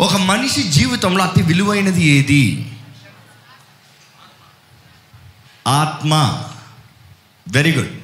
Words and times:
ఒక 0.00 0.16
మనిషి 0.16 0.62
జీవితంలో 0.62 1.24
అతి 1.24 1.42
విలువైనది 1.42 2.04
ఏది? 2.04 2.72
ఆత్మ. 5.66 6.42
వెరీ 7.48 7.72
గుడ్ 7.72 8.00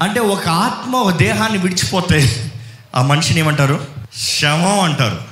అంటే 0.00 0.20
ఒక 0.20 0.48
ఆత్మ 0.48 0.96
ఒక 0.96 1.16
దేహాన్ని 1.16 1.58
విడిచిపోతే 1.58 2.50
ఆ 2.94 3.02
మనిషిని 3.02 3.40
ఏమంటారు? 3.40 3.86
శవం 4.16 4.80
అంటారు. 4.80 5.24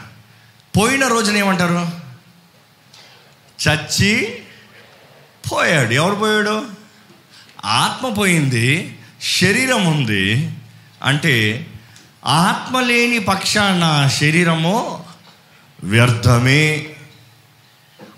పోయిన 0.77 1.09
రోజున 1.09 1.37
ఏమంటారు? 1.37 1.91
చచ్చి 3.69 4.43
పోయాడు. 5.53 5.93
ఎవరు 5.93 6.15
పోయాడు? 6.15 6.67
ఆత్మ 7.65 8.09
పోయింది 8.09 8.99
శరీరం 9.23 9.87
ఉంది. 9.87 10.55
అంటే 11.03 11.67
ఆత్మ 12.27 12.81
లేని 12.81 13.19
పక్షాన 13.19 14.09
శరీరము 14.09 15.04
వ్యర్థమే. 15.85 16.95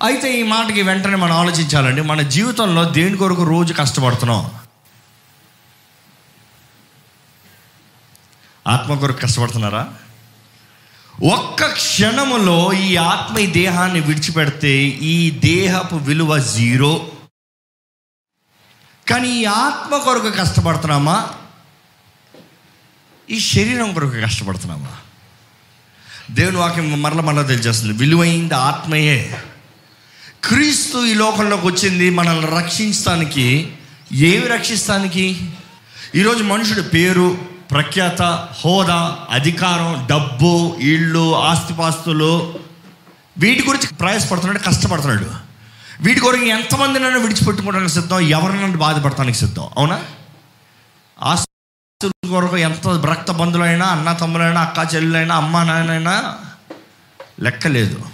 అయితే 0.03 0.41
ఈ 0.41 0.43
మాటకి 0.43 0.83
వెంటనే 0.83 1.15
మనం 1.15 1.33
ఆలోచించాలండి 1.33 2.03
మన 2.03 2.21
జీవితంలో 2.21 2.85
దేని 2.85 3.17
కొరకు 3.17 3.45
రోజు 3.45 3.73
కష్టపడుతున్నాం? 3.73 4.51
ఆత్మ 8.67 8.95
కొరకు 8.95 9.21
కష్టపడుతున్నారా? 9.21 9.95
ఒక్క 11.33 11.67
క్షణములో 11.67 12.73
ఈ 12.73 12.97
ఆత్మ 12.97 13.39
ఈ 13.39 13.47
దేహాన్ని 13.47 14.01
విడిచిపెడితే 14.01 14.79
ఈ 15.13 15.31
దేహపు 15.31 15.97
విలువ 15.97 16.39
జీరో. 16.39 17.11
కానీ 19.09 19.29
ఈ 19.29 19.45
ఆత్మ 19.45 19.97
కొరకు 19.97 20.31
కష్టపడుతున్నామా? 20.31 21.29
ఈ 23.31 23.41
శరీరం 23.41 23.95
కొరకు 23.95 24.15
కష్టపడుతున్నామా? 24.15 24.97
దేవుని 26.31 26.57
వాక్యం 26.57 27.03
మరల 27.03 27.21
మరల 27.21 27.43
తెలిచేస్తుంది 27.43 27.99
విలువైంది 27.99 28.55
ఆత్మయే. 28.55 29.39
క్రీస్తు 30.45 30.99
ఈ 30.99 31.15
లోకంలోకి 31.15 31.67
వచ్చింది 31.67 32.11
మనల్ని 32.11 32.47
రక్షించడానికి. 32.47 33.73
ఏమి 34.13 34.47
రక్షిస్తానికి? 34.47 35.51
ఈరోజు 36.15 36.43
మనుషుడు 36.43 36.83
పేరు 36.83 37.39
ప్రఖ్యాత 37.71 38.23
హోదా 38.65 39.19
అధికారం 39.31 40.07
డబ్బు 40.11 40.77
ఇళ్ళు 40.81 41.37
ఆస్తిపాస్తులు. 41.37 42.59
వీటి 43.39 43.67
గురించి 43.67 43.95
ప్రయాసపడుతున్నాడు 43.95 44.59
కష్టపడుతున్నాడు. 44.59 45.31
వీటి 46.01 46.21
కొరకు 46.21 46.45
ఎంతమంది 46.45 46.99
నన్ను 46.99 47.21
విడిచిపెట్టుకోవడానికి 47.21 47.93
సిద్ధం? 47.93 48.21
ఎవరినన్ను 48.21 48.79
బాధపడటానికి 48.79 49.39
సిద్ధం? 49.39 49.69
అవునా? 49.79 50.03
ఆస్తి 51.23 51.56
కొరకు 52.05 52.57
ఎంత 52.57 52.89
రక్త 52.89 53.31
బంధువులైనా 53.31 53.87
అన్న 53.87 54.13
తమ్ములైనా 54.13 54.61
అక్క 54.61 54.95
చెల్లెలైనా 54.95 55.37
అమ్మ 55.37 55.63
నాయనైనా 55.63 56.39
లెక్కలేదు. 57.41 58.05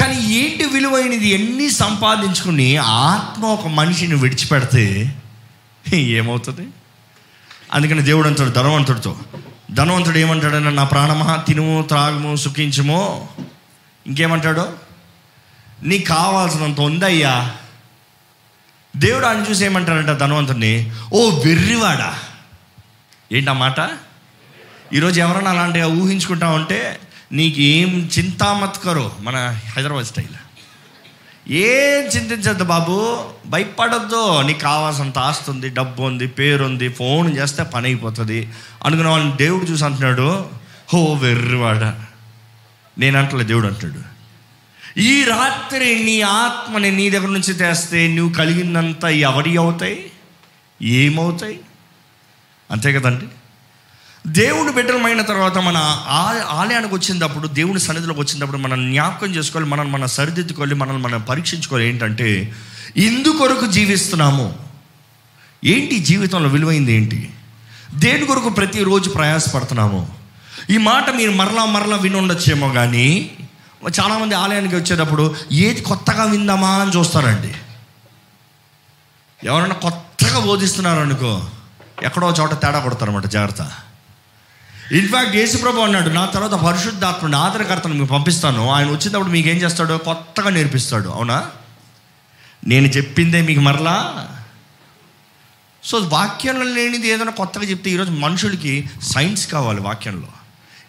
కానీ 0.00 0.32
ఏంటి 0.34 0.64
విలువైనది? 0.64 1.28
ఎన్ని 1.28 1.70
సంపాదించుకుని 1.70 2.76
ఆత్మ 2.76 3.44
ఒక 3.44 3.66
మనిషిని 3.66 4.14
విడిచిపెడితే 4.14 5.14
ఏమవుతుంది? 5.94 6.68
అందుకని 7.72 8.02
దేవుడు 8.02 8.28
అంటాడు 8.28 8.50
ధనవంతుడితో 8.50 9.16
ధనవంతుడు 9.74 10.18
ఏమంటాడన్న 10.18 10.70
నా 10.70 10.84
ప్రాణమా? 10.84 11.36
తినుము 11.36 11.82
త్రాగము 11.82 12.36
సుఖించము. 12.36 13.28
ఇంకేమంటాడు? 14.06 14.68
నీకు 15.82 16.08
కావాల్సినంత 16.08 16.80
ఉందయ్యా. 16.80 17.54
దేవుడు 18.96 19.26
ఆయన 19.26 19.44
చూసి 19.50 19.64
ఏమంటాడంట 19.64 20.18
ధనవంతుడిని 20.18 20.92
ఓ 21.12 21.30
వెర్రివాడా 21.30 22.18
ఏంటా 23.34 23.52
మాట? 23.52 23.90
ఈరోజు 24.92 25.20
ఎవరన్నా 25.20 25.50
అలాంటిగా 25.50 25.86
ఊహించుకుంటా 25.88 26.48
ఉంటే 26.48 27.00
నీకు 27.32 27.60
ఏం 27.60 28.10
చింతామత్కరు 28.18 29.12
మన 29.20 29.60
హైదరాబాద్ 29.76 30.06
స్టైల్. 30.06 30.36
ఏం 31.50 32.02
చింతించద్దు 32.04 32.64
బాబు 32.64 33.24
భయపడద్దు. 33.46 34.40
నీకు 34.40 34.58
కావాల్సినంత 34.58 35.18
ఆస్తి 35.18 35.50
ఉంది 35.50 35.68
డబ్బు 35.68 36.02
ఉంది 36.02 36.26
పేరు 36.26 36.64
ఉంది 36.64 36.88
ఫోన్ 36.88 37.36
చేస్తే 37.36 37.62
పని 37.62 37.86
అయిపోతుంది 37.86 38.52
అనుకున్న 38.84 39.10
వాళ్ళని 39.10 39.36
దేవుడు 39.36 39.64
చూసి 39.64 39.84
అంటున్నాడు 39.84 40.50
హో 40.92 41.14
వెర్రివాడ 41.14 41.94
నేను 42.98 43.18
అంటలే 43.18 43.44
దేవుడు 43.44 43.66
అంటాడు 43.66 44.14
ఈ 45.00 45.24
రాత్రి 45.24 46.04
నీ 46.04 46.20
ఆత్మని 46.20 46.90
నీ 46.90 47.10
దగ్గర 47.10 47.28
నుంచి 47.28 47.54
తెస్తే 47.54 48.08
నువ్వు 48.08 48.34
కలిగిందంతా 48.34 49.08
ఎవరి 49.08 49.56
అవుతాయి? 49.56 50.10
ఏమవుతాయి? 50.82 51.60
అంతే 52.70 52.92
కదండి? 52.92 53.24
దేవుడు 54.26 54.72
బిడ్డలమైన 54.72 55.22
తర్వాత 55.22 55.58
మన 55.58 55.76
ఆలయానికి 56.48 56.94
వచ్చినప్పుడు 56.94 57.48
దేవుని 57.48 57.80
సన్నిధిలోకి 57.80 58.20
వచ్చినప్పుడు 58.20 58.58
మనం 58.58 58.92
జ్ఞాపకం 58.92 59.26
చేసుకోవాలి 59.26 59.70
మనం 59.70 59.92
మనం 59.92 60.06
సరిదిద్దుకోవాలి 60.06 60.74
మనల్ని 60.74 61.02
మనం 61.02 61.20
పరీక్షించుకోవాలి. 61.20 61.88
ఏంటంటే 61.88 62.52
ఇందుకొరకు 62.96 63.66
జీవిస్తున్నాము. 63.66 64.58
ఏంటి 65.64 65.98
జీవితంలో 65.98 66.48
విలువైంది 66.48 66.92
ఏంటి? 66.92 67.30
దేని 67.94 68.26
కొరకు 68.26 68.48
ప్రతిరోజు 68.48 69.10
ప్రయాసపడుతున్నాము? 69.10 70.14
ఈ 70.70 70.78
మాట 70.78 71.10
మీరు 71.10 71.30
మరలా 71.30 71.64
మరలా 71.64 71.96
విని 71.96 72.16
ఉండొచ్చేమో 72.16 72.68
కానీ 72.68 73.30
చాలామంది 74.00 74.34
ఆలయానికి 74.34 74.76
వచ్చేటప్పుడు 74.76 75.36
ఏది 75.52 75.80
కొత్తగా 75.80 76.24
విందామా? 76.24 76.68
అని 76.68 76.98
చూస్తారండి. 76.98 77.54
ఎవరైనా 79.46 79.74
కొత్తగా 79.74 80.38
బోధిస్తున్నారు 80.38 81.00
అనుకో 81.00 81.46
ఎక్కడో 82.02 82.34
చోట 82.40 82.52
తేడా 82.52 82.78
కొడతారన్నమాట 82.78 83.26
జాగ్రత్త. 83.26 83.72
ఇన్ఫాక్ట్ 84.92 85.36
యేసుప్రభు 85.36 85.80
అన్నాడు 85.80 86.08
నా 86.08 86.26
తర్వాత 86.26 86.60
పరిశుద్ధాత్మని 86.60 87.36
ఆదరకర్తను 87.36 87.94
మీకు 87.94 88.12
పంపిస్తాను. 88.12 88.70
ఆయన 88.70 88.86
వచ్చినప్పుడు 88.86 89.30
మీకు 89.30 89.48
ఏం 89.48 89.56
చేస్తాడో? 89.56 89.98
కొత్తగా 89.98 90.50
నేర్పిస్తాడు. 90.50 91.08
అవునా? 91.08 91.46
నేను 92.66 92.86
చెప్పిందే 92.86 93.42
మీకు 93.42 93.60
మరలా? 93.60 94.28
సో 95.84 95.98
వాక్యంలో 95.98 96.62
లేనిది 96.62 97.08
ఏదైనా 97.08 97.30
కొత్తగా 97.30 97.64
చెప్తే 97.64 97.90
ఈరోజు 97.90 98.10
మనుషులకి 98.10 98.90
సైన్స్ 99.02 99.46
కావాలి 99.46 99.80
వాక్యంలో. 99.80 100.28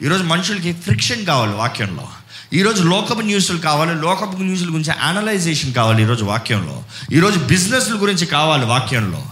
ఈరోజు 0.01 0.23
మనుషులకి 0.23 0.73
ఫ్రిక్షన్ 0.73 1.25
కావాలి 1.25 1.53
వాక్యంలో. 1.53 2.07
ఈరోజు 2.53 2.83
లోకపు 2.83 3.21
న్యూస్లు 3.21 3.57
కావాలి 3.57 3.95
లోకపు 3.95 4.37
న్యూస్ల 4.37 4.65
గురించి 4.65 4.91
అనలైజేషన్ 4.91 5.73
కావాలి 5.73 6.03
ఈరోజు 6.03 6.25
వాక్యంలో. 6.25 6.83
ఈరోజు 7.11 7.39
బిజినెస్ల 7.39 7.93
గురించి 7.93 8.25
కావాలి 8.25 8.65
వాక్యంలో. 8.65 9.25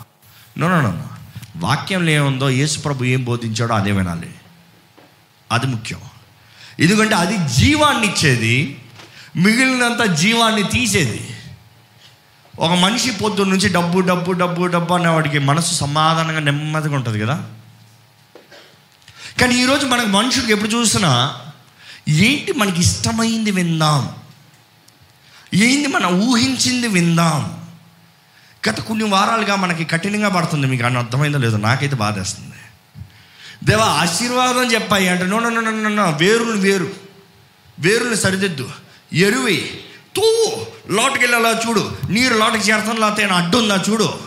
నో 0.58 0.70
నో 0.70 0.82
నో 0.82 1.04
వాక్యంలో 1.56 2.12
ఏముందో 2.12 2.50
యేసు 2.50 2.80
ప్రభు 2.80 3.04
ఏం 3.04 3.24
బోధించాడో 3.24 3.76
అదే 3.76 3.92
వినాలి. 3.92 4.30
అది 5.52 5.68
ముఖ్యం. 5.68 6.00
ఎందుకంటే 6.80 7.16
అది 7.16 7.54
జీవాన్ని 7.54 8.08
ఇచ్చేది 8.08 8.80
మిగిలినంత 9.36 10.12
జీవాన్ని 10.12 10.64
తీసేది. 10.64 11.30
ఒక 12.60 12.72
మనిషి 12.72 13.12
పొద్దున్న 13.12 13.52
నుంచి 13.52 13.74
డబ్బు 13.74 14.00
డబ్బు 14.00 14.32
డబ్బు 14.32 14.66
డబ్బు 14.66 14.94
అనేవాడికి 14.94 15.40
మనసు 15.40 15.76
సమాధానంగా 15.76 16.40
నెమ్మదిగా 16.40 16.96
ఉంటుంది 16.96 17.20
కదా. 17.20 17.50
కానీ 19.42 19.64
ఈరోజు 19.64 19.86
మనకు 19.86 20.08
మనుషులకు 20.08 20.52
ఎప్పుడు 20.52 20.70
చూసినా 20.70 21.36
ఏంటి 22.10 22.54
మనకి 22.54 22.82
ఇష్టమైంది 22.82 23.52
విందాం. 23.52 24.16
ఏంటి 25.54 25.88
మనం 25.88 26.22
ఊహించింది 26.22 26.88
విందాం. 26.88 27.63
గత 28.70 28.80
కొన్ని 28.80 29.06
వారాలుగా 29.06 29.56
మనకి 29.56 29.86
కఠినంగా 29.86 30.30
పడుతుంది. 30.30 30.68
మీకు 30.68 30.84
అని 30.84 30.98
అర్థమైందో 30.98 31.38
లేదో 31.38 31.58
నాకైతే 31.58 31.96
బాధేస్తుంది. 31.96 32.54
దేవా 33.64 33.86
ఆశీర్వాదం 33.86 34.74
చెప్పాయి 34.74 35.10
అంటే. 35.10 35.26
నో 35.26 35.40
నో 35.40 35.50
నో 35.50 35.90
నో 35.90 36.12
వేరులు 36.12 36.58
వేరు. 36.58 36.92
వేరుని 37.80 38.18
సరిదిద్దు. 38.18 38.70
ఎరువి. 39.14 39.80
తూ 40.16 40.22
లోటుకి 40.90 41.26
అలా 41.26 41.62
చూడు. 41.70 41.98
నీరు 42.10 42.34
లోటుకి 42.34 42.72
చేరుతాను 42.72 43.00
లేకపోతే 43.00 43.24
అడ్డు 43.24 43.58
ఉందా 43.58 43.84
చూడు. 43.90 44.20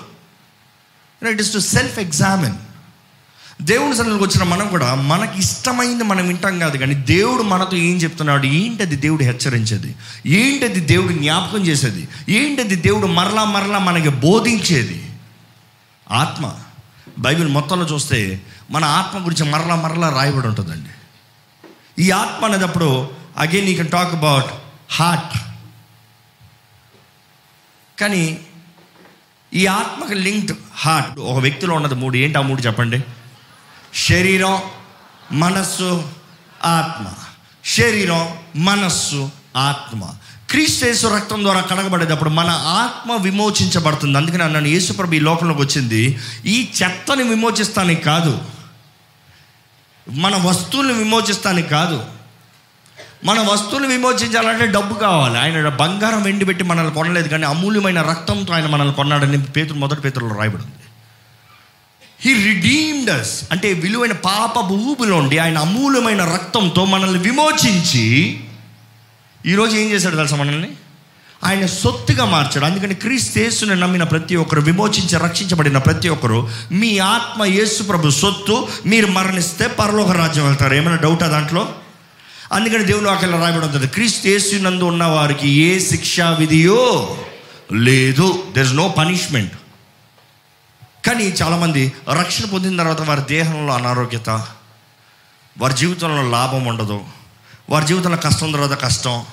It 1.31 1.41
is 1.41 1.53
to 1.53 1.59
self 1.59 1.99
examine 1.99 2.55
దేవుని 3.63 3.97
సన్నిధికి 3.97 4.25
వచ్చిన 4.25 4.43
మనం 4.43 4.69
కూడా 4.69 4.95
మనకి 4.95 5.39
ఇష్టమైంది 5.39 6.05
మనం 6.05 6.29
వింటాం 6.29 6.59
కాదు 6.59 6.77
కానీ 6.77 6.95
దేవుడు 6.95 7.43
మనతో 7.43 7.77
ఏం 7.77 7.97
చెప్తున్నాడు? 7.97 8.47
ఏంటది 8.47 8.97
దేవుడు 8.97 9.23
హెచ్చరించేది? 9.23 9.95
ఏంటది 10.27 10.81
దేవుడు 10.81 11.13
జ్ఞాపకం 11.13 11.67
చేసేది? 11.67 12.09
ఏంటది 12.29 12.77
దేవుడు 12.77 13.07
మరలా 13.07 13.45
మరలా 13.45 13.79
మనకి 13.79 14.09
బోధించేది? 14.09 15.11
ఆత్మ. 16.11 16.55
బైబిల్ 17.19 17.49
మొత్తంలో 17.49 17.87
చూస్తే 17.87 18.41
మన 18.71 18.85
ఆత్మ 18.85 19.27
గురించి 19.27 19.51
మరలా 19.51 19.75
మరలా 19.75 20.09
రాయబడి 20.09 20.47
ఉంటుందండి. 20.47 20.91
ఈ 22.03 22.11
ఆత్మ 22.11 22.45
అనేటప్పుడు 22.45 23.11
again 23.39 23.69
you 23.69 23.75
can 23.75 23.91
talk 23.91 24.15
about 24.15 24.47
heart 24.91 25.39
కానీ 28.01 28.39
ఈ 29.55 29.67
ఆత్మకు 29.67 30.13
లింక్డ్ 30.13 30.57
హార్ట్ 30.75 31.19
ఒక 31.19 31.39
వ్యక్తిలో 31.39 31.75
ఉన్నది 31.75 31.95
మూడు. 31.95 32.17
ఏంటి 32.17 32.39
ఆ 32.39 32.41
మూడు 32.41 32.61
చెప్పండి? 32.61 33.05
శరీరం 33.97 34.63
మనస్సు 35.33 36.09
ఆత్మ. 36.65 37.05
శరీరం 37.65 38.29
మనస్సు 38.57 39.31
ఆత్మ. 39.57 40.05
క్రీస్తు 40.51 41.07
రక్తం 41.07 41.43
ద్వారా 41.43 41.61
కడగబడేటప్పుడు 41.61 42.31
మన 42.31 42.51
ఆత్మ 42.51 43.13
విమోచించబడుతుంది. 43.13 44.19
అందుకని 44.19 44.39
నన్ను 44.39 44.69
యేసుప్రభు 44.69 45.15
ఈ 45.15 45.21
లోకంలోకి 45.21 45.61
వచ్చింది. 45.61 46.19
ఈ 46.47 46.69
చెత్తని 46.83 47.23
విమోచిస్తానికి 47.23 48.03
కాదు. 48.03 48.43
మన 50.11 50.37
వస్తువులను 50.37 50.95
విమోచిస్తానికి 50.95 51.69
కాదు. 51.69 52.05
మన 53.25 53.41
వస్తువులు 53.41 53.87
విమోచించాలంటే 53.87 54.67
డబ్బు 54.67 54.95
కావాలి. 54.95 55.39
ఆయన 55.39 55.69
బంగారం 55.69 56.23
వెండి 56.23 56.45
పెట్టి 56.45 56.65
మనల్ని 56.65 56.95
కొనలేదు 56.95 57.29
కానీ 57.29 57.47
అమూల్యమైన 57.47 58.03
రక్తంతో 58.03 58.55
ఆయన 58.55 58.67
మనల్ని 58.67 58.95
కొన్నాడని 58.95 59.43
పేతులు 59.43 59.79
మొదటి 59.79 60.01
పేతుల్లో 60.01 60.37
రాయబడింది. 60.37 60.73
హీ 62.21 62.35
రిడీమ్డ్ 62.35 63.11
అస్ 63.11 63.45
అంటే 63.53 63.73
విలువైన 63.73 64.13
పాప 64.13 64.61
భూమిలోండి 64.61 65.39
ఆయన 65.39 65.59
అమూల్యమైన 65.59 66.25
రక్తంతో 66.25 66.85
మనల్ని 66.85 67.19
విమోచించి 67.19 68.41
ఈరోజు 69.47 69.77
ఏం 69.77 69.91
చేశాడు 69.91 70.17
తెలుసా 70.17 70.37
మనల్ని? 70.37 70.69
ఆయన 71.45 71.67
సొత్తుగా 71.67 72.25
మార్చాడు. 72.25 72.65
అందుకని 72.65 72.95
క్రీస్తు 72.95 73.65
నమ్మిన 73.65 74.05
ప్రతి 74.05 74.37
ఒక్కరు 74.37 74.61
విమోచించి 74.61 75.19
రక్షించబడిన 75.19 75.79
ప్రతి 75.79 76.09
ఒక్కరు 76.09 76.51
మీ 76.73 76.99
ఆత్మ 76.99 77.45
యేసు 77.45 77.83
ప్రభు 77.83 78.11
సొత్తు 78.11 78.69
మీరు 78.87 79.07
మరణిస్తే 79.07 79.67
పరలోక 79.67 80.11
రాజ్యం 80.11 80.47
వెళ్తారు. 80.47 80.75
ఏమైనా 80.75 80.97
డౌటా 80.97 81.27
దాంట్లో? 81.27 81.69
అందుకని 82.53 82.85
దేవుని 82.85 83.07
వాక్యంలో 83.07 83.39
రాయబడి 83.39 83.65
ఉంటుంది 83.65 83.87
క్రీస్తు 83.87 84.29
యేసు 84.29 84.55
నందు 84.55 84.85
ఉన్న 84.85 85.05
వారికి 85.05 85.49
ఏ 85.49 85.79
శిక్షా 85.79 86.31
విధియో 86.31 87.17
లేదు. 87.73 88.45
దెర్ 88.55 88.67
ఇస్ 88.67 88.75
నో 88.75 88.89
పనిష్మెంట్ 88.89 89.53
కానీ 91.07 91.25
చాలామంది 91.25 91.93
రక్షణ 92.13 92.45
పొందిన 92.45 92.79
తర్వాత 92.79 93.01
వారి 93.01 93.21
దేహంలో 93.21 93.75
అనారోగ్యత 93.75 94.31
వారి 95.59 95.75
జీవితంలో 95.75 96.31
లాభం 96.31 96.65
ఉండదు 96.65 97.05
వారి 97.71 97.87
జీవితంలో 97.87 98.17
కష్టం 98.17 98.53
తర్వాత 98.53 98.83
కష్టం 98.83 99.27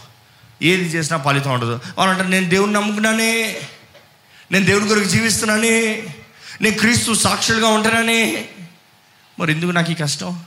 ఏది 0.62 0.84
చేసినా 0.84 1.20
ఫలితం 1.20 1.52
ఉండదు. 1.52 1.80
వాళ్ళు 1.98 2.12
అంటారు 2.14 2.30
నేను 2.30 2.50
దేవుని 2.50 2.74
నమ్ముకున్నానే 2.74 3.58
నేను 4.52 4.66
దేవుని 4.66 4.88
కొరకు 4.88 5.04
జీవిస్తున్నానే 5.04 6.04
నేను 6.62 6.78
క్రీస్తు 6.78 7.14
సాక్షులుగా 7.14 7.68
ఉంటానని. 7.68 8.46
మరి 9.40 9.52
ఎందుకు 9.52 9.72
నాకు 9.72 9.92
ఈ 9.92 9.96
కష్టం? 9.96 10.44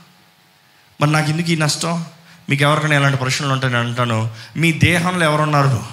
మరి 1.01 1.11
నాకు 1.11 1.29
ఎందుకు 1.29 1.51
ఈ 1.51 1.55
నష్టం? 1.55 2.05
మీకు 2.49 2.63
ఎవరికైనా 2.63 2.95
ఎలాంటి 2.95 3.17
ప్రశ్నలు 3.17 3.51
ఉంటాయి 3.51 3.73
నేను 3.73 3.87
అంటాను 3.87 4.31
మీ 4.57 4.71
దేహంలో 4.71 5.25
ఎవరున్నారు? 5.25 5.83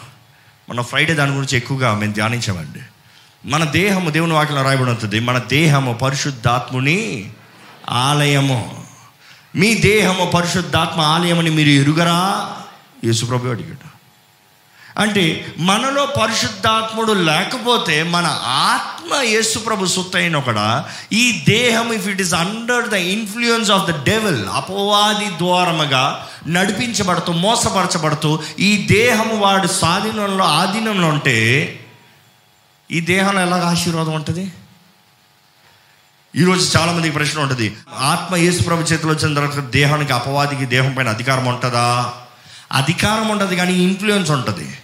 మన 0.70 0.80
ఫ్రైడే 0.80 1.14
దాని 1.14 1.32
గురించి 1.32 1.56
ఎక్కువగా 1.56 1.94
మేము 1.94 2.12
ధ్యానించామండి. 2.12 2.80
మన 3.44 3.64
దేహము 3.64 4.10
దేవుని 4.10 4.32
వాక్యం 4.32 4.64
రాయబడి 4.64 4.90
ఉంటుంది 4.90 5.20
మన 5.20 5.38
దేహము 5.38 5.92
పరిశుద్ధాత్ముని 5.92 7.30
ఆలయము. 7.90 8.84
మీ 9.56 9.74
దేహము 9.74 10.30
పరిశుద్ధాత్మ 10.30 11.00
ఆలయమని 11.00 11.50
మీరు 11.50 11.68
ఎరుగరా? 11.68 12.50
యేసుప్రభు 13.04 13.48
అడిగాడు. 13.48 13.94
అంటే 14.98 15.54
మనలో 15.58 16.06
పరిశుద్ధాత్ముడు 16.06 17.12
లేకపోతే 17.12 18.02
మన 18.02 18.26
ఆత్మ 18.42 19.22
యేసుప్రభు 19.22 19.86
సొత్తైన 19.86 20.36
ఒకడా 20.36 20.84
ఈ 21.12 21.44
దేహం 21.48 21.92
if 21.92 22.08
it 22.08 22.20
is 22.20 22.34
under 22.34 22.88
the 22.88 22.92
influence 22.92 23.70
of 23.70 23.90
the 23.90 24.04
devil 24.04 24.46
అపవాది 24.48 25.38
ద్వారముగా 25.38 26.26
నడిపించబడుతూ 26.46 27.32
మోసపరచబడుతూ 27.32 28.38
ఈ 28.58 28.86
దేహము 28.90 29.36
వాడు 29.36 29.66
స్వాధీనంలో 29.66 30.44
ఆధీనంలో 30.44 31.08
ఉంటే 31.08 31.80
ఈ 32.90 33.00
దేహంలో 33.00 33.40
ఎలాగ 33.40 33.64
ఆశీర్వాదం 33.64 34.14
ఉంటుంది? 34.14 34.52
ఈరోజు 36.36 36.78
చాలామందికి 36.78 37.14
ప్రశ్న 37.14 37.40
ఉంటుంది. 37.40 37.76
ఆత్మ 37.98 38.36
యేసు 38.36 38.62
ప్రభు 38.62 38.82
చేతిలో 38.82 39.12
వచ్చిన 39.12 39.34
తర్వాత 39.34 39.58
దేహానికి 39.58 40.12
అపవాదికి 40.12 40.66
దేహం 40.66 40.94
పైన 40.94 41.08
అధికారం 41.08 41.44
ఉంటుందా? 41.46 42.14
అధికారం 42.72 43.28
ఉంటుంది 43.28 43.56
కానీ 43.56 43.72
ఇన్ఫ్లుయెన్స్ 43.72 44.30
ఉంటుంది. 44.30 44.78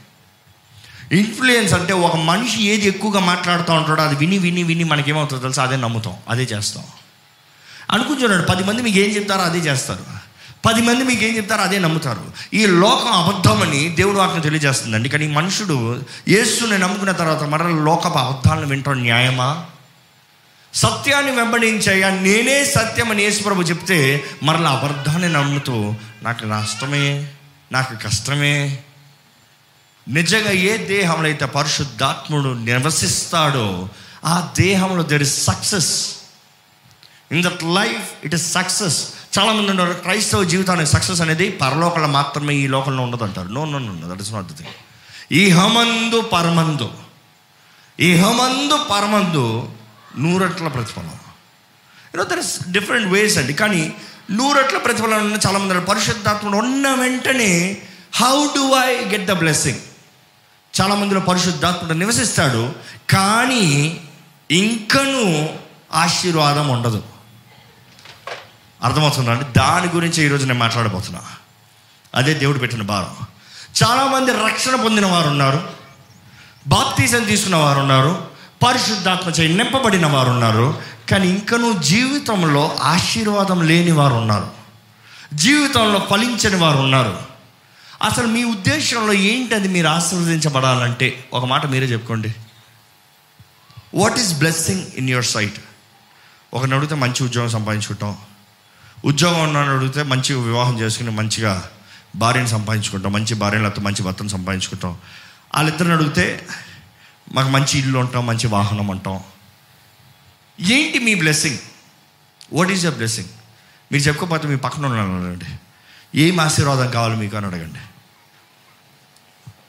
ఇన్ఫ్లుయెన్స్ 1.13 1.75
అంటే 1.75 1.93
ఒక 1.93 2.17
మనిషి 2.17 2.63
ఏది 2.63 2.89
ఎక్కువగా 2.89 3.21
మాట్లాడుతూ 3.21 3.73
ఉంటాడో 3.73 4.03
అది 4.03 4.15
విని 4.15 4.39
విని 4.39 4.63
విని 4.63 4.85
మనకేమవుతుందో 4.85 5.43
తెలుసా? 5.43 5.63
అదే 5.63 5.77
నమ్ముతాం. 5.77 6.15
అదే 6.29 6.43
చేస్తాం. 6.43 6.85
అనుకుంటున్నాడు 7.91 8.43
పది 8.43 8.65
మంది 8.65 8.83
మీకు 8.83 8.99
ఏం 8.99 9.17
చెప్తారో 9.17 9.43
అదే 9.43 9.59
చేస్తారు. 9.59 10.20
పది 10.65 10.83
మంది 10.83 11.05
మీకు 11.05 11.25
ఏం 11.25 11.37
చెప్తారో 11.37 11.63
అదే 11.63 11.79
నమ్ముతారు. 11.79 12.33
ఈ 12.55 12.67
లోకం 12.67 13.13
అబద్ధమని 13.13 13.89
దేవుడు 13.89 14.19
వాక్యం 14.19 14.41
తెలియజేస్తుందండి. 14.41 15.09
కానీ 15.09 15.29
మనుషుడు 15.29 16.03
యేసుని 16.29 16.79
నమ్ముకున్న 16.79 17.13
తర్వాత 17.13 17.43
మరల 17.43 17.67
లోకపు 17.67 18.19
అబద్ధాలను 18.19 18.67
వింటాడు 18.67 18.99
న్యాయమా? 18.99 19.67
సత్యాన్ని 20.75 21.33
వెంబడించాయా? 21.33 22.11
నేనే 22.11 22.65
సత్యమని 22.65 23.23
యేసుప్రభు 23.23 23.63
చెప్తే 23.63 24.25
మరల 24.43 24.67
అబద్ధాన్ని 24.67 25.33
నమ్ముతూ 25.33 25.95
నాకు 26.23 26.45
నష్టమే 26.45 27.31
నాకు 27.73 28.05
కష్టమే. 28.05 28.79
నిజంగా 30.09 30.51
ఏ 30.51 30.77
దేహంలో 30.77 31.25
అయితే 31.25 31.47
పరిశుద్ధాత్ముడు 31.47 32.49
నివసిస్తాడో 32.49 33.89
ఆ 34.25 34.49
దేహంలో 34.61 35.03
there 35.03 35.23
is 35.23 35.45
success 35.45 36.15
in 37.33 37.43
that 37.43 37.65
life 37.65 38.11
it 38.25 38.35
is 38.35 38.53
success 38.53 39.09
చాలామంది 39.39 39.71
ఉన్నారు 39.71 39.93
క్రైస్తవ 39.93 40.45
జీవితానికి 40.45 40.91
సక్సెస్ 40.91 41.21
అనేది 41.21 41.51
పరలోకంలో 41.51 42.09
మాత్రమే 42.09 42.55
ఈ 42.55 42.67
లోకంలో 42.67 43.03
ఉండదు 43.03 43.25
అంటారు 43.25 43.49
no 43.49 43.65
no 43.65 43.79
no 43.79 44.15
that 44.15 44.23
is 44.23 44.33
not 44.33 44.47
the 44.47 44.67
ఈ 45.33 45.51
హమందు 45.51 46.21
పరమందు 46.21 46.91
ఈ 48.01 48.15
హమందు 48.17 48.77
పరమందు 48.91 49.73
నూరట్ల 50.19 50.69
ప్రతిఫలం. 50.69 51.11
You know 52.15 52.25
there 52.25 52.39
is 52.39 52.69
different 52.69 53.09
ways 53.09 53.39
అండి. 53.39 53.53
కానీ 53.53 53.93
నూరట్ల 54.31 54.79
ప్రతిఫలం 54.79 55.25
ఉన్న 55.25 55.39
చాలామంది 55.47 55.75
ఉన్నారు. 55.75 56.57
ఉన్న 56.57 56.95
వెంటనే 56.95 57.83
how 58.15 58.47
do 58.47 58.75
I 58.85 59.05
get 59.05 59.27
the 59.27 59.33
blessing 59.33 59.79
చాలామందిలో 60.81 61.21
పరిశుద్ధాత్ముడు 61.21 61.95
నివసిస్తాడు 61.95 62.73
కానీ 63.11 64.01
ఇంకనూ 64.51 65.49
ఆశీర్వాదం 65.93 66.69
ఉండదు. 66.69 67.03
అర్థమవుతుందా 68.83 69.31
అండి? 69.33 69.45
దాని 69.45 69.97
గురించి 69.97 70.25
ఈరోజు 70.25 70.47
నేను 70.47 70.59
మాట్లాడబోతున్నా. 70.59 71.23
అదే 72.15 72.35
దేవుడు 72.35 72.59
పెట్టిన 72.59 72.83
భారం. 72.83 73.27
చాలామంది 73.85 74.33
రక్షణ 74.33 74.75
పొందిన 74.75 75.07
వారు 75.07 75.29
ఉన్నారు 75.29 75.69
బాప్తీసం 76.67 77.25
తీసుకున్న 77.25 77.57
వారు 77.57 77.81
ఉన్నారు 77.81 78.27
పరిశుద్ధాత్మ 78.67 79.31
చేయి 79.31 79.57
నింపబడిన 79.57 80.07
వారు 80.07 80.31
ఉన్నారు 80.31 80.83
కానీ 81.11 81.29
ఇంకనూ 81.29 81.73
జీవితంలో 81.73 82.77
ఆశీర్వాదం 82.83 83.67
లేని 83.67 83.93
వారు 83.93 84.15
ఉన్నారు 84.15 84.51
జీవితంలో 85.35 86.07
ఫలించని 86.11 86.57
వారు 86.57 86.79
ఉన్నారు 86.79 87.19
అసలు 88.03 88.27
మీ 88.27 88.45
ఉద్దేశంలో 88.45 89.13
ఏంటది 89.13 89.69
మీరు 89.69 89.87
ఆశీర్వదించబడాలంటే? 89.87 91.25
ఒక 91.33 91.45
మాట 91.45 91.67
మీరే 91.67 91.87
చెప్పుకోండి. 91.87 92.35
What 93.95 94.19
is 94.19 94.35
blessing 94.35 94.87
in 94.97 95.11
your 95.11 95.25
sight 95.25 95.61
ఒకరిని 96.55 96.77
అడిగితే 96.77 96.95
మంచి 96.95 97.25
ఉద్యోగం 97.25 97.49
సంపాదించుకుంటాం. 97.49 98.17
ఉద్యోగం 99.05 99.43
ఉన్నాను 99.43 99.77
అడిగితే 99.77 100.03
మంచి 100.03 100.35
వివాహం 100.35 100.81
చేసుకుని 100.81 101.11
మంచిగా 101.11 101.71
భార్యను 102.17 102.47
సంపాదించుకుంటాం 102.47 103.13
మంచి 103.13 103.35
భార్యలతో 103.35 103.83
మంచి 103.83 104.03
భర్తను 104.03 104.29
సంపాదించుకుంటాం. 104.29 104.91
వాళ్ళిద్దరిని 105.55 105.95
అడిగితే 105.95 106.47
మాకు 107.33 107.49
మంచి 107.49 107.79
ఇల్లు 107.79 107.99
ఉంటాం 107.99 108.27
మంచి 108.27 108.47
వాహనం 108.47 108.91
అంటాం 108.91 109.21
ఏంటి 110.61 110.99
మీ 110.99 111.15
blessing 111.15 111.59
what 112.53 112.71
is 112.71 112.87
your 112.87 112.95
blessing 112.95 113.29
మీరు 113.93 114.03
చెప్పుకోకపోతే 114.03 114.49
మీ 114.49 114.57
పక్కన 114.57 114.87
ఉన్నాను 114.87 115.21
అడగండి. 115.21 115.45
ఏం 116.15 116.41
ఆశీర్వాదం 116.41 116.91
కావాలి 116.91 117.17
మీకు 117.17 117.37
అని 117.37 117.47
అడగండి. 117.47 117.79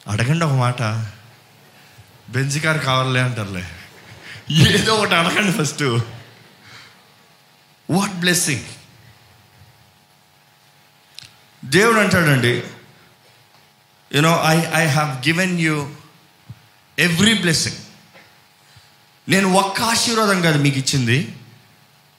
అడగండి 0.07 0.45
ఒక 0.45 0.51
మాట. 0.51 0.81
బెంజ్ 2.29 2.63
కార్ 2.63 2.85
కావాలే 2.85 3.19
అంటారులే. 3.19 3.65
ఏదో 4.51 4.93
ఒకటి 4.93 5.15
అడగండి 5.15 5.51
ఫస్ట్ 5.51 5.83
వాట్ 7.89 8.11
బ్లెస్సింగ్ 8.11 8.61
దేవుడు 11.65 11.99
అంటాడండి 11.99 12.63
you know 14.15 14.43
I 14.45 14.57
I 14.57 14.87
have 14.87 15.09
given 15.09 15.59
you 15.59 15.89
every 16.99 17.33
blessing 17.33 17.75
నేను 19.29 19.53
ఒక్క 19.53 19.81
ఆశీర్వాదం 19.81 20.41
కాదు 20.41 20.63
మీకు 20.63 20.77
ఇచ్చింది. 20.77 21.35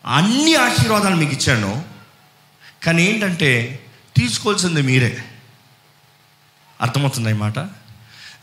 అన్ని 0.06 0.54
ఆశీర్వాదాలు 0.54 1.16
మీకు 1.16 1.32
ఇచ్చాను. 1.32 1.84
కానీ 2.82 3.06
ఏంటంటే 3.06 3.80
తీసుకోవాల్సింది 4.16 4.82
మీరే. 4.82 5.25
అర్థమవుతుంది 6.80 7.30
ఈ 7.30 7.32
మాట? 7.32 7.58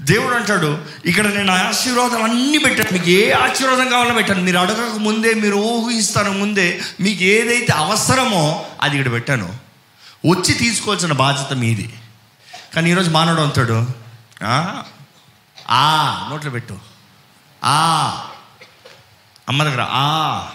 దేవుడు 0.01 0.36
అంటాడు 0.36 0.86
ఇక్కడ 1.06 1.27
నేను 1.27 1.53
ఆశీర్వాదం 1.53 2.24
అన్నీ 2.24 2.58
పెట్టాను. 2.58 2.94
మీకు 2.94 3.10
ఏ 3.10 3.32
ఆశీర్వాదం 3.32 3.89
కావాలో 3.89 4.13
పెట్టాను. 4.13 4.41
మీరు 4.41 4.58
అడగక 4.58 4.98
ముందే 4.98 5.34
మీరు 5.34 5.56
ఊహిస్తాను 5.56 6.32
ముందే 6.32 6.82
మీకు 7.00 7.24
ఏదైతే 7.24 7.74
అవసరమో 7.74 8.65
అది 8.82 8.98
ఇక్కడ 8.98 9.12
పెట్టాను. 9.12 9.69
వచ్చి 10.28 10.54
తీసుకోవాల్సిన 10.54 11.14
బాధ్యత 11.14 11.54
మీది. 11.54 12.00
కానీ 12.76 12.90
ఈరోజు 12.90 13.10
మానవుడు 13.10 13.42
అంతాడు 13.42 13.88
"ఆ, 15.70 16.28
నోట్లో 16.30 16.52
పెట్టు. 16.52 16.80
ఆ 17.64 17.78
అమ్మ 19.50 19.64
దగ్గర 19.64 19.88
ఆ 19.90 20.50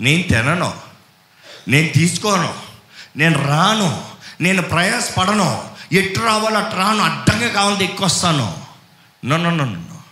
నేను 0.00 0.22
తినను 0.22 0.74
నేను 1.68 1.88
తీసుకోను 1.88 2.54
నేను 3.16 3.48
రాను 3.48 4.04
నేను 4.40 4.62
ప్రయాసపడను 4.62 5.70
ఎట్టు 5.92 6.20
రావాలో 6.20 6.58
అటు 6.58 6.76
రాను 6.76 7.02
అడ్డంగా 7.02 7.48
కావాలంటే 7.48 7.84
ఎక్కువ 7.84 8.06
వస్తాను. 8.06 8.62
నన్ను 9.24 9.50
నో. 9.50 10.02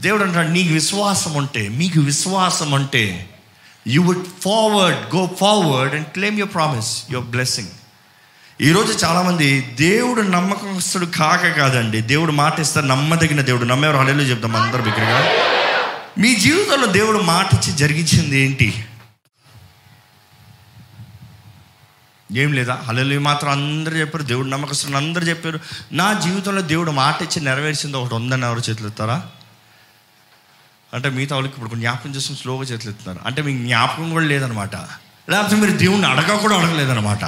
దేవుడు 0.00 0.24
అంటాడు 0.24 0.48
నీకు 0.48 0.72
విశ్వాసం 0.72 1.32
ఉంటే 1.32 1.68
మీకు 1.68 2.00
విశ్వాసం 2.00 2.70
ఉంటే 2.72 3.33
you 3.86 4.02
would 4.02 4.24
forward 4.42 5.16
go 5.16 5.30
forward 5.40 5.94
and 5.94 6.06
claim 6.06 6.38
your 6.38 6.54
promise 6.54 7.04
your 7.10 7.26
blessing 7.26 7.68
ఈరోజు 8.60 9.04
చాలామంది 9.04 9.60
దేవుడు 9.60 10.20
నమ్మకస్తుడు 10.20 11.06
కాక 11.06 11.56
కాదండి. 11.56 12.00
దేవుడు 12.00 12.32
మాట 12.32 12.60
ఇస్తారు 12.60 12.86
నమ్మదగిన 12.86 13.40
దేవుడు. 13.40 13.64
నమ్మేవారు 13.64 13.98
హలేలో 13.98 14.22
చెప్తాం 14.22 14.56
అందరు 14.56 14.82
బిగ్గరగా 14.82 15.32
మీ 16.18 16.34
జీవితంలో 16.34 16.86
దేవుడు 16.86 17.18
మాట 17.18 17.54
ఇచ్చి 17.54 17.72
జరిగించింది 17.72 18.40
ఏంటి? 18.40 18.84
ఏం 22.32 22.52
లేదా? 22.52 22.82
హలలు 22.84 23.20
మాత్రం 23.20 23.50
అందరూ 23.50 23.96
చెప్పారు 23.96 24.24
దేవుడు 24.24 24.48
నమ్మకస్తులు 24.48 24.96
అందరూ 24.96 25.26
చెప్పారు. 25.26 25.60
నా 25.92 26.12
జీవితంలో 26.12 26.62
దేవుడు 26.62 26.90
మాట 26.90 27.22
ఇచ్చి 27.22 27.42
నెరవేర్చింది 27.42 27.96
ఒకటి 27.96 28.14
ఉందని 28.14 28.42
ఎవరు 28.42 28.70
చేతులు 28.70 28.88
ఎత్తారా? 28.88 29.26
అంటే 30.94 31.10
మిగతా 31.10 31.36
వాళ్ళకి 31.36 31.54
ఇప్పుడు 31.60 31.80
జ్ఞాపకం 31.80 32.10
చేసుకుని 32.10 32.38
స్లోగా 32.38 32.62
చేతులెత్తున్నారు 32.62 33.26
అంటే 33.26 33.42
మీకు 33.42 33.62
జ్ఞాపకం 33.62 34.10
కూడా 34.10 34.24
లేదనమాట 34.24 34.76
లేకపోతే 35.30 35.56
మీరు 35.56 35.70
దేవుడిని 35.70 36.06
అడగ 36.06 36.36
కూడా 36.36 36.56
అడగలేదనమాట 36.56 37.24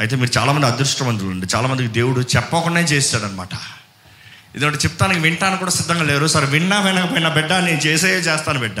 అయితే 0.00 0.16
మీరు 0.16 0.38
చాలామంది 0.38 0.66
అదృష్టవంతులు 0.66 1.28
ఉండి 1.28 1.46
చాలామందికి 1.56 1.88
దేవుడు 1.88 2.20
చెప్పకుండా 2.20 2.80
చేస్తాడనమాట 2.80 3.48
ఎందుకంటే 4.54 4.78
చెప్తానికి 4.78 5.20
వింటాను 5.20 5.56
కూడా 5.56 5.70
సిద్ధంగా 5.70 6.02
లేరు. 6.02 6.26
సరే 6.26 6.46
విన్నా 6.46 6.80
వినకపోయినా 6.80 7.28
బిడ్డ 7.28 7.52
నేను 7.52 7.78
చేసే 7.78 8.08
చేస్తాను 8.08 8.58
బిడ్డ. 8.58 8.80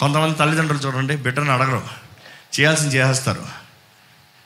కొంతమంది 0.00 0.38
తల్లిదండ్రులు 0.38 0.80
చూడండి 0.80 1.16
బిడ్డను 1.16 1.52
అడగరు. 1.52 1.82
చేయాల్సింది 2.60 2.96
చేసేస్తారు. 2.96 3.46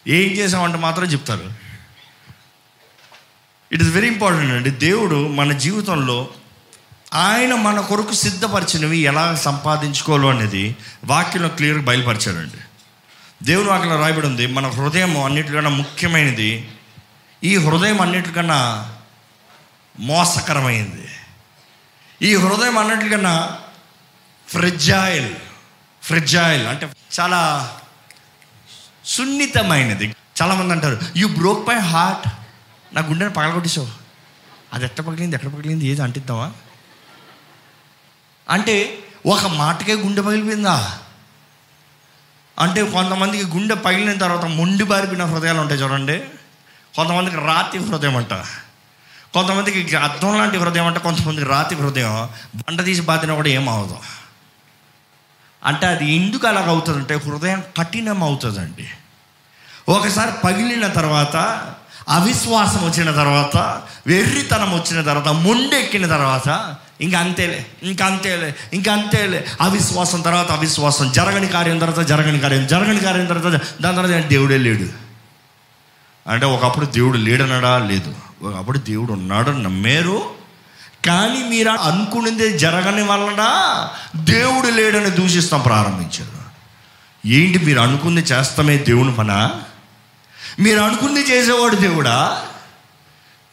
ఏం 0.08 0.32
చేసామంటే 0.32 0.78
మాత్రం 0.78 1.04
చెప్తారు. 1.04 1.52
ఇట్ 3.72 3.82
ఇస్ 3.82 3.90
వెరీ 3.90 4.06
ఇంపార్టెంట్ 4.06 4.52
అండి. 4.52 4.70
దేవుడు 4.70 5.28
మన 5.28 5.52
జీవితంలో 5.52 6.28
ఆయన 7.14 7.54
మన 7.54 7.80
కొరకు 7.80 8.12
సిద్ధపరిచినవి 8.12 8.98
ఎలా 8.98 9.34
సంపాదించుకోవాలో 9.34 10.28
అనేది 10.28 10.76
వాక్యంలో 11.04 11.48
క్లియర్గా 11.48 11.82
బయలుపరిచాడండి. 11.82 12.56
దేవుని 13.42 13.68
వాక్యంలో 13.68 13.96
రాయబడి 14.00 14.26
ఉంది 14.26 14.46
మన 14.46 14.66
హృదయం 14.68 15.24
అన్నిటికన్నా 15.24 15.70
ముఖ్యమైనది 15.70 16.70
ఈ 17.44 17.56
హృదయం 17.56 18.00
అన్నిటికన్నా 18.00 18.90
మోసకరమైంది 19.98 21.08
ఈ 22.22 22.34
హృదయం 22.34 22.78
అన్నిటికన్నా 22.78 23.58
ఫ్రిజాయిల్ 24.48 25.34
ఫ్రిజాయిల్ 26.02 26.66
అంటే 26.66 26.90
చాలా 27.20 27.70
సున్నితమైనది. 29.04 30.14
చాలామంది 30.42 30.72
అంటారు 30.72 30.98
యూ 31.16 31.28
బ్రోక్ 31.28 31.68
మై 31.68 31.78
హార్ట్ 31.78 32.28
నా 32.94 33.00
గుండెని 33.00 33.32
పగలగొట్టేసావు 33.32 33.88
అది 34.72 34.84
ఎట్ట 34.84 35.00
పగిలింది 35.00 35.36
ఎక్కడ 35.36 35.50
పగిలింది 35.50 35.86
ఏది 35.86 36.02
అంటిద్దామా? 36.02 36.52
అంటే 38.50 38.98
ఒక 39.26 39.46
మాటకే 39.46 39.94
గుండె 39.94 40.22
పగిలిపోయిందా? 40.22 40.98
అంటే 42.58 42.90
కొంతమందికి 42.90 43.44
గుండె 43.44 43.74
పగిలిన 43.74 44.18
తర్వాత 44.18 44.44
మొండి 44.44 44.84
బారిపోయిన 44.84 45.24
హృదయాలు 45.24 45.60
ఉంటాయి 45.60 45.80
చూడండి. 45.80 46.18
కొంతమందికి 46.96 47.36
రాతి 47.36 47.78
హృదయం 47.78 48.16
అంట. 48.16 48.34
కొంతమందికి 49.34 49.96
అర్థం 49.96 50.38
లాంటి 50.38 50.56
హృదయం 50.56 50.86
అంటే 50.86 51.00
కొంతమందికి 51.00 51.46
రాతి 51.46 51.74
హృదయం. 51.74 52.28
బండ 52.54 52.84
తీసి 52.84 53.00
బాతినా 53.00 53.34
కూడా 53.34 53.48
ఏమవుదు 53.48 53.98
అంటే 55.64 55.86
అది 55.86 56.12
ఎందుకు 56.12 56.46
అలాగ 56.46 56.68
అవుతుందంటే 56.68 57.14
హృదయం 57.14 57.62
కఠినం 57.78 58.22
అవుతుందండి. 58.22 58.88
ఒకసారి 59.88 60.32
పగిలిన 60.44 60.86
తర్వాత 60.86 61.36
అవిశ్వాసం 62.08 62.84
వచ్చిన 62.84 63.12
తర్వాత 63.12 63.82
వెర్రితనం 64.06 64.74
వచ్చిన 64.74 65.02
తర్వాత 65.02 65.28
మొండెక్కిన 65.28 66.06
తర్వాత 66.06 66.76
ఇంకా 67.00 67.18
అంతేలే 67.18 67.66
ఇంకా 67.82 68.06
అంతేలే 68.06 68.54
ఇంకా 68.72 68.92
అంతేలే 68.92 69.46
అవిశ్వాసం 69.60 70.20
తర్వాత 70.20 70.52
అవిశ్వాసం. 70.52 71.12
జరగని 71.12 71.48
కార్యం 71.48 71.78
తర్వాత 71.78 72.06
జరగని 72.06 72.40
కార్యం. 72.40 72.66
జరగని 72.66 73.00
కార్యం 73.00 73.26
తర్వాత 73.26 73.52
దాని 73.82 73.96
తర్వాత 73.96 74.24
దేవుడే 74.24 74.58
లేడు. 74.58 74.88
అంటే 76.30 76.46
ఒకప్పుడు 76.46 76.86
దేవుడు 76.86 77.18
లేడనడా 77.18 77.78
లేదు. 77.78 78.14
ఒకప్పుడు 78.42 78.78
దేవుడు 78.78 79.12
ఉన్నాడు 79.12 79.50
నమ్మేరు. 79.50 80.30
కానీ 81.06 81.42
మీరు 81.48 81.70
అనుకునేది 81.70 82.58
జరగని 82.58 83.02
వలన 83.02 83.88
దేవుడు 84.16 84.66
లేడని 84.66 85.10
దూషిస్తాం 85.10 85.60
ప్రారంభించారు. 85.60 86.44
ఏంటి 87.28 87.58
మీరు 87.58 87.80
అనుకుంది 87.80 88.20
చేస్తామే 88.20 88.78
దేవుని 88.78 89.14
పనా? 89.14 89.62
మీరు 90.60 90.80
అనుకుంది 90.80 91.20
చేసేవాడు 91.20 91.76
దేవుడా? 91.76 92.42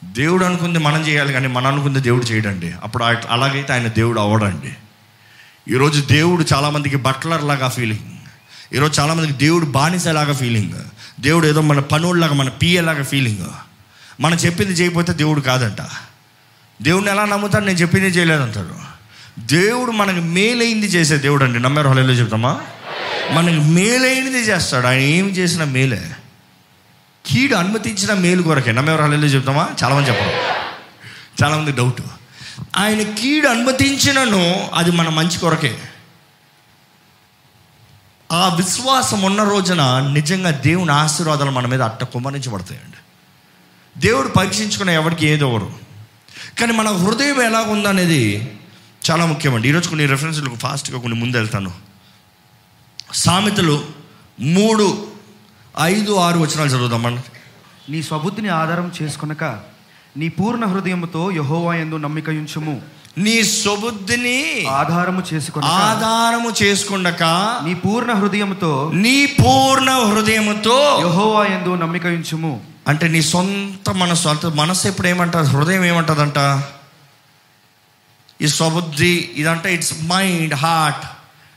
దేవుడు 0.03 0.45
అనుకుంది 0.45 0.79
మనం 0.79 1.01
చేయాలి 1.01 1.33
కానీ 1.33 1.47
మనం 1.47 1.67
అనుకుంది 1.67 1.99
దేవుడు 1.99 2.23
చేయడండి. 2.23 2.73
అప్పుడు 2.83 3.03
అలాగైతే 3.03 3.73
ఆయన 3.73 3.87
దేవుడు 3.87 4.19
అవ్వడండి 4.19 4.75
ఈరోజు 5.73 6.01
దేవుడు 6.01 6.45
చాలామందికి 6.53 6.95
బట్లర్ 6.95 7.43
లాగా 7.43 7.69
ఫీలింగ్ 7.69 8.17
ఈరోజు 8.75 9.01
చాలామందికి 9.01 9.33
దేవుడు 9.33 9.65
బానిసలాగా 9.65 10.33
ఫీలింగ్ 10.33 10.73
దేవుడు 11.21 11.47
ఏదో 11.47 11.61
మన 11.61 11.79
పనుల్లాగా 11.79 12.33
మన 12.33 12.49
పియ్యలాగా 12.49 13.03
ఫీలింగ్ 13.03 13.45
మనం 14.19 14.37
చెప్పింది 14.37 14.73
చేయకపోతే 14.73 15.13
దేవుడు 15.13 15.41
కాదంట. 15.41 15.81
దేవుడిని 16.81 17.11
ఎలా 17.11 17.25
నమ్ముతాడు 17.25 17.65
నేను 17.65 17.77
చెప్పింది 17.77 18.07
చేయలేదంటాడు 18.07 18.91
దేవుడు 19.39 19.91
మనకి 19.91 20.19
మేలైంది 20.19 20.85
చేసే 20.87 21.17
దేవుడు 21.17 21.43
అండి 21.43 21.59
నమ్మారు? 21.59 21.89
హలో 21.89 22.13
చెప్తామా? 22.13 22.61
మనకి 23.31 23.59
మేలైనది 23.59 24.39
చేస్తాడు. 24.39 24.87
ఆయన 24.87 24.99
ఏం 24.99 25.29
చేసినా 25.29 25.65
మేలే. 25.65 26.11
కీడు 27.25 27.55
అనుమతించిన 27.55 28.13
మేలు 28.13 28.41
కొరకే. 28.41 28.71
నమ్మెవరు 28.71 29.01
హలో 29.01 29.15
చెప్తామా? 29.15 29.69
చాలామంది 29.83 30.09
చెప్పడం 30.09 30.29
చాలామంది 31.43 31.71
డౌట్ 31.71 32.01
ఆయన 32.77 33.01
కీడు 33.01 33.47
అనుమతించినను 33.47 34.69
అది 34.73 34.91
మన 34.91 35.09
మంచి 35.09 35.39
కొరకే. 35.39 35.77
ఆ 38.31 38.55
విశ్వాసం 38.55 39.21
ఉన్న 39.21 39.43
రోజున 39.43 40.09
నిజంగా 40.13 40.49
దేవుని 40.49 40.91
ఆశీర్వాదాలు 40.91 41.51
మన 41.51 41.65
మీద 41.65 41.81
అట్ట 41.81 42.03
కుమ్మరించబడతాయండి. 42.03 42.97
దేవుడు 43.99 44.27
పరీక్షించుకున్న 44.27 44.89
ఎవరికి 44.89 45.27
ఏదో 45.27 45.49
ఒకరు. 45.49 45.73
కానీ 46.59 46.73
మన 46.73 46.89
హృదయం 46.89 47.41
ఎలా 47.41 47.59
ఉందనేది 47.59 48.51
చాలా 49.11 49.25
ముఖ్యమండి. 49.25 49.69
ఈరోజు 49.69 49.89
కొన్ని 49.89 50.05
రెఫరెన్స్లకు 50.05 50.55
ఫాస్ట్గా 50.55 50.99
కొన్ని 50.99 51.19
ముందు 51.19 51.37
వెళ్తాను. 51.37 51.71
సామెతలు 53.13 53.85
మూడు 54.39 55.10
ఐదు 55.79 56.15
ఆరు 56.15 56.39
వచనాలు 56.39 56.69
చదువుదామండి. 56.69 57.21
నీ 57.91 58.03
స్వబుద్ధిని 58.03 58.49
ఆధారం 58.49 58.91
చేసుకొనక 59.01 59.43
నీ 60.17 60.29
పూర్ణ 60.29 60.65
హృదయముతో 60.65 61.31
యహోవా 61.31 61.75
యందు 61.75 61.95
నమ్మిక 61.95 62.29
ఉంచుము. 62.29 62.81
నీ 63.17 63.43
సుబుద్ధిని 63.43 64.65
ఆధారము 64.65 65.23
చేసుకొనక 65.33 65.65
ఆధారము 65.65 66.53
చేసుకుండక 66.63 67.23
నీ 67.63 67.73
పూర్ణ 67.73 68.11
హృదయముతో 68.11 68.91
నీ 68.93 69.25
పూర్ణ 69.25 69.91
హృదయముతో 69.91 70.99
యహోవా 71.01 71.45
యందు 71.45 71.75
నమ్మిక 71.75 72.05
ఉంచుము. 72.05 72.63
అంటే 72.87 73.07
నీ 73.07 73.21
సొంత 73.21 73.89
మనసు 73.89 74.27
అంటే 74.27 74.47
మనసు 74.47 74.87
ఎప్పుడు 74.87 75.07
ఏమంటారు? 75.07 75.45
హృదయం 75.45 75.85
ఏమంటుందంట? 75.85 76.63
ఈ 78.41 78.47
స్వబుద్ధి 78.47 79.31
ఇదంటే 79.35 79.73
it's 79.73 79.93
mind 80.03 80.53
heart 80.53 81.05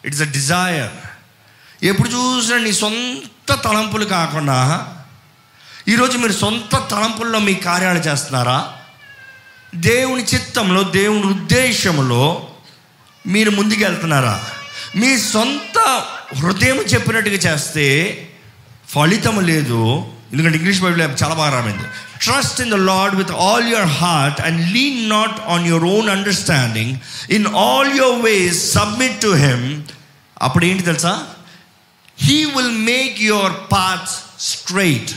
it's 0.06 0.22
a 0.22 0.24
desire 0.24 0.90
ఎప్పుడు 1.84 2.08
చూసినా 2.08 2.58
నీ 2.58 2.72
సొంత 2.72 3.33
తలంపులు 3.50 4.04
కాకుండా 4.04 4.88
ఈరోజు 5.88 6.18
మీరు 6.18 6.32
సొంత 6.32 6.90
తలంపుల్లో 6.90 7.38
మీ 7.38 7.54
కార్యాలు 7.54 7.98
చేస్తున్నారా? 7.98 8.72
దేవుని 9.74 10.22
చిత్తంలో 10.22 10.82
దేవుని 10.82 11.26
ఉద్దేశంలో 11.26 12.48
మీరు 13.26 13.50
ముందుకు 13.50 13.80
వెళ్తున్నారా 13.80 14.44
మీ 14.96 15.18
సొంత 15.18 15.78
హృదయం 16.36 16.76
చెప్పినట్టుగా 16.76 17.36
చేస్తే 17.36 17.86
ఫలితం 18.88 19.46
లేదు. 19.46 20.10
ఎందుకంటే 20.32 20.58
ఇంగ్లీష్ 20.58 20.80
బైబిల్ 20.80 21.02
చాలా 21.02 21.34
బాగా 21.34 21.56
రామైంది 21.56 21.84
trust 22.20 22.60
in 22.60 22.70
the 22.70 22.74
Lord 22.74 23.16
with 23.16 23.30
all 23.30 23.68
your 23.68 23.86
heart 23.86 24.40
and 24.40 24.72
lean 24.72 25.08
not 25.08 25.40
on 25.48 25.66
your 25.66 25.84
own 25.84 26.08
understanding 26.08 26.96
in 27.30 27.46
all 27.46 27.98
your 27.98 28.22
ways 28.22 28.72
submit 28.72 29.20
to 29.20 29.28
him 29.28 29.82
అప్పుడు 30.42 30.64
ఏంటి 30.64 30.82
తెలుసా? 30.82 31.26
He 32.22 32.44
will 32.44 32.78
make 32.78 33.20
your 33.20 33.52
path 33.72 34.08
straight 34.40 35.10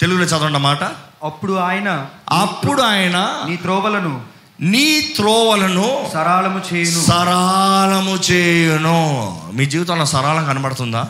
తెలుగులో 0.00 0.24
చదవండి 0.24 0.58
మాట. 0.58 0.82
అప్పుడు 1.24 1.52
ఆయన 1.52 2.06
అప్పుడు 2.30 2.82
ఆయన 2.82 3.42
నీ 3.48 3.56
త్రోవలను 3.56 4.22
నీ 4.60 5.00
త్రోవలను 5.00 6.10
సరాలము 6.12 6.62
చేయును. 6.74 7.04
సరళము 7.04 8.32
చేయును. 8.32 9.40
మీ 9.54 9.66
జీవితంలో 9.66 10.06
సరళం 10.06 10.44
కనబడుతుందా? 10.44 11.08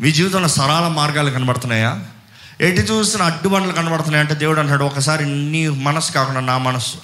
మీ 0.00 0.12
జీవితంలో 0.12 0.48
సరళ 0.48 0.88
మార్గాలు 0.88 1.30
కనబడుతున్నాయా? 1.30 2.00
ఎటు 2.60 2.80
చూస్తున్న 2.80 3.24
అడ్డుబండలు 3.24 3.72
కనబడుతున్నాయి 3.72 4.20
అంటే 4.20 4.34
దేవుడు 4.34 4.60
అంటాడు 4.60 4.84
ఒకసారి 4.84 5.26
నీ 5.26 5.68
మనసు 5.68 6.12
కాకుండా 6.12 6.40
నా 6.40 6.58
మనసు 6.58 6.94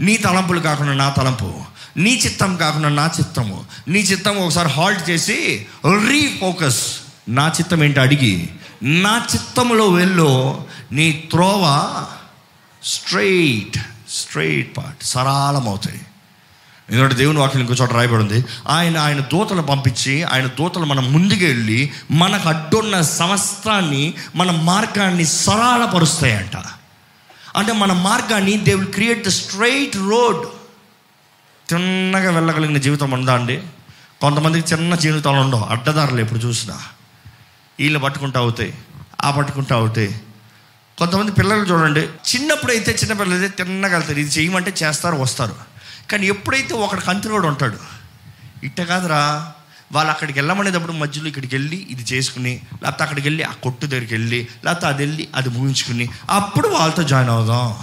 నీ 0.00 0.16
తలంపులు 0.16 0.60
కాకుండా 0.60 0.94
నా 0.94 1.10
తలంపు. 1.10 1.54
నీ 1.96 2.20
చిత్తం 2.24 2.56
కాకుండా 2.56 2.88
నా 2.88 3.10
చిత్తము. 3.18 3.64
నీ 3.88 3.98
చిత్తం 3.98 4.38
ఒకసారి 4.38 4.68
హాల్ట్ 4.68 5.10
చేసి 5.10 5.66
రీఫోకస్ 6.08 6.86
నా 7.28 7.48
చిత్తం 7.48 7.84
ఏంటి 7.84 8.00
అడిగి 8.00 8.48
నా 8.82 9.26
చిత్తంలో 9.34 9.88
వెళ్ళు 9.88 10.62
నీ 10.92 11.12
త్రోవ 11.30 12.04
స్ట్రైట్ 12.84 13.78
స్ట్రైట్ 14.10 14.76
పార్ట్ 14.76 15.04
సరళమవుతాయి. 15.04 16.00
ఎందుకంటే 16.90 17.14
దేవుని 17.14 17.38
వాక్యం 17.38 17.60
ఇంకో 17.60 17.74
చోట 17.74 17.92
రాయబడి 17.92 18.22
ఉంది 18.22 18.44
ఆయన 18.68 18.98
ఆయన 18.98 19.18
దూతలు 19.18 19.62
పంపించి 19.62 20.22
ఆయన 20.22 20.46
దూతలు 20.46 20.84
మనం 20.84 21.12
ముందుకు 21.12 21.44
వెళ్ళి 21.44 21.92
మనకు 22.10 22.48
అడ్డున్న 22.48 23.00
సమస్తాన్ని 23.00 24.14
మన 24.34 24.50
మార్గాన్ని 24.50 25.26
సరళపరుస్తాయంట. 25.26 26.56
అంటే 27.56 27.72
మన 27.72 27.92
మార్గాన్ని 27.92 28.56
they 28.56 28.74
will 28.74 28.88
create 28.88 29.26
the 29.26 29.28
straight 29.28 29.96
road 29.96 30.46
తిన్నగా 31.68 32.30
వెళ్ళగలిగిన 32.30 32.78
జీవితం 32.78 33.10
ఉందా 33.10 33.34
అండి? 33.34 33.62
కొంతమందికి 34.20 34.74
చిన్న 34.74 34.94
జీవితాలు 34.94 35.36
ఉండవు. 35.36 35.64
అడ్డదారులు 35.64 36.20
ఎప్పుడు 36.20 36.38
చూసినా. 36.38 36.80
వీళ్ళు 37.80 37.98
పట్టుకుంటా 37.98 38.40
అవుతాయి 38.40 38.74
ఆ 39.24 39.30
పట్టుకుంటా 39.30 39.76
అవుతాయి 39.76 40.20
కొంతమంది 40.98 41.32
పిల్లలు 41.32 41.64
చూడండి 41.64 42.00
చిన్నప్పుడు 42.00 42.72
అయితే 42.72 42.92
చిన్నపిల్లలు 42.92 43.40
అయితే 43.40 43.64
తిన్నగా 43.64 43.92
వెళ్తారు. 43.92 44.18
ఇది 44.18 44.30
చేయమంటే 44.30 44.74
చేస్తారు 44.82 45.16
వస్తారు. 45.16 45.56
కానీ 46.10 46.26
ఎప్పుడైతే 46.26 46.74
ఒకటి 46.74 47.00
కంతిరోడు 47.00 47.46
ఉంటాడు 47.46 47.78
ఇట్ట 48.64 48.80
కాదురా. 48.80 49.52
వాళ్ళు 49.92 50.10
అక్కడికి 50.12 50.38
వెళ్ళమనేటప్పుడు 50.38 50.92
మధ్యలో 50.92 51.28
ఇక్కడికి 51.28 51.56
వెళ్ళి 51.56 51.86
ఇది 51.90 52.02
చేసుకుని 52.02 52.60
లేకపోతే 52.82 53.02
అక్కడికి 53.02 53.28
వెళ్ళి 53.28 53.42
ఆ 53.42 53.52
కొట్టు 53.52 53.86
దగ్గరికి 53.86 54.14
వెళ్ళి 54.14 54.48
లేకపోతే 54.64 54.86
అది 54.86 55.02
వెళ్ళి 55.02 55.28
అది 55.34 55.48
ముగించుకుని 55.48 56.08
అప్పుడు 56.30 56.68
వాళ్ళతో 56.68 57.02
జాయిన్ 57.02 57.30
అవుదాం. 57.30 57.76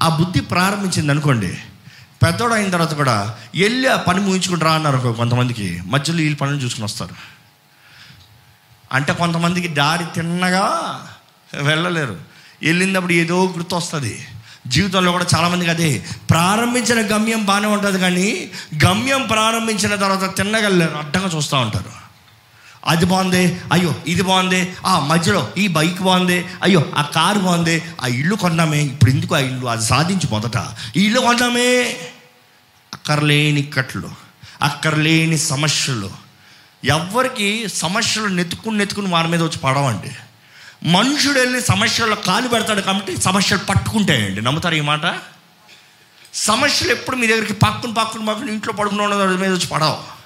ఆ 0.00 0.08
బుద్ధి 0.08 0.40
ప్రారంభించింది 0.40 1.10
అనుకోండి 1.10 1.58
పెద్దోడు 2.22 2.54
అయిన 2.54 2.70
తర్వాత 2.70 2.94
కూడా 2.94 3.38
వెళ్ళి 3.60 3.88
ఆ 3.88 3.96
పని 3.96 4.20
ముగించుకుంటారా 4.20 4.72
అన్నారు 4.72 5.14
కొంతమందికి. 5.16 5.82
మధ్యలో 5.86 6.18
వీళ్ళు 6.18 6.36
పనులు 6.36 6.56
చూసుకుని 6.56 6.84
వస్తారు. 6.84 7.14
అంటే 8.92 9.12
కొంతమందికి 9.12 9.68
దారి 9.68 10.04
తిన్నగా 10.14 11.06
వెళ్ళలేరు. 11.54 12.20
వెళ్ళినప్పుడు 12.62 13.12
ఏదో 13.12 13.54
గుర్తు 13.56 13.74
వస్తుంది 13.74 14.26
జీవితంలో 14.66 15.12
కూడా 15.12 15.26
చాలామందికి 15.36 15.70
అదే. 15.70 16.06
ప్రారంభించిన 16.30 17.14
గమ్యం 17.14 17.44
బాగానే 17.44 17.66
ఉంటుంది 17.66 17.98
కానీ 17.98 18.50
గమ్యం 18.84 19.26
ప్రారంభించిన 19.26 19.94
తర్వాత 19.94 20.36
తిన్నగలేరు. 20.36 20.94
అడ్డంగా 20.94 21.30
చూస్తూ 21.36 21.56
ఉంటారు. 21.56 22.07
అది 22.88 23.04
బాగుంది 23.04 23.60
అయ్యో 23.72 23.94
ఇది 24.06 24.22
బాగుంది 24.22 24.76
ఆ 24.86 25.00
మధ్యలో 25.00 25.52
ఈ 25.58 25.68
బైక్ 25.68 26.00
బాగుంది 26.00 26.46
అయ్యో 26.62 26.86
ఆ 26.96 27.02
కారు 27.02 27.38
బాగుంది 27.38 27.82
ఆ 28.02 28.06
ఇల్లు 28.06 28.34
కొన్నామే 28.34 28.82
ఇప్పుడు 28.82 29.10
ఎందుకు 29.10 29.34
ఆ 29.34 29.38
ఇల్లు 29.38 29.66
అది 29.66 29.84
సాధించి 29.84 30.28
మొదట. 30.30 30.68
ఈ 30.96 31.04
ఇల్లు 31.04 31.20
కొన్నామే. 31.20 31.96
అక్కర్లేని 32.94 33.62
కట్లు 33.62 34.10
అక్కర్లేని 34.62 35.38
సమస్యలు. 35.38 36.10
ఎవరికి 36.84 37.68
సమస్యలు 37.68 38.26
నెత్తుకుని 38.26 38.78
నెత్తుకుని 38.78 39.08
వారి 39.08 39.28
మీద 39.28 39.42
వచ్చి 39.42 39.58
పడవండి. 39.58 40.10
మనుషుడు 40.88 41.38
వెళ్ళి 41.38 41.62
సమస్యల్లో 41.62 42.16
కాలు 42.16 42.48
పెడతాడు 42.48 42.80
కాబట్టి 42.80 43.20
సమస్యలు 43.20 43.60
పట్టుకుంటాయండి. 43.64 44.40
నమ్ముతారు 44.40 44.74
ఈ 44.74 44.80
మాట? 44.80 45.18
సమస్యలు 46.34 46.92
ఎప్పుడు 46.92 47.16
మీ 47.16 47.26
దగ్గరికి 47.26 47.52
పక్కన 47.52 47.90
పక్కన 47.92 48.24
పక్కన 48.24 48.48
ఇంట్లో 48.48 48.72
పడుకున్న 48.72 49.02
వాళ్ళ 49.02 49.38
మీద 49.38 49.52
వచ్చి 49.52 49.66
పడవు. 49.66 50.17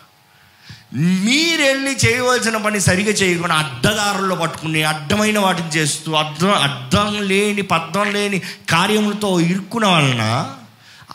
మీరు 0.94 1.62
వెళ్ళి 1.62 1.96
చేయవలసిన 1.96 2.56
పని 2.56 2.80
సరిగా 2.80 3.10
చేయకుండా 3.10 3.54
అడ్డదారుల్లో 3.54 4.36
పట్టుకుని 4.36 4.82
అడ్డమైన 4.82 5.38
వాటిని 5.38 5.68
చేస్తూ 5.68 6.12
అర్థం 6.12 6.54
అర్థం 6.54 7.22
లేని 7.22 7.62
పద్ధం 7.62 8.12
లేని 8.12 8.42
కార్యములతో 8.70 9.40
ఇరుక్కున్న 9.40 9.86
వలన 9.86 10.54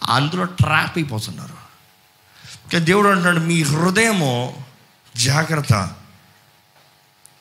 అందులో 0.10 0.44
ట్రాప్ 0.44 0.98
అయిపోతున్నారు. 0.98 1.68
ఇంకా 2.64 2.86
దేవుడు 2.86 3.08
అంటున్నాడు 3.08 3.40
మీ 3.40 3.64
హృదయము 3.64 4.56
జాగ్రత్త. 5.18 5.90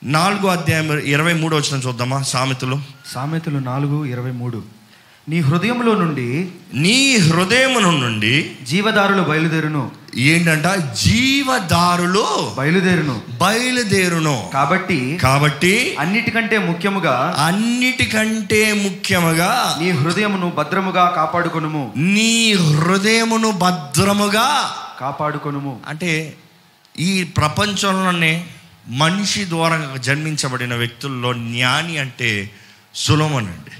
నాలుగో 0.03 0.47
అధ్యాయం 0.47 0.97
ఇరవై 0.97 1.33
మూడు 1.33 1.55
వచ్చిన 1.55 1.81
చూద్దామా? 1.81 2.21
సామెతలు. 2.21 2.81
సామెతలు 3.13 3.59
నాలుగు 3.59 4.05
ఇరవై 4.05 4.31
మూడు. 4.31 4.76
నీ 5.29 5.39
హృదయంలో 5.39 5.95
నుండి 5.95 6.49
నీ 6.73 7.17
హృదయమును 7.17 7.97
నుండి 7.99 8.55
జీవదారులు 8.63 9.21
బయలుదేరును. 9.21 9.91
ఏంటంట? 10.15 10.95
జీవదారులు 10.95 12.53
బయలుదేరును. 12.57 13.21
బయలుదేరును. 13.41 14.49
కాబట్టి 14.53 15.19
కాబట్టి 15.21 15.95
అన్నిటికంటే 15.99 16.57
ముఖ్యముగా 16.57 17.35
అన్నిటికంటే 17.39 18.73
ముఖ్యముగా 18.73 19.77
నీ 19.81 19.89
హృదయమును 19.89 20.49
భద్రముగా 20.49 21.13
కాపాడుకొనుము. 21.15 21.93
నీ 21.97 22.53
హృదయమును 22.53 23.51
భద్రముగా 23.51 24.75
కాపాడుకొనుము. 24.99 25.79
అంటే 25.87 26.37
ఈ 26.99 27.23
ప్రపంచంలోనే 27.23 28.47
మనిషి 28.87 29.45
ద్వారా 29.49 29.95
జన్మించబడిన 29.99 30.75
వ్యక్తుల్లో 30.75 31.33
జ్ఞాని 31.33 31.97
అంటే 31.97 32.51
సులోమన్ 32.95 33.45
అండి 33.45 33.71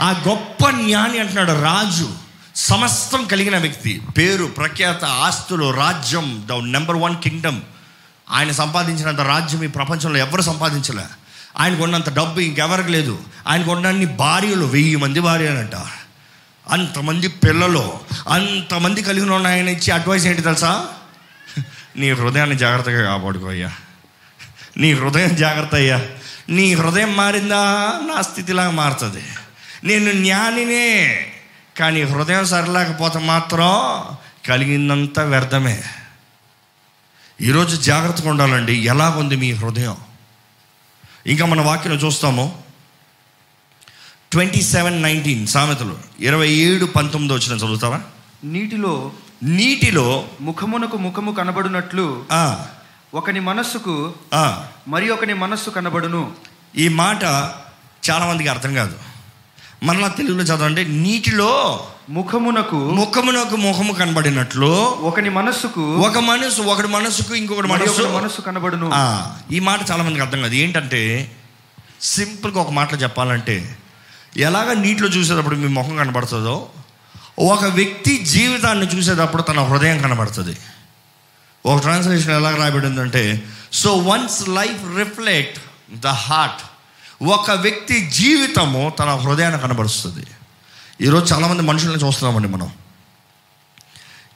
ఆ 0.00 0.22
గొప్ప 0.28 0.70
జ్ఞాని 0.70 1.18
అంటున్నాడు 1.18 1.62
రాజు. 1.62 2.12
సమస్తం 2.56 3.24
కలిగిన 3.24 3.58
వ్యక్తి. 3.58 4.02
పేరు 4.18 4.44
ప్రఖ్యాత 4.44 5.04
ఆస్తులు 5.04 5.70
రాజ్యం 5.70 6.48
ద 6.50 6.52
నెంబర్ 6.52 6.96
వన్ 6.96 7.16
కింగ్డమ్. 7.16 7.60
ఆయన 8.30 8.50
సంపాదించినంత 8.50 9.20
రాజ్యం 9.20 9.64
ఈ 9.64 9.66
ప్రపంచంలో 9.66 10.18
ఎవరు 10.18 10.42
సంపాదించలే. 10.42 11.04
ఆయనకు 11.58 11.82
ఉన్నంత 11.82 12.12
డబ్బు 12.12 12.40
ఇంకెవరికి 12.40 12.88
లేదు. 12.88 13.18
ఆయనకు 13.48 13.70
ఉన్నన్ని 13.70 14.06
భార్యలు 14.06 14.64
వెయ్యి 14.64 14.96
మంది 14.96 15.20
భార్యలంట. 15.20 15.74
అంతమంది 16.68 17.28
పిల్లలు 17.28 17.98
అంతమంది 18.28 19.02
కలిగిన 19.02 19.30
ఉన్న 19.30 19.46
ఆయన 19.46 19.68
ఇచ్చి 19.68 19.90
అడ్వైస్ 19.90 20.26
ఏంటి 20.26 20.42
తెలుసా? 20.42 20.86
నీ 21.96 22.10
హృదయాన్ని 22.10 22.56
జాగ్రత్తగా 22.56 23.02
కాపాడుకో 23.02 23.46
అయ్యా. 23.46 23.70
నీ 24.76 24.92
హృదయం 24.92 25.36
జాగ్రత్త 25.36 25.74
అయ్యా. 25.74 26.00
నీ 26.48 26.74
హృదయం 26.74 27.16
మారిందా? 27.16 27.92
నా 28.14 28.22
స్థితిలాగా 28.22 28.70
మారుతుంది. 28.70 29.22
నేను 29.84 30.12
జ్ఞానినే. 30.12 31.20
కానీ 31.76 32.02
హృదయం 32.02 32.44
సరలేకపోతే 32.44 33.18
మాత్రం 33.18 34.16
కలిగిందంతా 34.48 35.24
వ్యర్థమే. 35.24 35.82
ఈరోజు 37.40 37.76
జాగ్రత్తగా 37.76 38.30
ఉండాలండి. 38.30 38.74
ఎలాగుంది 38.74 39.36
మీ 39.36 39.52
హృదయం? 39.52 39.96
ఇంకా 41.26 41.46
మన 41.46 41.60
వాక్యం 41.60 41.92
చూస్తాము. 41.92 42.62
ట్వంటీ 44.32 44.62
సెవెన్ 44.62 45.02
నైన్టీన్ 45.02 45.46
సామెతలు. 45.46 45.98
ఇరవై 46.20 46.48
ఏడు 46.48 46.84
పంతొమ్మిది 46.84 47.34
వచ్చిన 47.34 47.56
చదువుతావా? 47.56 48.00
నీటిలో 48.44 49.12
నీటిలో 49.42 50.28
ముఖమునకు 50.40 50.96
ముఖము 50.96 51.32
కనబడునట్లు 51.32 52.24
ఒకని 53.14 53.40
మనస్సుకు 53.40 54.14
మరి 54.88 55.10
ఒకని 55.10 55.34
మనస్సు 55.34 55.70
కనబడును. 55.70 56.32
ఈ 56.76 56.88
మాట 56.88 57.24
చాలామందికి 58.10 58.48
అర్థం 58.48 58.74
కాదు. 58.74 59.07
మరలా 59.82 60.08
తెలుగులో 60.08 60.44
చదవండి. 60.44 60.84
నీటిలో 60.88 61.86
ముఖమునకు 62.10 62.76
ముఖమునకు 62.76 63.56
ముఖము 63.56 63.92
కనబడినట్లు 63.92 64.70
ఒకని 65.10 65.30
మనస్సుకు 65.30 65.96
ఒక 65.96 66.18
మనసు 66.18 66.62
ఒకటి 66.62 66.88
మనసుకు 66.88 67.34
ఇంకొకటి 67.34 67.66
మనసు 67.66 68.02
మనస్సు. 68.02 68.40
కనబడును. 68.40 68.90
ఈ 69.52 69.60
మాట 69.60 69.80
చాలా 69.90 70.02
మందికి 70.02 70.24
అర్థం 70.24 70.40
కాదు. 70.42 70.54
ఏంటంటే 70.54 71.02
సింపుల్గా 72.00 72.60
ఒక 72.60 72.70
మాటలో 72.70 72.98
చెప్పాలంటే 72.98 73.78
ఎలాగ 74.36 74.72
నీటిలో 74.72 75.08
చూసేటప్పుడు 75.08 75.56
మీ 75.56 75.68
ముఖం 75.68 75.96
కనబడుతుందో 75.96 76.68
ఒక 77.38 77.64
వ్యక్తి 77.64 78.18
జీవితాన్ని 78.18 78.86
చూసేటప్పుడు 78.86 79.42
తన 79.42 79.60
హృదయం 79.60 79.98
కనబడుతుంది. 79.98 80.56
ఒక 81.66 81.80
ట్రాన్స్లేషన్ 81.80 82.32
ఎలా 82.32 82.50
రాయబడిందంటే 82.56 83.42
so 83.72 83.92
once 83.96 84.48
life 84.48 84.98
reflect 84.98 85.60
the 86.00 86.06
heart 86.06 86.62
ఒక 87.20 87.50
వ్యక్తి 87.58 87.96
జీవితము 88.10 88.92
తన 88.98 89.10
హృదయాన్ని 89.16 89.58
కనబరుస్తుంది. 89.58 90.24
ఈరోజు 91.00 91.26
చాలామంది 91.32 91.62
మనుషుల్ని 91.62 92.00
చూస్తున్నామండి 92.00 92.48
మనం. 92.48 92.68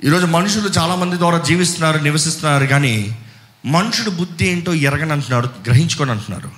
ఈరోజు 0.04 0.26
మనుషులు 0.28 0.68
చాలామంది 0.70 1.16
ద్వారా 1.16 1.38
జీవిస్తున్నారు 1.40 1.98
నివసిస్తున్నారు 1.98 2.66
కానీ 2.66 2.94
మనుషుడు 3.66 4.10
బుద్ధి 4.10 4.46
ఏంటో 4.46 4.72
ఎరగని 4.82 5.12
అంటున్నారు 5.12 5.48
గ్రహించుకొని 5.66 6.10
అంటున్నారు. 6.10 6.50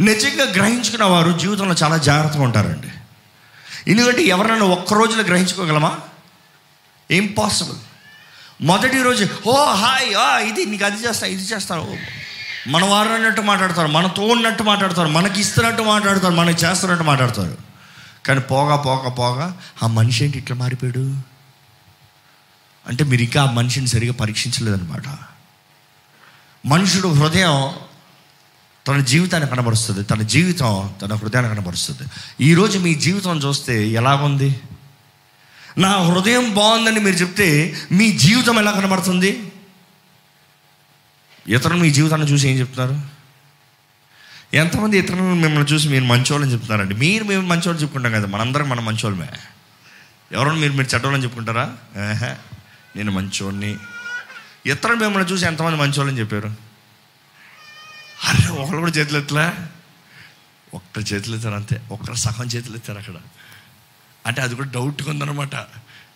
నిజంగా 0.00 0.44
గ్రహించుకున్న 0.54 1.04
వారు 1.06 1.38
జీవితంలో 1.38 1.74
చాలా 1.74 1.96
జాగ్రత్తగా 2.00 2.42
ఉంటారండి. 2.42 2.90
ఎందుకంటే 3.88 4.22
ఎవరైనా 4.26 4.64
ఒక్క 4.70 4.94
రోజులో 4.94 5.22
గ్రహించుకోగలమా? 5.22 5.92
ఇంపాసిబుల్ 7.10 7.78
మొదటి 8.62 9.02
రోజు 9.02 9.24
ఓ 9.46 9.54
హాయ్ 9.74 10.08
ఆ, 10.16 10.38
ఇది 10.40 10.66
నీకు 10.66 10.84
అది 10.84 10.98
చేస్తా 11.04 11.26
ఇది 11.26 11.44
చేస్తాను 11.44 11.82
ఓ, 11.84 11.94
మన 12.70 12.84
వారు 12.84 13.08
అన్నట్టు 13.08 13.40
మాట్లాడతారు 13.40 13.88
మనతో 13.88 14.22
ఉన్నట్టు 14.22 14.62
మాట్లాడతారు 14.62 15.08
మనకి 15.08 15.40
ఇస్తున్నట్టు 15.40 15.82
మాట్లాడతారు 15.82 16.34
మనకి 16.34 16.64
చేస్తున్నట్టు 16.64 17.04
మాట్లాడతారు. 17.04 17.58
కానీ 18.26 18.40
పోగా 18.40 18.76
పోగా 18.76 19.10
పోగా 19.10 19.58
ఆ 19.82 19.86
మనిషి 19.86 20.24
ఏంటి 20.24 20.38
ఇట్లా 20.38 20.56
మారిపోయాడు? 20.56 21.16
అంటే 22.86 23.04
మీరు 23.04 23.22
ఇంకా 23.22 23.42
ఆ 23.42 23.50
మనిషిని 23.50 23.86
సరిగా 23.86 24.12
పరీక్షించలేదన్నమాట. 24.12 25.02
మనుషుడు 26.66 27.08
హృదయం 27.08 27.74
తన 28.88 29.00
జీవితాన్ని 29.00 29.48
కనబరుస్తుంది 29.48 30.02
తన 30.02 30.22
జీవితం 30.22 30.94
తన 31.02 31.14
హృదయాన్ని 31.14 31.56
కనబరుస్తుంది. 31.56 32.02
ఈరోజు 32.44 32.78
మీ 32.78 32.94
జీవితం 32.94 33.38
చూస్తే 33.38 33.88
ఎలాగుంది? 33.88 34.60
నా 35.78 35.98
హృదయం 35.98 36.54
బాగుందని 36.54 37.00
మీరు 37.00 37.16
చెప్తే 37.16 37.76
మీ 37.92 38.12
జీవితం 38.12 38.58
ఎలా 38.58 38.70
కనబడుతుంది? 38.70 39.49
ఇతరులు 41.50 41.78
మీ 41.78 41.90
జీవితాన్ని 41.90 42.32
చూసి 42.32 42.48
ఏం 42.48 42.58
చెప్తున్నారు? 42.58 43.00
ఎంతమంది 44.56 44.98
ఇతరులు 44.98 45.22
మిమ్మల్ని 45.22 45.72
చూసి 45.72 45.88
మీరు 45.88 46.04
మంచోళ్ళని 46.04 46.52
చెప్తున్నారండి? 46.52 46.94
మీరు 46.94 47.24
మేము 47.24 47.46
మంచోళ్ళు 47.46 47.82
చెప్పుకుంటాం 47.82 48.12
కదా 48.12 48.26
మనందరం 48.26 48.68
మనం 48.68 48.84
మంచోళ్ళమే. 48.84 49.28
ఎవరైనా 50.32 50.56
మీరు 50.56 50.72
మీరు 50.72 50.88
చెడ్డోళ్ళని 50.94 51.22
చెప్పుకుంటారా? 51.24 51.76
నేను 52.96 53.12
మంచోడిని 53.12 53.76
ఇతరులు 54.66 54.96
మిమ్మల్ని 54.96 55.32
చూసి 55.32 55.46
ఎంతమంది 55.46 55.76
మంచోళ్ళని 55.76 56.18
చెప్పారు? 56.18 56.54
అరే 58.24 58.48
ఒకరు 58.48 58.76
కూడా 58.76 58.90
చేతులు 58.90 59.18
ఎత్తలే. 59.18 59.66
ఒక్కరు 60.74 61.14
చేతులు 61.14 61.36
ఎత్తారు 61.36 61.54
అంతే. 61.54 61.82
ఒక్కరు 61.90 62.14
సగం 62.14 62.46
చేతులు 62.46 62.76
ఎత్తారు 62.76 62.98
అక్కడ. 62.98 63.14
అంటే 64.26 64.42
అది 64.42 64.54
కూడా 64.54 64.70
డౌట్గా 64.70 65.10
ఉందన్నమాట. 65.10 65.54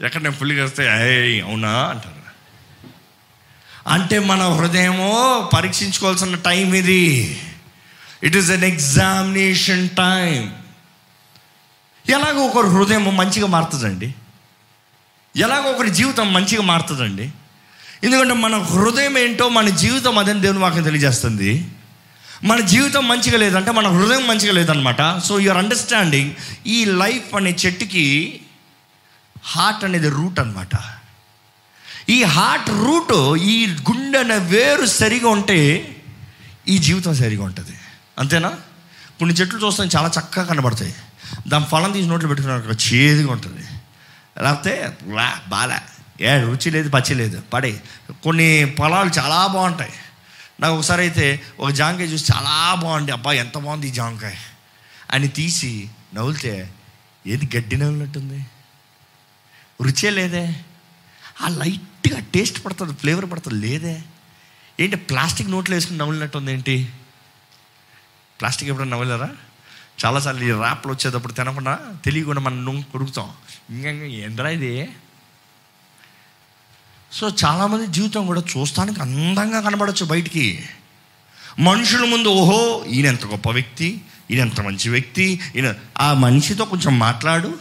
ఎక్కడ 0.04 0.20
నేను 0.20 0.34
ఫుల్గా 0.34 0.64
వస్తే 0.64 0.82
ఏ 0.86 1.40
అవునా? 1.40 1.84
అంటారు. 1.84 2.23
అంటే 3.86 4.18
మన 4.18 4.42
హృదయమో 4.42 5.50
పరీక్షించుకోవాల్సిన 5.54 6.34
టైం 6.34 6.74
ఇది. 6.74 7.40
It 8.22 8.36
is 8.36 8.50
an 8.50 8.64
examination 8.64 9.88
time 9.88 10.54
ఎలాగో 12.08 12.40
ఒకరి 12.40 12.66
హృదయం 12.66 13.16
మంచిగా 13.16 13.46
మారుతుందండి. 13.46 14.14
ఎలాగో 15.36 15.70
ఒకరి 15.70 15.90
జీవితం 15.90 16.32
మంచిగా 16.32 16.62
మారుతుందండి. 16.62 17.32
ఎందుకంటే 18.04 18.34
మన 18.34 18.56
హృదయం 18.56 19.18
ఏంటో 19.18 19.48
మన 19.48 19.68
జీవితం 19.68 20.18
అదని 20.18 20.40
దేవుని 20.40 20.58
వాక్యం 20.58 20.82
తెలియజేస్తుంది. 20.82 21.68
మన 22.44 22.60
జీవితం 22.60 23.08
మంచిగా 23.08 23.38
లేదంటే 23.38 23.70
మన 23.70 23.86
హృదయం 23.88 24.26
మంచిగా 24.26 24.52
లేదనమాట 24.52 25.18
సో 25.18 25.40
యువర్ 25.40 25.58
అండర్స్టాండింగ్ 25.58 26.30
ఈ 26.66 26.84
లైఫ్ 26.84 27.34
అనే 27.34 27.56
చెట్టుకి 27.66 28.40
హార్ట్ 29.42 29.84
అనేది 29.84 30.08
రూట్ 30.08 30.40
అనమాట 30.40 30.76
ఈ 32.08 32.22
హార్ట్ 32.22 32.70
రూట్ 32.70 33.38
ఈ 33.42 33.66
గుండె 33.66 34.22
వేరు 34.38 34.86
సరిగా 34.86 35.28
ఉంటే 35.28 35.90
ఈ 36.68 36.78
జీవితం 36.78 37.14
సరిగా 37.14 37.44
ఉంటుంది. 37.44 37.78
అంతేనా? 38.18 38.48
కొన్ని 39.18 39.34
చెట్లు 39.34 39.66
చూస్తాం 39.66 39.88
చాలా 39.96 40.10
చక్కగా 40.18 40.44
కనబడతాయి. 40.44 40.94
దాని 41.48 41.64
ఫలం 41.64 41.92
తీసి 41.92 42.08
నోట్లో 42.08 42.28
పెట్టుకున్నారు 42.28 42.94
చేదుగా 42.94 43.32
ఉంటుంది. 43.32 43.66
లేకపోతే 44.42 44.96
బాలే. 45.48 45.78
ఏ 46.20 46.40
రుచి 46.40 46.70
లేదు 46.70 46.88
పచ్చి 46.88 47.14
లేదు. 47.14 47.42
పడే. 47.52 47.82
కొన్ని 48.24 48.64
పొలాలు 48.64 49.08
చాలా 49.08 49.46
బాగుంటాయి. 49.46 49.92
నాకు 50.60 50.74
ఒకసారి 50.74 51.00
అయితే 51.00 51.42
ఒక 51.60 51.70
జాంకాయ 51.70 52.06
చూసి 52.06 52.32
చాలా 52.32 52.74
బాగుంది. 52.74 53.12
అబ్బా 53.12 53.32
ఎంత 53.32 53.58
బాగుంది 53.58 53.88
ఈ 53.88 53.90
జాంకాయ. 53.90 54.34
అని 55.10 55.28
తీసి 55.28 55.88
నవ్వులితే 56.14 56.70
ఏది 57.26 57.56
గడ్డి 57.56 57.76
నవ్వులుంటుంది 57.76 58.46
రుచే 59.82 60.10
లేదే. 60.10 60.56
ఆ 61.42 61.48
లైట్గా 61.48 62.20
టేస్ట్ 62.20 62.64
పడుతుంది 62.64 62.94
ఫ్లేవర్ 62.94 63.30
పడుతుంది 63.30 63.66
లేదే. 63.66 64.02
ఏంటి 64.80 64.96
ప్లాస్టిక్ 64.96 65.50
నోట్లో 65.50 65.76
వేసుకుని 65.76 65.98
నవ్వులినట్టు 65.98 66.38
ఉంది 66.38 66.52
ఏంటి? 66.52 66.88
ప్లాస్టిక్ 68.40 68.70
ఎప్పుడైనా 68.70 68.90
నవ్వలేరా 68.90 69.30
చాలాసార్లు 70.04 70.44
ఈ 70.44 70.50
ర్యాప్లు 70.50 70.92
వచ్చేటప్పుడు 70.92 71.32
తినకుండా 71.32 71.78
తెలియకుండా 72.04 72.40
మనం 72.40 72.80
కొడుకుతాం. 72.80 73.32
ఇంకా 73.70 73.90
ఎందరా 74.04 74.48
ఇది? 74.48 74.90
సో 77.12 77.28
చాలామంది 77.28 77.86
జీవితం 77.86 78.26
కూడా 78.26 78.40
చూస్తానికి 78.40 79.00
అందంగా 79.00 79.60
కనబడచ్చు 79.60 80.04
బయటికి. 80.06 80.68
మనుషుల 81.58 82.04
ముందు 82.04 82.28
ఓహో 82.28 82.84
ఈయన 82.84 83.06
ఎంత 83.06 83.26
గొప్ప 83.26 83.50
వ్యక్తి 83.50 84.00
ఈయన 84.30 84.40
ఎంత 84.40 84.60
మంచి 84.60 84.90
వ్యక్తి 84.90 85.40
ఈయన 85.56 85.74
ఆ 85.98 86.14
మనిషితో 86.14 86.64
కొంచెం 86.64 86.98
మాట్లాడు 86.98 87.58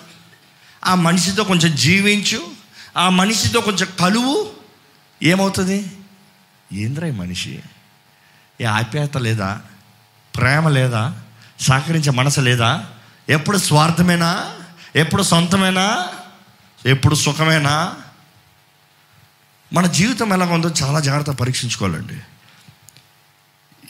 ఆ 0.86 0.95
మనిషితో 0.95 1.43
కొంచెం 1.43 1.75
జీవించు 1.75 2.62
ఆ 2.97 3.10
మనిషితో 3.10 3.62
కొంచెం 3.62 3.88
కలువు 3.99 4.51
ఏమవుతుంది? 5.23 5.91
ఏంద్రా 6.73 7.08
ఈ 7.08 7.12
మనిషి? 7.12 7.60
ఏ 8.62 8.63
ఆప్యాయత 8.63 9.17
లేదా? 9.17 9.62
ప్రేమ 10.36 10.69
లేదా? 10.69 11.21
సహకరించే 11.60 12.12
మనసు 12.12 12.41
లేదా? 12.41 12.89
ఎప్పుడు 13.29 13.58
స్వార్థమేనా? 13.58 14.56
ఎప్పుడు 14.95 15.23
సొంతమేనా? 15.23 16.08
ఎప్పుడు 16.86 17.15
సుఖమేనా? 17.15 17.95
మన 19.73 19.88
జీవితం 19.88 20.34
ఎలా 20.34 20.45
ఉందో 20.45 20.69
చాలా 20.84 20.99
జాగ్రత్త 20.99 21.32
పరీక్షించుకోవాలండి. 21.32 22.19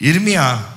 ఇర్మియా 0.10 0.70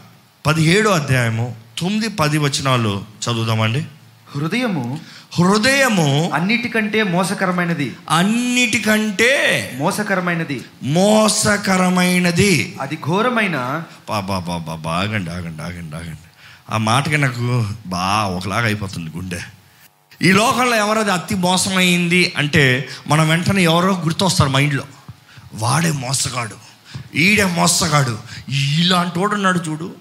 పదిహేడో 0.47 0.91
అధ్యాయము 0.91 1.57
తొమ్మిది 1.79 2.09
పది 2.09 2.39
వచనాలు 2.39 3.05
చదువుదామండి. 3.25 3.87
హృదయము 4.35 5.01
హృదయము 5.39 6.31
అన్నిటికంటే 6.35 7.03
మోసకరమైనది. 7.03 7.97
అన్నిటికంటే 8.11 9.73
మోసకరమైనది. 9.79 10.65
మోసకరమైనది. 10.83 12.77
అది 12.81 12.99
ఘోరమైన 13.07 13.83
బాబా 14.09 14.39
బాబా 14.39 14.75
బాగండి 14.75 15.31
ఆగండి 15.31 15.63
ఆగండి 15.63 15.97
ఆగండి 15.97 16.29
ఆ 16.71 16.77
మాటకి 16.77 17.17
నాకు 17.17 17.67
బాగా 17.87 18.25
ఒకలాగా 18.25 18.65
అయిపోతుంది 18.67 19.11
గుండె. 19.17 19.39
ఈ 20.23 20.33
లోకంలో 20.33 20.77
ఎవరది 20.77 21.11
అతి 21.11 21.35
మోసమైంది 21.35 22.33
అంటే 22.37 22.89
మనం 23.09 23.29
వెంటనే 23.29 23.63
ఎవరో 23.63 23.93
గుర్తొస్తారు 23.93 24.51
మైండ్లో. 24.51 24.85
వాడే 25.55 25.93
మోసగాడు. 25.93 26.57
ఈడే 27.17 27.45
మోసగాడు. 27.45 28.19
ఇలాంటి 28.49 29.19
వాడు 29.19 29.35
ఉన్నాడు 29.35 29.59
చూడు. 29.69 29.95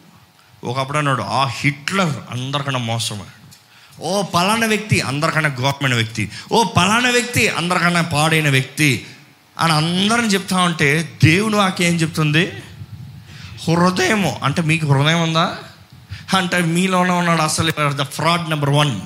ఒకప్పుడు 0.63 0.98
అన్నాడు 0.98 1.21
ఆ 1.21 1.45
హిట్లర్ 1.45 2.13
అందరికన్నా 2.32 2.80
మోసమే. 2.80 3.24
ఓ 3.99 4.21
పలానా 4.21 4.67
వ్యక్తి 4.67 5.01
అందరికన్నా 5.01 5.55
గొప్పమైన 5.60 5.95
వ్యక్తి. 5.95 6.31
ఓ 6.51 6.63
పలానా 6.63 7.10
వ్యక్తి 7.10 7.47
అందరికన్నా 7.47 8.01
పాడైన 8.01 8.49
వ్యక్తి. 8.49 9.05
అని 9.60 9.71
అందరిని 9.73 10.27
చెప్తా 10.27 10.58
ఉంటే 10.58 11.10
దేవుని 11.23 11.55
వాక్యం 11.55 11.88
ఏం 11.88 11.95
చెప్తుంది? 11.95 12.51
హృదయము. 13.67 14.39
అంటే 14.43 14.62
మీకు 14.62 14.88
హృదయం 14.88 15.21
ఉందా? 15.21 15.58
అంటే 16.38 16.60
మీలోనే 16.60 17.12
ఉన్నాడు 17.12 17.41
అసలు 17.41 17.71
the 17.79 18.01
fraud 18.01 18.49
number 18.49 18.69
one 18.69 19.01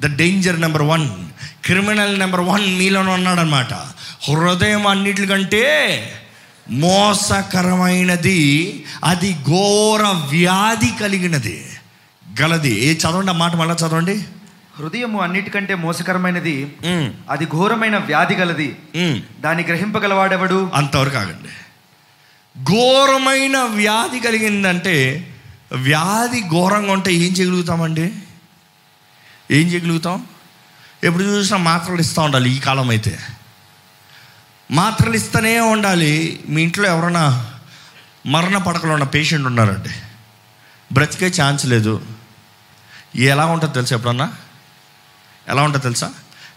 the 0.00 0.16
danger 0.16 0.60
number 0.60 0.82
one 0.82 1.08
criminal 1.64 2.18
number 2.18 2.40
one 2.40 2.78
మీలోనే 2.78 3.12
ఉన్నాడనమాట 3.12 3.74
హృదయం 4.30 4.86
అన్నిటికంటే 4.86 5.64
మోసకరమైనది 6.70 8.40
అది 9.04 9.32
ఘోర 9.32 10.02
వ్యాధి 10.02 10.92
కలిగినది. 11.00 11.73
గలది. 12.42 12.70
ఏ 12.84 12.94
చదవండి 12.94 13.30
ఆ 13.30 13.34
మాట 13.34 13.56
మళ్ళీ 13.56 13.74
చదవండి. 13.74 14.24
హృదయము 14.78 15.20
అన్నిటికంటే 15.20 15.74
మోసకరమైనది. 15.74 16.76
అది 17.30 17.44
ఘోరమైన 17.46 17.96
వ్యాధి 17.98 18.34
గలది. 18.34 18.76
దాన్ని 19.40 19.64
గ్రహింపగలవాడెవడు? 19.64 20.70
అంతవరకు 20.74 21.16
ఆగండి 21.16 21.52
ఘోరమైన 22.62 23.58
వ్యాధి 23.58 24.20
కలిగిందంటే 24.20 25.30
వ్యాధి 25.72 26.40
ఘోరంగా 26.40 26.92
ఉంటే 26.92 27.12
ఏం 27.12 27.32
చేయగలుగుతామండి? 27.32 28.12
ఏం 29.50 29.68
చేయగలుగుతాం? 29.68 30.26
ఎప్పుడు 31.04 31.22
చూసినా 31.22 31.58
మాత్రలు 31.58 32.00
ఇస్తూ 32.00 32.22
ఉండాలి 32.22 32.50
ఈ 32.50 32.58
కాలం 32.58 32.90
అయితే. 32.90 33.18
మాత్రలు 34.70 35.14
ఇస్తూనే 35.14 35.60
ఉండాలి. 35.60 36.40
మీ 36.48 36.62
ఇంట్లో 36.62 36.88
ఎవరైనా 36.88 37.50
మరణ 38.26 38.58
పడకలో 38.58 38.92
ఉన్న 38.92 39.04
పేషెంట్ 39.04 39.46
ఉన్నారండి. 39.46 39.90
బ్రతికే 40.92 41.42
ఛాన్స్ 41.42 41.66
లేదు. 41.66 42.02
ఎలా 43.16 43.46
ఉంటుందో 43.46 43.72
తెలుసా 43.72 43.96
ఎప్పుడన్నా? 43.96 44.32
ఎలా 45.48 45.62
ఉంటుందో 45.62 45.82
తెలుసా? 45.82 46.12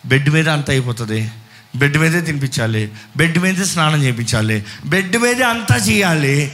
బెడ్ 0.05 0.29
మీద 0.29 0.49
అంత 0.49 0.69
అయిపోతుంది. 0.69 1.31
బెడ్ 1.75 1.97
మీదే 1.97 2.21
తినిపించాలి. 2.21 2.91
బెడ్ 3.17 3.37
మీదే 3.37 3.65
స్నానం 3.65 4.03
చేయించాలి. 4.03 4.65
బెడ్ 4.85 5.17
మీదే 5.17 5.43
అంతా 5.43 5.75
చేయాలి. 5.75 6.51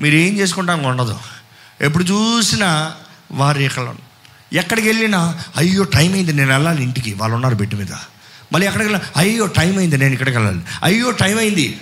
మీరు 0.00 0.14
ఏం 0.14 0.38
చేసుకుంటాం 0.38 0.82
ఉండదు. 0.82 1.18
ఎప్పుడు 1.80 2.04
చూసినా 2.04 2.94
వారి 3.32 3.64
ఇక్కడ 3.64 3.94
ఎక్కడికి 4.52 4.88
వెళ్ళినా 4.88 5.42
అయ్యో 5.56 5.84
టైం 5.84 6.12
అయింది 6.12 6.32
నేను 6.32 6.52
వెళ్ళాలి 6.52 6.82
ఇంటికి. 6.82 7.14
వాళ్ళు 7.14 7.34
ఉన్నారు 7.34 7.54
బెడ్ 7.54 7.74
మీద. 7.74 7.92
మళ్ళీ 8.52 8.66
ఎక్కడికి 8.66 8.90
వెళ్ళాలి 8.90 9.04
అయ్యో 9.16 9.46
టైం 9.46 9.78
అయింది 9.78 9.98
నేను 9.98 10.12
ఇక్కడికి 10.12 10.36
వెళ్ళాలి. 10.36 10.66
అయ్యో 10.82 11.10
టైం 11.10 11.38
అయింది. 11.38 11.80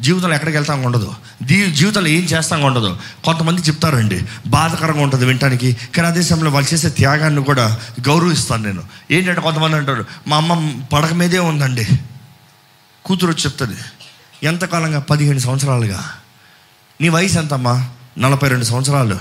జీవితంలో 0.00 0.34
ఎక్కడికి 0.34 0.56
వెళ్తాం 0.56 0.82
ఉండదు. 0.82 1.14
దీ 1.42 1.72
జీవితంలో 1.72 2.08
ఏం 2.08 2.22
చేస్తాం 2.22 2.62
ఉండదు. 2.62 2.98
కొంతమంది 3.24 3.60
చెప్తారండి 3.62 4.24
బాధకరంగా 4.46 5.02
ఉంటుంది 5.02 5.24
వినటానికి. 5.24 5.72
కానీ 5.72 6.08
అదే 6.08 6.22
సమయంలో 6.22 6.50
వాళ్ళు 6.50 6.74
చేసే 6.74 6.88
త్యాగాన్ని 6.88 7.44
కూడా 7.44 7.80
గౌరవిస్తాను 8.08 8.62
నేను. 8.62 8.82
ఏంటంటే 9.10 9.40
కొంతమంది 9.40 9.76
అంటారు 9.76 10.04
మా 10.28 10.36
అమ్మ 10.36 10.82
పడక 10.92 11.12
మీదే 11.12 11.38
ఉందండి. 11.38 11.88
కూతురు 13.04 13.30
వచ్చి 13.30 13.44
చెప్తుంది 13.44 13.76
ఎంతకాలంగా? 14.42 14.98
పదిహేను 14.98 15.38
సంవత్సరాలుగా. 15.38 16.12
నీ 17.00 17.08
వయసు 17.08 17.38
ఎంతమ్మా? 17.38 17.90
నలభై 18.18 18.48
రెండు 18.48 18.64
సంవత్సరాలు. 18.64 19.14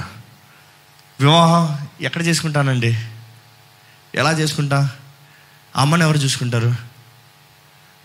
వివాహం 1.19 1.87
ఎక్కడ 2.01 2.21
చేసుకుంటానండి? 2.21 2.97
ఎలా 4.15 4.31
చేసుకుంటా? 4.31 4.89
అమ్మని 5.75 6.01
ఎవరు 6.01 6.17
చూసుకుంటారు? 6.17 6.75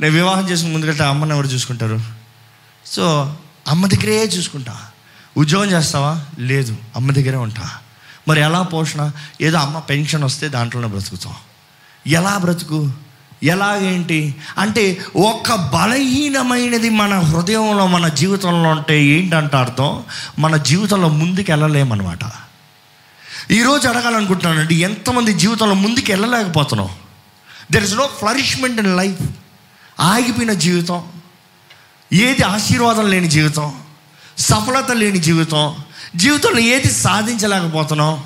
నేను 0.00 0.14
వివాహం 0.14 0.50
చేసుకుని 0.50 0.72
ముందుకంటే 0.72 1.04
అమ్మని 1.04 1.30
ఎవరు 1.30 1.46
చూసుకుంటారు? 1.46 2.25
సో 2.92 3.36
అమ్మ 3.68 3.86
దగ్గరే 3.86 4.24
చూసుకుంటా. 4.24 4.80
ఉద్యోగం 5.36 5.70
చేస్తావా? 5.70 6.24
లేదు. 6.38 6.76
అమ్మ 6.96 7.12
దగ్గరే 7.12 7.36
ఉంటా. 7.36 7.70
మరి 8.28 8.40
ఎలా 8.40 8.62
పోషణ? 8.62 9.10
ఏదో 9.40 9.58
అమ్మ 9.58 9.78
పెన్షన్ 9.78 10.24
వస్తే 10.24 10.48
దాంట్లోనే 10.48 10.86
బ్రతుకుతాం. 10.86 11.34
ఎలా 12.06 12.38
బ్రతుకు? 12.38 12.92
ఎలాగేంటి? 13.42 14.34
అంటే 14.58 15.04
ఒక 15.16 15.54
బలహీనమైనది 15.54 16.90
మన 16.90 17.18
హృదయంలో 17.18 17.86
మన 17.86 18.08
జీవితంలో 18.08 18.70
ఉంటే 18.70 19.04
ఏంటంటే 19.04 19.56
అర్థం? 19.56 20.04
మన 20.38 20.56
జీవితంలో 20.56 21.08
ముందుకు 21.08 21.50
వెళ్ళలేమన్నమాట 21.50 22.18
ఈరోజు 23.50 23.88
అడగాలనుకుంటున్నానండి 23.88 24.74
ఎంతమంది 24.74 25.32
జీవితంలో 25.32 25.74
ముందుకు 25.74 26.10
వెళ్ళలేకపోతున్నాం 26.10 26.88
there 27.72 27.84
is 27.84 27.94
no 27.94 28.10
flourishment 28.18 28.80
in 28.80 28.96
life 28.96 29.22
ఆగిపోయిన 30.00 30.52
జీవితం 30.52 31.04
ఏది 32.12 32.42
ఆశీర్వాదం 32.42 33.10
లేని 33.10 33.28
జీవితం? 33.28 33.72
సఫలత 34.38 34.90
లేని 34.90 35.18
జీవితం? 35.18 35.76
జీవితంలో 36.16 36.58
ఏది 36.58 36.92
సాధించలేకపోతున్నాం? 36.92 38.22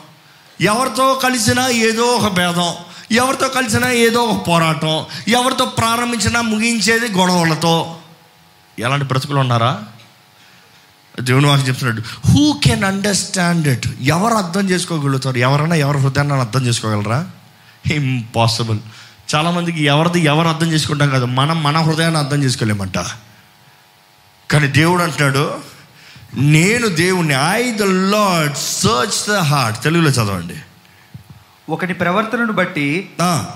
ఎవరితో 0.60 1.14
కలిసినా 1.14 1.68
ఏదో 1.68 2.02
ఒక 2.02 2.32
భేదం 2.32 2.74
ఎవరితో 3.12 3.48
కలిసినా 3.48 3.90
ఏదో 3.90 4.20
ఒక 4.20 4.48
పోరాటం 4.48 5.04
ఎవరితో 5.28 5.64
ప్రారంభించినా 5.64 6.40
ముగించేది 6.40 7.06
గొడవలతో. 7.06 7.96
ఎలాంటి 8.78 9.04
బ్రతుకులు 9.04 9.38
ఉన్నారా? 9.38 9.82
దేవుని 11.20 11.46
వాకి 11.46 11.68
చెప్తున్నాడు 11.68 12.28
హూ 12.28 12.52
కెన్ 12.52 12.84
అండర్స్టాండ్ 12.84 13.68
ఇట్ 13.68 13.86
ఎవరు 14.00 14.34
అర్థం 14.34 14.70
చేసుకోగలుగుతారు? 14.70 15.38
ఎవరైనా 15.38 15.74
ఎవరి 15.74 15.98
హృదయాన్ని 15.98 16.34
అర్థం 16.34 16.66
చేసుకోగలరా? 16.66 17.30
ఇంపాసిబుల్ 17.94 18.78
చాలామందికి 19.34 19.84
ఎవరిది 19.84 20.20
ఎవరు 20.20 20.48
అర్థం 20.48 20.72
చేసుకుంటాం 20.72 21.10
కాదు 21.10 21.24
మనం 21.24 21.62
మన 21.62 21.78
హృదయాన్ని 21.78 22.20
అర్థం 22.20 22.42
చేసుకోలేమంట. 22.42 22.98
కానీ 24.50 24.66
దేవుడు 24.66 25.02
అంటున్నాడు 25.02 25.54
నేను 26.34 26.88
దేవుణ్ణి 26.88 27.34
I 27.34 27.72
the 27.72 27.82
Lord 27.82 28.54
search 28.56 29.30
the 29.30 29.34
heart 29.34 29.82
తెలుగులో 29.84 30.10
చదవండి. 30.10 30.54
ఒకని 31.68 31.94
ప్రవర్తనను 31.94 32.52
బట్టి 32.52 33.10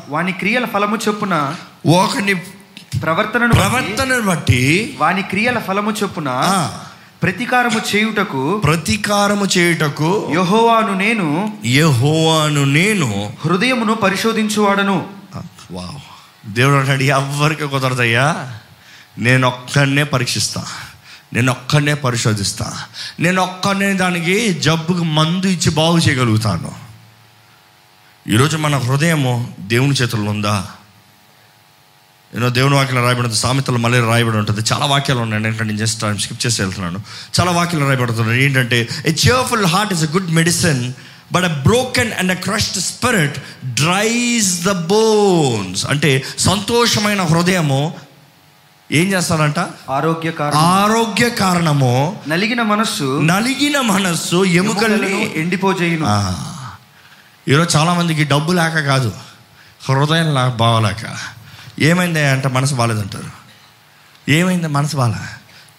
వాని 0.08 0.32
క్రియల 0.32 0.64
ఫలము 0.64 0.98
చొప్పున 1.08 1.56
ఒకని 1.86 2.34
ప్రవర్తనను 3.02 3.52
ప్రవర్తనను 3.52 4.22
బట్టి 4.22 4.96
వాని 4.98 5.22
క్రియల 5.22 5.58
ఫలము 5.58 5.94
చొప్పున 6.02 6.30
ప్రతీకారము 7.22 7.96
చేయుటకు 7.96 8.58
ప్రతీకారము 8.58 9.46
చేయుటకు 9.46 10.28
యెహోవాను 10.30 10.94
నేను 10.94 11.58
యెహోవాను 11.64 12.64
నేను 12.64 13.32
హృదయమును 13.44 13.94
పరిశోధించువాడను. 13.94 15.06
వావ్. 15.70 16.00
దేవుడు 16.54 16.76
అంటాడు 16.76 17.02
ఎవరికి 17.02 17.66
కుదరదయ్యా? 17.66 18.58
నేను 19.18 19.48
ఒక్కడనే 19.48 20.04
పరీక్షిస్తా. 20.04 20.66
నేను 21.32 21.52
ఒక్కడనే 21.52 21.94
పరిశోధిస్తా. 21.94 22.78
నేను 23.20 23.42
ఒక్కడనే 23.42 23.94
దానికి 23.94 24.54
జబ్బుకి 24.54 25.04
మందు 25.04 25.46
ఇచ్చి 25.46 25.70
బాగు 25.70 25.98
చేయగలుగుతాను. 25.98 26.72
ఈరోజు 28.28 28.56
మన 28.56 28.76
హృదయము 28.76 29.54
దేవుని 29.60 29.92
చేతుల్లో 29.92 30.30
ఉందా? 30.30 30.66
ఏదో 32.36 32.48
దేవుని 32.48 32.74
వాక్యం 32.74 33.04
రాయబడి 33.04 33.34
సామెతలు 33.34 33.78
మళ్ళీ 33.78 34.00
రాయబడి 34.00 34.36
ఉంటుంది. 34.36 34.60
చాలా 34.72 34.86
వాక్యాలు 34.86 35.20
ఉన్నాయి. 35.20 35.44
ఏంటంటే 35.44 35.64
నేను 35.64 35.78
జస్ట్ 35.78 36.00
టైం 36.00 36.18
స్కిప్ 36.18 36.46
చేసి 36.46 36.62
వెళ్తున్నాను. 36.62 37.00
చాలా 37.40 37.52
వాక్యాలు 37.52 37.84
రాయబడుతున్నాయి. 37.84 38.44
ఏంటంటే 38.44 38.88
a 39.06 39.10
cheerful 39.10 39.66
heart 39.66 39.92
is 39.92 40.02
a 40.02 40.06
good 40.06 40.30
medicine 40.30 40.92
but 41.32 41.44
a 41.44 41.62
broken 41.62 42.12
and 42.12 42.32
a 42.32 42.34
crushed 42.34 42.82
spirit 42.82 43.38
dries 43.66 44.64
the 44.64 44.70
bones 44.70 45.86
అంటే 45.86 46.22
సంతోషమైన 46.38 47.22
హృదయము 47.22 47.96
ఏం 48.90 49.12
చేస్తారంట 49.12 49.60
ఆరోగ్య 49.90 50.30
కారణం. 50.30 50.60
ఆరోగ్య 50.74 51.28
కారణము 51.30 51.92
నలిగిన 52.28 52.62
మనస్సు 52.62 53.06
నలిగిన 53.22 53.80
మనస్సు 53.80 54.44
ఎముకల్ని 54.60 55.14
ఎండిపోజేయును. 55.34 56.06
ఈరోజు 57.48 57.76
చాలామందికి 57.76 58.24
డబ్బు 58.24 58.52
లేక 58.52 58.80
కాదు 58.86 59.10
హృదయం 59.88 60.34
లేక 60.34 60.48
బాగోలేక 60.54 61.04
ఏమైంది 61.78 62.20
అంటే 62.26 62.48
మనసు 62.48 62.74
బాగాలేదంటారు 62.74 63.30
ఏమైంది 64.28 64.66
మనసు 64.68 64.96
బాగా 64.96 65.22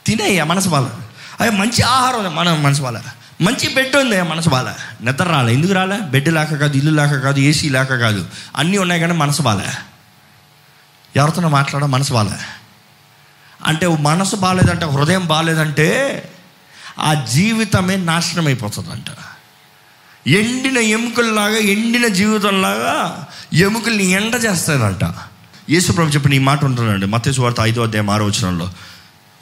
తినేయ్యా 0.06 0.44
మనసు 0.46 0.70
బాగా 0.70 0.92
అయ్యా 1.40 1.54
మంచి 1.54 1.82
ఆహారం 1.84 2.36
మన 2.36 2.54
మనసు 2.56 2.82
బాగా 2.82 3.02
మంచి 3.42 3.68
బెడ్ 3.76 3.96
ఉంది 3.96 4.22
మనసు 4.24 4.50
బాగా 4.50 4.74
నిద్ర 5.02 5.24
రాలే. 5.24 5.54
ఎందుకు 5.54 5.74
రాలే? 5.74 5.98
బెడ్ 6.12 6.30
లేక 6.30 6.56
కాదు 6.56 6.78
ఇల్లు 6.78 6.92
లేక 6.92 7.22
కాదు 7.22 7.40
ఏసీ 7.40 7.70
లేక 7.70 7.96
కాదు. 8.00 8.22
అన్నీ 8.56 8.78
ఉన్నాయి 8.78 9.02
కానీ 9.02 9.14
మనసు 9.14 9.42
బాగా 9.42 9.70
ఎవరితో 11.16 11.50
మాట్లాడడం 11.50 11.92
మనసు 11.92 12.14
బాగా 12.14 12.38
అంటే 13.64 13.88
మనసు 13.88 14.36
బాగాలేదంటే 14.36 14.86
హృదయం 14.86 15.26
బాగాలేదంటే 15.26 15.90
ఆ 17.00 17.14
జీవితమే 17.14 17.96
నాశనం 17.96 18.48
అయిపోతుందంట 18.48 19.06
ఎండిన 20.28 20.78
ఎముకల్లాగా 20.78 21.58
ఎండిన 21.58 22.08
జీవితంలాగా 22.08 23.28
ఎముకల్ని 23.54 24.06
ఎండ 24.06 24.36
చేస్తారంట 24.36 25.14
యేసుప్రభు 25.70 26.10
చెప్పిన 26.10 26.34
ఈ 26.34 26.40
మాట 26.40 26.66
ఉంటుందండి. 26.66 27.06
మత్స్సు 27.06 27.42
వార్త 27.42 27.58
ఐదో 27.62 27.84
అధ్యాయం 27.84 28.10
ఆరో 28.10 28.26
వచనంలో. 28.26 28.70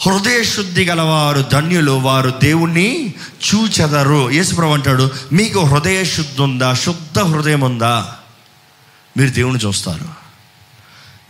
హృదయ 0.05 0.43
శుద్ధి 0.43 0.85
గలవారు 0.85 1.41
ధన్యులు 1.41 1.91
వారు 1.91 2.33
దేవుణ్ణి 2.43 3.13
చూచెదరు. 3.49 4.31
యేసుప్రభు 4.31 4.71
అంటాడు 4.71 5.11
మీకు 5.31 5.59
హృదయ 5.59 6.03
శుద్ధి 6.03 6.41
ఉందా 6.41 6.73
శుద్ధ 6.73 7.19
హృదయం 7.19 7.61
ఉందా 7.61 8.15
మీరు 9.17 9.29
దేవుణ్ణి 9.29 9.65
చూస్తారు. 9.65 10.22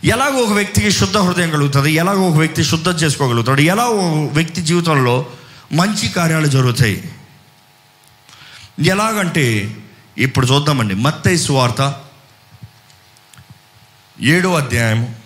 ఎలాగో 0.04 0.36
ఒక 0.36 0.52
వ్యక్తికి 0.52 0.90
శుద్ధ 0.90 1.16
హృదయం 1.16 1.50
కలుగుతుంది 1.50 1.92
ఎలాగో 1.92 2.28
ఒక 2.28 2.36
వ్యక్తి 2.36 2.64
శుద్ధం 2.64 2.90
చేసుకోగలుగుతాడు 2.90 3.60
ఎలా 3.60 3.84
ఒక 3.84 4.32
వ్యక్తి 4.32 4.62
జీవితంలో 4.62 5.26
మంచి 5.72 6.08
కార్యాలు 6.08 6.46
జరుగుతాయి. 6.46 7.12
ఎలాగంటే 8.84 9.76
ఇప్పుడు 10.18 10.46
చూద్దామండి 10.46 10.94
మత్తయి 10.94 11.38
సువార్త 11.38 12.04
ఏడో 14.20 14.54
అధ్యాయము 14.54 15.16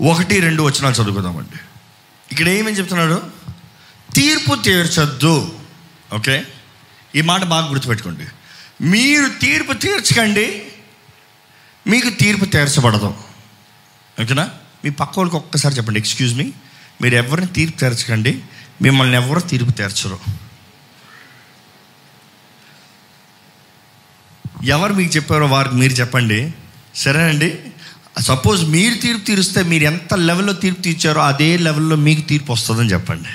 ఒకటి 0.00 0.40
రెండు 0.40 0.62
వచనాలు 0.62 0.94
చదువుకుందామండి. 0.94 1.58
ఇక్కడ 2.32 2.48
ఏమని 2.48 2.78
చెప్తున్నాడు? 2.78 3.22
తీర్పు 4.14 4.54
తీర్చద్దు. 4.54 5.58
ఓకే? 6.14 6.44
ఈ 7.16 7.20
మాట 7.20 7.44
బాగా 7.44 7.68
గుర్తుపెట్టుకోండి. 7.68 8.24
మీరు 8.84 9.28
తీర్పు 9.28 9.72
తీర్చకండి 9.72 10.62
మీకు 11.86 12.10
తీర్పు 12.10 12.44
తీర్చబడదు. 12.44 13.14
ఓకేనా? 14.22 14.50
మీ 14.84 14.90
పక్క 14.90 15.18
వాళ్ళకి 15.18 15.36
ఒక్కసారి 15.36 15.74
చెప్పండి 15.74 15.98
ఎక్స్క్యూజ్ 15.98 16.34
మీ 16.34 16.52
మీరు 17.02 17.14
ఎవరిని 17.14 17.46
తీర్పు 17.46 17.78
తీర్చకండి 17.78 18.42
మిమ్మల్ని 18.82 19.16
ఎవరు 19.16 19.40
తీర్పు 19.40 19.70
తీర్చరు? 19.70 20.18
ఎవరు 24.64 24.92
మీకు 24.92 25.16
చెప్పారో 25.16 25.46
వారికి 25.46 25.74
మీరు 25.74 25.92
చెప్పండి. 25.92 26.54
సరేనండి? 26.94 27.58
సపోజ్ 28.20 28.64
మీరు 28.64 28.94
తీర్పు 28.94 29.24
తీరుస్తే 29.24 29.62
మీరు 29.62 29.84
ఎంత 29.84 30.14
లెవెల్లో 30.14 30.52
తీర్పు 30.52 30.80
తీర్చారో 30.80 31.20
అదే 31.20 31.56
లెవెల్లో 31.56 31.96
మీకు 31.96 32.20
తీర్పు 32.20 32.52
వస్తుందని 32.52 32.88
చెప్పండి. 32.88 33.28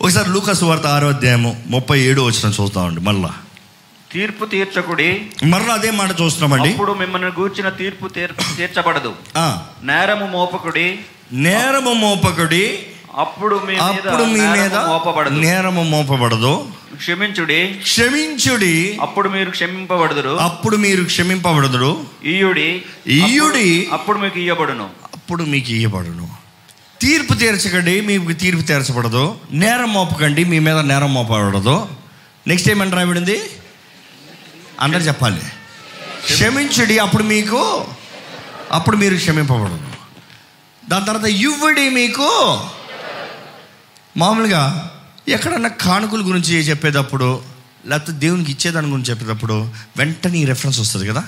ఒకసారి 0.00 0.30
లూకస్ 0.30 0.62
వార్త 0.62 0.86
ఆరో 0.86 1.08
అధ్యాయము 1.08 1.64
ముప్పై 1.66 2.00
ఏడు 2.00 2.20
వచ్చిన 2.20 2.52
చూస్తామండి 2.62 3.00
మళ్ళా 3.00 3.34
తీర్పు 4.12 4.44
తీర్చకుడి. 4.44 5.26
మరలా 5.44 5.74
అదే 5.74 5.90
మాట 5.90 6.20
చూస్తున్నామండి. 6.20 6.68
అప్పుడు 6.68 6.92
మిమ్మల్ని 6.92 7.28
గూర్చిన 7.28 7.68
తీర్పు 7.68 8.08
తీర్- 8.08 8.56
తీర్చబడదు. 8.56 9.14
ఆ, 9.36 9.62
నేరము 9.82 10.26
మోపకుడి. 10.26 10.98
నేరము 11.32 11.92
మోపకుడి. 11.92 12.78
అప్పుడు 13.16 13.60
మీ 13.66 13.72
మీద 13.72 13.80
అప్పుడు 13.80 14.24
మీ 14.24 14.40
మీద 14.40 14.74
మోపబడదు. 14.74 15.34
నేరము 15.34 15.82
మోపబడదు. 15.82 16.66
క్షమించుడి. 16.96 17.66
క్షమించుడి. 17.82 18.98
అప్పుడు 19.00 19.28
మీరు 19.28 19.50
క్షమింపబడదురు. 19.50 20.40
అప్పుడు 20.40 20.76
మీరు 20.76 21.04
క్షమింపబడదురు. 21.04 22.04
ఈయుడి. 22.24 22.82
ఈయుడి. 23.08 23.80
అప్పుడు- 23.80 23.92
అప్పుడు 23.92 24.18
మీకు 24.18 24.38
ఇయ్యబడును. 24.38 24.90
అప్పుడు 25.14 25.44
మీకు 25.44 25.70
ఇయ్యబడును. 25.70 26.43
తీర్పు 27.04 27.34
తీర్చకండి 27.34 28.00
మీకు 28.00 28.32
తీర్పు 28.32 28.60
తీర్చబడదు. 28.60 29.38
నేరం 29.50 29.92
మోపకండి 29.92 30.44
మీ 30.44 30.58
మీద 30.58 30.78
నేరం 30.78 31.14
మోపబడదు. 31.14 31.88
నెక్స్ట్ 32.46 32.70
ఏమని 32.70 32.90
రాయబడింది 32.90 33.40
అందరు 34.80 34.98
చెప్పాలి. 34.98 35.40
క్షమించుడి 36.24 36.98
అప్పుడు 36.98 37.22
మీకు 37.22 37.86
అప్పుడు 38.72 38.96
మీరు 38.96 39.16
క్షమింపబడదు 39.16 39.80
దాని 40.88 41.04
తర్వాత 41.04 41.28
ఇవ్వడి 41.28 41.88
మీకు. 41.88 42.60
మామూలుగా 44.16 44.62
ఎక్కడన్నా 45.28 45.68
కానుకల 45.68 46.18
గురించి 46.18 46.60
చెప్పేటప్పుడు 46.60 47.42
లేకపోతే 47.86 48.12
దేవునికి 48.12 48.52
ఇచ్చేదాని 48.52 48.86
గురించి 48.86 49.10
చెప్పేటప్పుడు 49.10 49.72
వెంటనే 49.96 50.38
ఈ 50.38 50.44
రెఫరెన్స్ 50.44 50.80
వస్తుంది 50.80 51.06
కదా. 51.06 51.24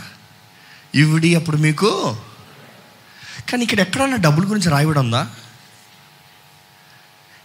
ఇవిడి 0.94 1.34
అప్పుడు 1.34 1.56
మీకు. 1.56 2.16
కానీ 3.50 3.64
ఇక్కడ 3.64 3.80
ఎక్కడన్నా 3.80 4.16
డబ్బుల 4.16 4.50
గురించి 4.50 4.70
రాయబడి 4.70 4.98
ఉందా? 4.98 5.26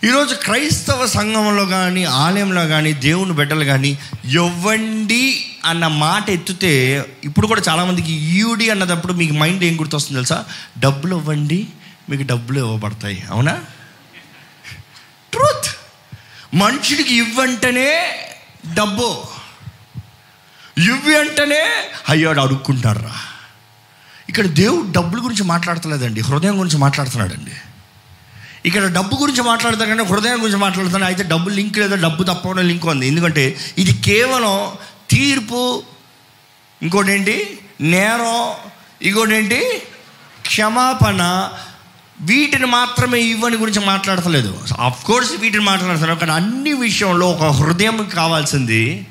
ఈరోజు 0.06 0.36
క్రైస్తవ 0.36 1.06
సంఘంలో 1.06 1.66
కానీ 1.66 2.04
ఆలయంలో 2.04 2.68
కానీ 2.68 2.94
దేవుని 2.94 3.34
బిడ్డలు 3.34 3.66
కానీ 3.66 4.00
ఇవ్వండి 4.26 5.46
అన్న 5.66 5.88
మాట 5.88 6.30
ఎత్తితే 6.30 7.06
ఇప్పుడు 7.24 7.48
కూడా 7.48 7.62
చాలామందికి 7.70 8.12
ఈయుడి 8.12 8.70
అన్నదప్పుడు 8.70 9.14
మీకు 9.14 9.34
మైండ్ 9.34 9.64
ఏం 9.64 9.80
గుర్తొస్తుంది 9.80 10.18
తెలుసా? 10.18 10.46
డబ్బులు 10.80 11.16
ఇవ్వండి 11.16 11.68
మీకు 12.10 12.24
డబ్బులు 12.24 12.60
ఇవ్వబడతాయి. 12.60 13.24
అవునా? 13.32 13.62
ట్రూత్. 15.34 15.70
మనుషుడికి 16.56 17.16
ఇవ్వంటేనే 17.16 18.16
డబ్బు. 18.74 19.24
ఇవ్వి 20.78 21.20
అంటేనే 21.20 21.92
అయ్యాడు 22.10 22.40
అడుక్కుంటారా 22.40 23.16
ఇక్కడ 24.30 24.46
దేవుడు 24.46 24.92
డబ్బుల 24.92 25.24
గురించి 25.24 25.44
మాట్లాడతలేదండి 25.44 26.22
హృదయం 26.22 26.60
గురించి 26.60 26.78
మాట్లాడుతున్నాడండి. 26.78 27.52
ఇక్కడ 28.66 28.94
డబ్బు 28.94 29.16
గురించి 29.16 29.42
మాట్లాడతానంటే 29.42 30.04
హృదయం 30.04 30.42
గురించి 30.42 30.58
మాట్లాడుతాను 30.58 31.06
అయితే 31.06 31.24
డబ్బు 31.24 31.50
లింక్ 31.50 31.78
లేదా 31.78 31.96
డబ్బు 31.96 32.24
తప్పకుండా 32.24 32.62
లింక్ 32.62 32.86
ఉంది. 32.86 33.08
ఎందుకంటే 33.08 33.58
ఇది 33.78 33.94
కేవలం 33.94 34.72
తీర్పు 35.10 35.84
ఇంకోటి 36.82 37.12
ఏంటి 37.12 37.60
నేరం 37.82 38.52
ఇంకోటి 39.08 39.36
ఏంటి 39.36 39.82
క్షమాపణ. 40.42 41.52
వీటిని 42.22 42.66
మాత్రమే 42.66 43.20
ఇవ్వని 43.22 43.58
గురించి 43.58 43.86
మాట్లాడతలేదు. 43.86 44.60
అఫ్ 44.86 45.06
కోర్స్ 45.06 45.32
వీటిని 45.32 45.64
మాట్లాడుతున్నాం 45.64 46.18
కానీ 46.18 46.32
అన్ని 46.32 46.74
విషయంలో 46.74 47.32
ఒక 47.32 47.44
హృదయం 47.44 48.10
కావాల్సింది 48.16 49.08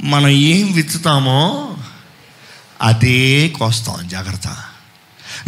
మనం 0.00 0.28
ఏం 0.28 0.72
విత్తుతామో 0.72 1.76
అదే 2.82 3.48
కోస్తాం. 3.58 4.08
జాగ్రత్త. 4.08 4.48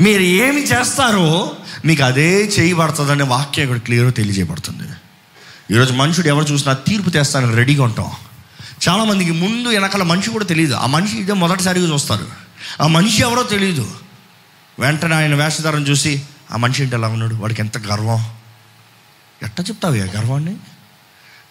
మీరు 0.00 0.22
ఏమి 0.22 0.62
చేస్తారో 0.62 1.56
మీకు 1.86 2.02
అదే 2.02 2.44
చేయబడుతుందనే 2.44 3.24
వాక్యం 3.24 3.64
ఇక్కడ 3.64 3.78
క్లియర్ 3.78 4.14
తెలియజేయబడుతుంది. 4.14 4.88
ఈరోజు 5.74 5.92
మనుషుడు 5.92 6.28
ఎవరు 6.28 6.52
చూసినా 6.52 6.74
తీర్పు 6.74 7.10
తెస్తానని 7.10 7.54
రెడీగా 7.54 7.84
ఉంటాం. 7.84 8.10
చాలామందికి 8.88 9.30
ముందు 9.30 9.68
వెనకాల 9.68 10.02
మనిషి 10.02 10.30
కూడా 10.30 10.44
తెలియదు. 10.44 10.74
ఆ 10.74 10.86
మనిషి 10.86 11.18
ఇదే 11.18 11.32
మొదటిసారిగా 11.32 11.92
చూస్తారు. 11.92 12.26
ఆ 12.82 12.86
మనిషి 12.86 13.22
ఎవరో 13.22 13.42
తెలియదు. 13.42 13.90
వెంటనే 14.78 15.14
ఆయన 15.14 15.34
వేషధారం 15.34 15.82
చూసి 15.82 16.22
ఆ 16.52 16.56
మనిషి 16.56 16.82
ఏంటి 16.82 16.94
ఎలా 16.94 17.08
ఉన్నాడు? 17.08 17.34
వాడికి 17.34 17.62
ఎంత 17.62 17.78
గర్వం? 17.78 18.24
ఎట్ట 19.42 19.60
చెప్తావు 19.60 19.94
ఆ 19.94 20.06
గర్వాన్ని? 20.16 20.56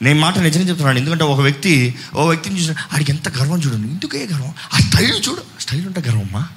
నేను 0.02 0.20
మాట 0.20 0.38
నిజమే 0.38 0.64
చెప్తున్నాను. 0.64 0.98
ఎందుకంటే 0.98 1.24
ఒక 1.24 1.40
వ్యక్తి 1.40 1.96
ఓ 2.16 2.28
వ్యక్తిని 2.28 2.60
చూసిన 2.60 2.76
ఆడికి 2.94 3.12
ఎంత 3.12 3.30
గర్వం 3.30 3.60
చూడండి 3.60 3.88
ఎందుకే 3.88 4.28
గర్వం? 4.34 4.54
ఆ 4.74 4.78
స్టైల్ 4.78 5.30
చూడు. 5.30 5.62
స్టైల్ 5.62 5.86
ఉంటే 5.86 6.02
గర్వమ్మా. 6.02 6.48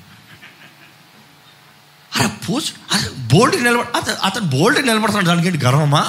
అరే 2.18 2.28
పూజ 2.48 2.64
అరే 2.92 3.09
బోల్డ్ 3.35 3.64
నిలబడ 3.64 3.87
అతను 3.96 4.16
అతను 4.24 4.44
బోల్డ్ 4.44 4.87
నిలబడుతున్నాడు 4.87 5.26
దానికి 5.26 5.48
ఏంటి 5.48 5.66
గర్వమా? 5.66 6.09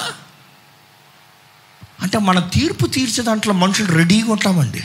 అంటే 2.02 2.18
మన 2.18 2.40
తీర్పు 2.40 2.88
తీర్చే 2.88 3.24
దాంట్లో 3.24 3.54
మనుషులు 3.54 3.88
రెడీగా 3.88 4.32
ఉంటామండి. 4.32 4.84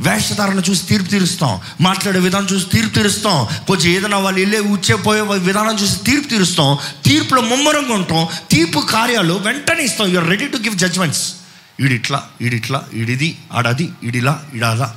వేషధారణ 0.00 0.62
చూసి 0.70 0.86
తీర్పు 0.86 1.06
తీరుస్తాం. 1.06 1.60
మాట్లాడే 1.80 2.20
విధానం 2.20 2.46
చూసి 2.52 2.66
తీర్పు 2.66 2.94
తీరుస్తాం. 2.94 3.48
కొంచెం 3.68 3.92
ఏదైనా 3.92 4.18
వాళ్ళు 4.18 4.40
వెళ్ళే 4.40 4.60
ఉచ్చే 4.60 4.94
పోయే 4.94 5.20
విధానం 5.20 5.74
చూసి 5.74 6.04
తీర్పు 6.04 6.28
తీరుస్తాం. 6.28 6.78
తీర్పులో 7.04 7.40
ముమ్మరంగా 7.42 7.94
ఉంటాం. 7.94 8.28
తీర్పు 8.50 8.80
కార్యాలు 8.80 9.34
వెంటనే 9.34 9.84
ఇస్తాం. 9.84 10.08
You're 10.08 10.28
ready 10.28 10.48
to 10.48 10.56
give 10.56 10.78
judgements 10.78 11.32
ఈడిట్లా 11.80 12.22
ఈడిట్లా 12.42 12.82
ఈడిది 12.94 13.38
ఆడది 13.52 13.92
ఈడిలా 14.04 14.44
ఈడాదా 14.54 14.94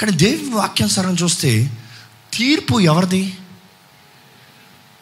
కానీ 0.00 0.12
దేవుని 0.12 0.54
వాక్యానుసారం 0.54 1.16
చూస్తే 1.22 1.70
తీర్పు 2.34 2.80
ఎవరిది? 2.80 3.36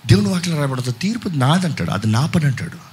దేవుని 0.06 0.28
వాక్యం 0.28 0.58
రాయబడుతుంది 0.58 0.98
తీర్పు 0.98 1.28
నాదంటాడు 1.28 1.90
అది 1.90 2.06
నా 2.06 2.26
పని 2.26 2.44
అంటాడు. 2.44 2.92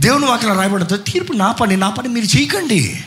దేవుని 0.00 0.26
వాక్యం 0.26 0.58
రాయబడుతుంది 0.58 1.10
తీర్పు 1.10 1.32
నా 1.32 1.52
పని 1.52 1.76
నా 1.76 1.90
పని 1.90 2.08
మీరు 2.08 2.36
చేయకండి. 2.36 3.04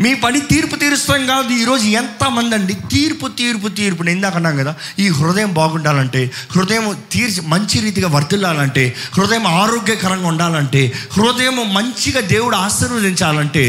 మీ 0.00 0.14
పని 0.14 0.40
తీర్పు 0.40 0.76
తీరుస్తాం 0.76 1.26
కాదు. 1.26 1.48
ఈరోజు 1.48 1.84
ఎంతమంది 1.84 2.54
అండి 2.54 2.74
తీర్పు 2.74 3.28
తీర్పు 3.28 3.68
తీర్పు. 3.68 4.02
నేను 4.02 4.16
ఇందాక 4.16 4.36
అన్నాం 4.36 4.56
కదా 4.56 4.74
ఈ 4.98 5.08
హృదయం 5.08 5.54
బాగుండాలంటే 5.54 6.30
హృదయం 6.56 6.96
తీర్చి 7.10 7.40
మంచి 7.40 7.80
రీతిగా 7.80 8.08
వర్తిల్లాలంటే 8.08 8.94
హృదయం 9.18 9.46
ఆరోగ్యకరంగా 9.46 10.28
ఉండాలంటే 10.28 10.92
హృదయం 11.12 11.74
మంచిగా 11.74 12.20
దేవుడు 12.20 12.56
ఆశీర్వదించాలంటే 12.56 13.64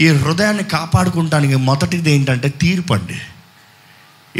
ఈ 0.00 0.08
హృదయాన్ని 0.08 0.64
కాపాడుకుంటానికి 0.64 1.56
మొదటిది 1.56 2.12
ఏంటంటే 2.12 2.48
తీర్పు 2.48 2.94
అండి. 2.94 3.20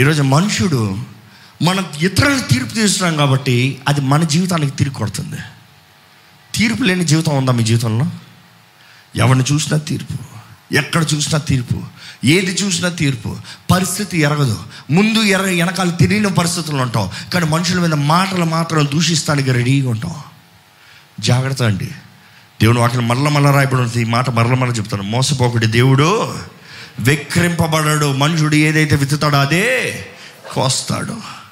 ఈరోజు 0.01 0.23
మనుషుడు 0.23 1.13
మన 1.62 1.83
ఇతరులకు 2.01 2.49
తీర్పు 2.49 2.69
తీస్తున్నాం 2.69 3.17
కాబట్టి 3.17 3.79
అది 3.88 4.01
మన 4.01 4.23
జీవితానికి 4.23 4.77
తిరిగి 4.77 4.95
కొడుతుంది. 4.95 5.37
తీర్పు 6.55 6.83
లేని 6.83 7.05
జీవితం 7.05 7.37
ఉందా 7.37 7.53
మీ 7.53 7.64
జీవితంలో? 7.64 8.07
ఎవరిని 9.17 9.45
చూసినా 9.53 9.79
తీర్పు 9.79 10.35
ఎక్కడ 10.75 11.05
చూసినా 11.14 11.38
తీర్పు 11.38 11.83
ఏది 12.25 12.53
చూసినా 12.53 12.88
తీర్పు 12.88 13.37
పరిస్థితి 13.71 14.19
ఎరగదు. 14.19 14.62
ముందు 14.90 15.23
ఎర 15.23 15.40
వెనకాల 15.40 15.90
తిరిగిన 15.90 16.27
పరిస్థితులు 16.27 16.77
ఉంటాం. 16.77 17.11
కానీ 17.35 17.47
మనుషుల 17.47 17.81
మీద 17.81 17.95
మాటలు 17.95 18.45
మాత్రం 18.45 18.87
దూషిస్తానికి 18.87 19.53
రెడీగా 19.53 19.90
ఉంటాం. 19.90 20.14
జాగ్రత్త 21.21 21.62
అండి. 21.62 21.87
దేవుని 22.61 22.79
వాటిని 22.79 23.07
మరల 23.07 23.29
మరల 23.29 23.55
రాయబడి 23.55 24.01
ఈ 24.01 24.05
మాట 24.05 24.31
మరల 24.31 24.55
మరల 24.55 24.71
చెప్తాను. 24.71 25.03
మోసపోకుడి 25.03 25.67
దేవుడు 25.67 26.35
వెక్రింపబడడు 26.99 28.12
మనుషుడు 28.12 28.55
ఏదైతే 28.55 28.97
విత్తుతాడో 28.97 29.38
అదే 29.38 30.07
కోస్తాడు. 30.55 31.43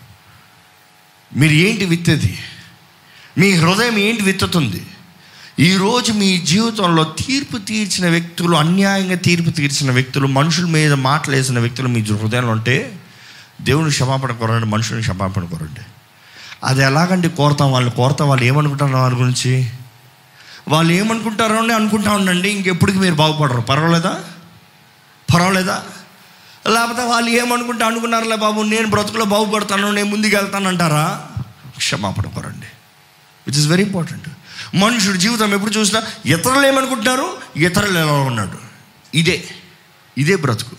మీరు 1.36 1.52
ఏంటి 1.52 1.84
విత్తేది? 1.84 2.38
మీ 3.38 3.52
హృదయం 3.52 3.98
ఏంటి 3.98 4.22
విత్తుతుంది? 4.22 4.86
ఈరోజు 5.60 6.12
మీ 6.12 6.38
జీవితంలో 6.38 7.04
తీర్పు 7.04 7.58
తీర్చిన 7.58 8.08
వ్యక్తులు 8.08 8.56
అన్యాయంగా 8.56 9.14
తీర్పు 9.14 9.50
తీర్చిన 9.50 9.90
వ్యక్తులు 9.90 10.26
మనుషుల 10.26 10.64
మీద 10.64 10.92
మాటలు 10.92 11.36
వేసిన 11.36 11.58
వ్యక్తులు 11.58 11.88
మీ 11.88 12.00
హృదయంలో 12.00 12.50
ఉంటే 12.50 12.98
దేవుని 13.60 13.90
క్షమాపణ 13.90 14.32
కోరండి 14.32 14.66
మనుషుని 14.66 15.00
క్షమాపణ 15.00 15.44
కోరండి. 15.44 15.80
అది 16.64 16.82
ఎలాగండి 16.82 17.28
కోరతాం? 17.28 17.72
వాళ్ళు 17.72 17.90
కోరతాం? 17.90 18.28
వాళ్ళు 18.28 18.44
ఏమనుకుంటారు 18.44 18.96
వాళ్ళ 18.96 19.20
గురించి? 19.20 19.70
వాళ్ళు 20.68 20.92
ఏమనుకుంటారో 20.92 21.56
అని 21.56 21.72
అనుకుంటా 21.72 22.12
ఉండండి. 22.12 22.48
ఇంకెప్పటికి 22.48 22.98
మీరు 22.98 23.14
బాగుపడరు. 23.14 23.60
పర్వాలేదా? 23.60 24.20
పర్వాలేదా? 25.34 25.82
లేకపోతే 26.68 27.02
వాళ్ళు 27.02 27.30
ఏమనుకుంటా 27.30 27.86
అనుకున్నారులే 27.86 28.36
బాబు 28.36 28.62
నేను 28.62 28.90
బ్రతుకులో 28.90 29.24
బాగుపడతాను 29.24 29.90
నేను 29.90 30.08
ముందుకు 30.08 30.36
వెళ్తాను 30.36 30.68
అంటారా 30.68 31.26
క్షమాపణ 31.76 32.22
కోరండి 32.22 32.66
విచ్ 33.48 33.58
ఇస్ 33.58 33.66
వెరీ 33.66 33.82
ఇంపార్టెంట్ 33.82 34.28
మనుషుడు 34.74 35.16
జీవితం 35.16 35.54
ఎప్పుడు 35.54 35.70
చూసినా 35.70 36.02
ఇతరులు 36.26 36.66
ఏమనుకుంటున్నారు? 36.66 37.36
ఇతరులు 37.56 37.98
ఎలా 37.98 38.12
ఉన్నాడు? 38.12 38.58
ఇదే. 39.14 39.44
ఇదే 40.18 40.36
బ్రతుకు. 40.36 40.76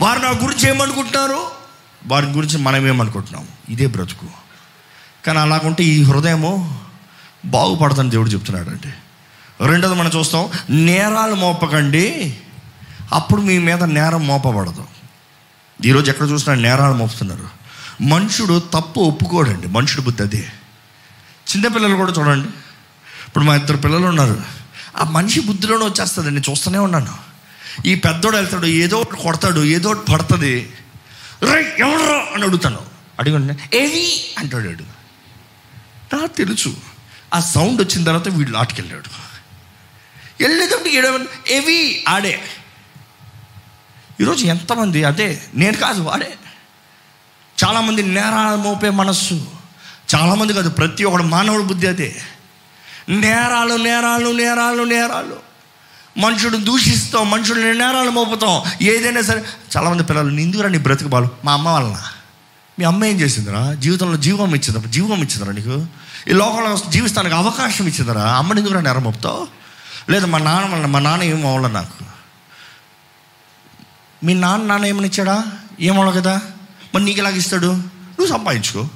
వారు 0.00 0.18
నా 0.18 0.28
గురించి 0.28 0.68
ఏమనుకుంటున్నారు? 0.68 1.46
వారి 2.06 2.26
గురించి 2.26 2.58
మనం 2.58 2.88
ఏమనుకుంటున్నాము? 2.88 3.46
ఇదే 3.68 3.86
బ్రతుకు. 3.86 4.26
కానీ 5.26 5.38
అలాగుంటే 5.38 5.84
ఈ 5.84 6.02
హృదయము 6.02 6.80
బాగుపడతాను 7.44 8.10
దేవుడు 8.10 8.28
చెప్తున్నాడు 8.28 8.70
అంటే 8.70 8.94
రెండోది 9.60 9.94
మనం 9.94 10.10
చూస్తాం 10.16 10.48
నేరాలు 10.70 11.34
మోపకండి. 11.34 12.36
అప్పుడు 13.12 13.40
మీ 13.40 13.58
మీద 13.58 13.82
నేరం 13.82 14.26
మోపబడదు. 14.26 14.93
ఈరోజు 15.84 16.10
ఎక్కడ 16.10 16.30
చూసినా 16.30 16.54
నేరాలు 16.54 16.94
మోపుతున్నారు. 16.94 17.48
మనుషుడు 18.02 18.62
తప్పు 18.74 19.00
ఒప్పుకోడండి. 19.00 19.66
మనుషుడు 19.66 20.02
బుద్ధి 20.02 20.22
అదే. 20.22 20.48
చిన్నపిల్లలు 21.50 21.94
కూడా 21.94 22.12
చూడండి. 22.12 22.48
ఇప్పుడు 23.28 23.44
మా 23.44 23.56
ఇద్దరు 23.56 23.76
పిల్లలు 23.76 24.06
ఉన్నారు. 24.06 24.42
ఆ 24.96 25.04
మనిషి 25.04 25.40
బుద్ధిలోనే 25.40 25.84
వచ్చేస్తుంది 25.84 26.30
నేను 26.30 26.50
చూస్తూనే 26.50 26.78
ఉన్నాను. 26.78 27.14
ఈ 27.86 27.94
పెద్దోడు 27.94 28.36
వెళ్తాడు 28.36 28.66
ఏదో 28.66 28.98
ఒకటి 28.98 29.22
కొడతాడు 29.22 29.64
ఏదో 29.64 29.90
ఒకటి 29.90 30.12
పడుతుంది. 30.12 30.72
రే 31.42 31.76
ఎవడరా? 31.78 32.34
అని 32.34 32.42
అడుగుతాను. 32.42 32.80
అడిగి 33.20 33.54
ఏవి 33.74 34.34
అంటాడు 34.38 34.66
వాడు. 34.66 34.82
నా 36.16 36.26
తెలుసు. 36.26 36.76
ఆ 37.34 37.40
సౌండ్ 37.40 37.82
వచ్చిన 37.82 38.04
తర్వాత 38.04 38.28
వీళ్ళు 38.28 38.58
ఆటకెళ్ళాడు 38.58 39.24
వెళ్ళేటప్పుడు 40.40 40.88
ఏడవ 40.88 41.26
ఏవి? 41.48 42.04
ఆడే. 42.08 42.40
ఈరోజు 44.20 44.44
ఎంతమంది? 44.44 45.04
అదే 45.04 45.42
నేను 45.54 45.76
కాదు 45.76 46.02
వాడే 46.02 46.34
చాలామంది 47.64 48.02
నేరాలు 48.02 48.56
మోపే 48.56 48.90
మనస్సు. 48.90 49.46
చాలామంది 50.14 50.52
కాదు 50.52 50.70
ప్రతి 50.70 51.04
ఒక్కడు 51.04 51.22
మానవుడి 51.22 51.64
బుద్ధి 51.64 51.86
అదే. 51.86 52.16
నేరాలు 53.08 53.74
నేరాలు 53.74 54.30
నేరాలు 54.30 54.82
నేరాలు. 54.82 55.36
మనుషుడు 56.18 56.56
దూషిస్తాం 56.56 57.30
మనుషుల్ని 57.30 57.74
నేరాలు 57.74 58.10
మోపుతాం. 58.10 58.62
ఏదైనా 58.82 59.22
సరే. 59.22 59.44
చాలామంది 59.76 60.02
పిల్లలు 60.02 60.30
నిందురా 60.30 60.68
నీ 60.68 60.78
బ్రతుకు 60.78 61.08
బాలు? 61.08 61.28
మా 61.44 61.52
అమ్మ 61.52 61.68
వలన. 61.68 62.02
మీ 62.78 62.84
అమ్మ 62.84 63.04
ఏం 63.04 63.20
చేసిందిరా? 63.20 63.74
జీవితంలో 63.74 64.16
జీవం 64.16 64.54
ఇచ్చిందా? 64.54 64.90
జీవం 64.90 65.12
ఇచ్చిందిరా 65.12 65.52
నీకు? 65.52 65.86
ఈ 66.28 66.32
లోకంలో 66.32 66.90
జీవిస్తానికి 66.90 67.34
అవకాశం 67.34 67.86
ఇచ్చిందిరా? 67.86 68.36
అమ్మ 68.36 68.52
నిందురా 68.52 68.80
నేరం 68.80 69.02
మోపుతావు? 69.02 69.48
లేదా 70.10 70.26
మా 70.26 70.38
నాన్న 70.38 70.74
వలన 70.74 70.86
మా 70.86 70.98
నాన్న 70.98 71.24
ఏం 71.24 71.46
అవ్వాలి 71.46 71.74
నాకు. 71.74 72.13
మీ 74.24 74.34
నాన్న 74.34 74.64
నాన్న 74.64 74.86
ఏమనిచ్చాడా? 74.86 75.44
ఏమో 75.80 76.10
కదా? 76.10 76.40
మరి 76.94 77.04
నీకు 77.04 77.18
ఎలాగ 77.18 77.36
ఇస్తాడు? 77.36 77.66
నువ్వు 77.66 78.26
సంపాదించుకో. 78.26 78.88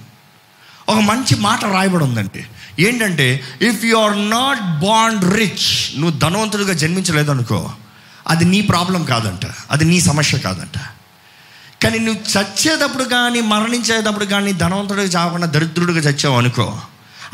ఒక 0.89 0.99
మంచి 0.99 1.37
మాట 1.37 1.65
రాయబడి 1.65 2.05
ఉందండి 2.05 2.47
ఏంటంటే 2.83 3.45
ఇఫ్ 3.63 3.85
యు 3.85 3.97
ఆర్ 3.97 4.31
నాట్ 4.31 4.81
బాండ్ 4.81 5.35
రిచ్ 5.35 6.01
నువ్వు 6.01 6.19
ధనవంతుడిగా 6.19 6.73
జన్మించలేదనుకో 6.73 7.71
అది 8.29 8.45
నీ 8.45 8.61
ప్రాబ్లం 8.61 9.05
కాదంట. 9.05 9.51
అది 9.71 9.85
నీ 9.85 10.01
సమస్య 10.01 10.39
కాదంట. 10.39 10.79
కానీ 11.83 11.99
నువ్వు 11.99 12.39
చచ్చేటప్పుడు 12.39 13.05
కానీ 13.05 13.41
మరణించేటప్పుడు 13.41 14.25
కానీ 14.25 14.53
ధనవంతుడిగా 14.53 15.07
చావకుండా 15.07 15.47
దరిద్రుడిగా 15.47 15.99
చచ్చావు 15.99 16.37
అనుకో 16.37 16.81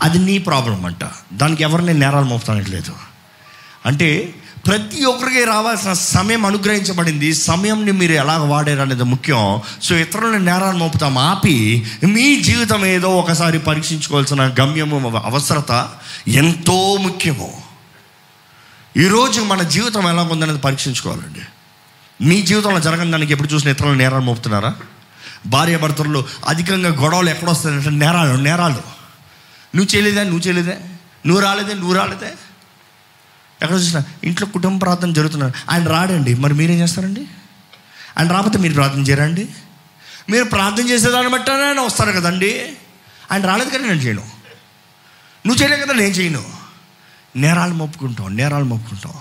అది 0.00 0.18
నీ 0.18 0.38
ప్రాబ్లం 0.38 0.86
అంట. 0.86 1.04
దానికి 1.32 1.62
ఎవరిని 1.62 1.94
నేరాలు 1.94 2.24
మోపుతానట్లేదు 2.24 2.96
అంటే 3.86 4.34
ప్రతి 4.66 5.04
ఒక్కరికి 5.04 5.44
రావాల్సిన 5.44 5.92
సమయం 5.92 6.46
అనుగ్రహించబడింది. 6.46 7.34
సమయంని 7.34 7.92
మీరు 7.92 8.12
ఎలా 8.12 8.38
వాడారు 8.38 8.80
అనేది 8.80 9.02
ముఖ్యం. 9.02 9.60
సో 9.82 9.96
ఇతరులని 9.96 10.44
నేరాలు 10.44 10.76
మోపుతాం. 10.76 11.18
ఆపి 11.18 11.86
మీ 12.04 12.40
జీవితం 12.40 12.86
ఏదో 12.86 13.16
ఒకసారి 13.16 13.58
పరీక్షించుకోవాల్సిన 13.58 14.54
గమ్యము 14.60 15.16
అవసరత 15.16 15.88
ఎంతో 16.28 16.96
ముఖ్యము. 16.96 17.62
ఈరోజు 18.96 19.40
మన 19.40 19.62
జీవితం 19.62 20.08
ఎలా 20.08 20.22
ఉందనేది 20.22 20.58
పరీక్షించుకోవాలండి. 20.58 21.40
మీ 22.24 22.42
జీవితంలో 22.42 22.80
జరగని 22.80 23.10
దానికి 23.10 23.32
ఎప్పుడు 23.32 23.48
చూసిన 23.48 23.70
ఇతరులు 23.70 23.94
నేరాలు 23.94 24.22
మోపుతున్నారా? 24.22 24.74
భార్య 25.46 25.76
భర్తలు 25.76 26.24
అధికంగా 26.48 27.02
గొడవలు 27.02 27.30
ఎక్కడొస్తాయంటే 27.30 27.90
నేరాలు 27.90 28.36
నేరాలు. 28.36 28.94
నువ్వు 29.76 29.96
చేయలేదే 29.96 30.24
నువ్వు 30.24 30.38
చేయలేదే. 30.38 30.76
నువ్వు 31.26 31.44
రాలేదే 31.44 31.74
నువ్వు 31.74 31.94
రాలేదే. 31.94 32.32
ఎక్కడ 33.64 33.78
చూసిన? 33.78 34.02
ఇంట్లో 34.24 34.46
కుటుంబ 34.46 34.82
ప్రార్థన 34.82 35.12
జరుగుతున్నారు. 35.12 35.52
ఆయన 35.70 35.88
రాడండి. 35.88 36.34
మరి 36.34 36.54
మీరేం 36.54 36.78
చేస్తారండి? 36.78 37.20
ఆయన 38.18 38.32
రాకపోతే 38.32 38.58
మీరు 38.58 38.74
ప్రార్థన 38.74 39.00
చేయరండి 39.00 39.48
మీరు 40.30 40.44
ప్రార్థన 40.44 40.88
చేసేదాన్ని 40.88 41.32
బట్టి 41.32 41.50
ఆయన 41.50 41.80
వస్తారు 41.80 42.12
కదండి. 42.12 42.72
ఆయన 43.32 43.46
రాలేదు 43.46 43.70
కదా 43.70 43.78
నేను 43.78 44.00
చేయను. 44.00 44.22
నువ్వు 45.46 45.62
చేయలేదు 45.62 45.84
కదా 45.84 45.94
నేను 45.94 46.14
చేయను. 46.14 46.44
నేరాలు 47.36 47.74
మొప్పుకుంటాం 47.74 48.36
నేరాలు 48.36 48.64
మొప్పుకుంటాం 48.64 49.12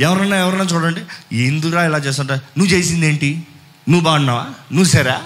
ఎవరన్నా 0.00 0.36
ఎవరన్నా 0.36 0.64
చూడండి. 0.64 1.36
ఎందుకురా 1.36 1.84
ఇలా 1.84 1.98
చేస్తుంటా? 1.98 2.34
నువ్వు 2.34 2.66
చేసింది 2.66 3.06
ఏంటి? 3.06 3.46
నువ్వు 3.88 4.04
బాగున్నావా? 4.04 4.42
నువ్వు 4.42 4.84
సరా 4.84 5.22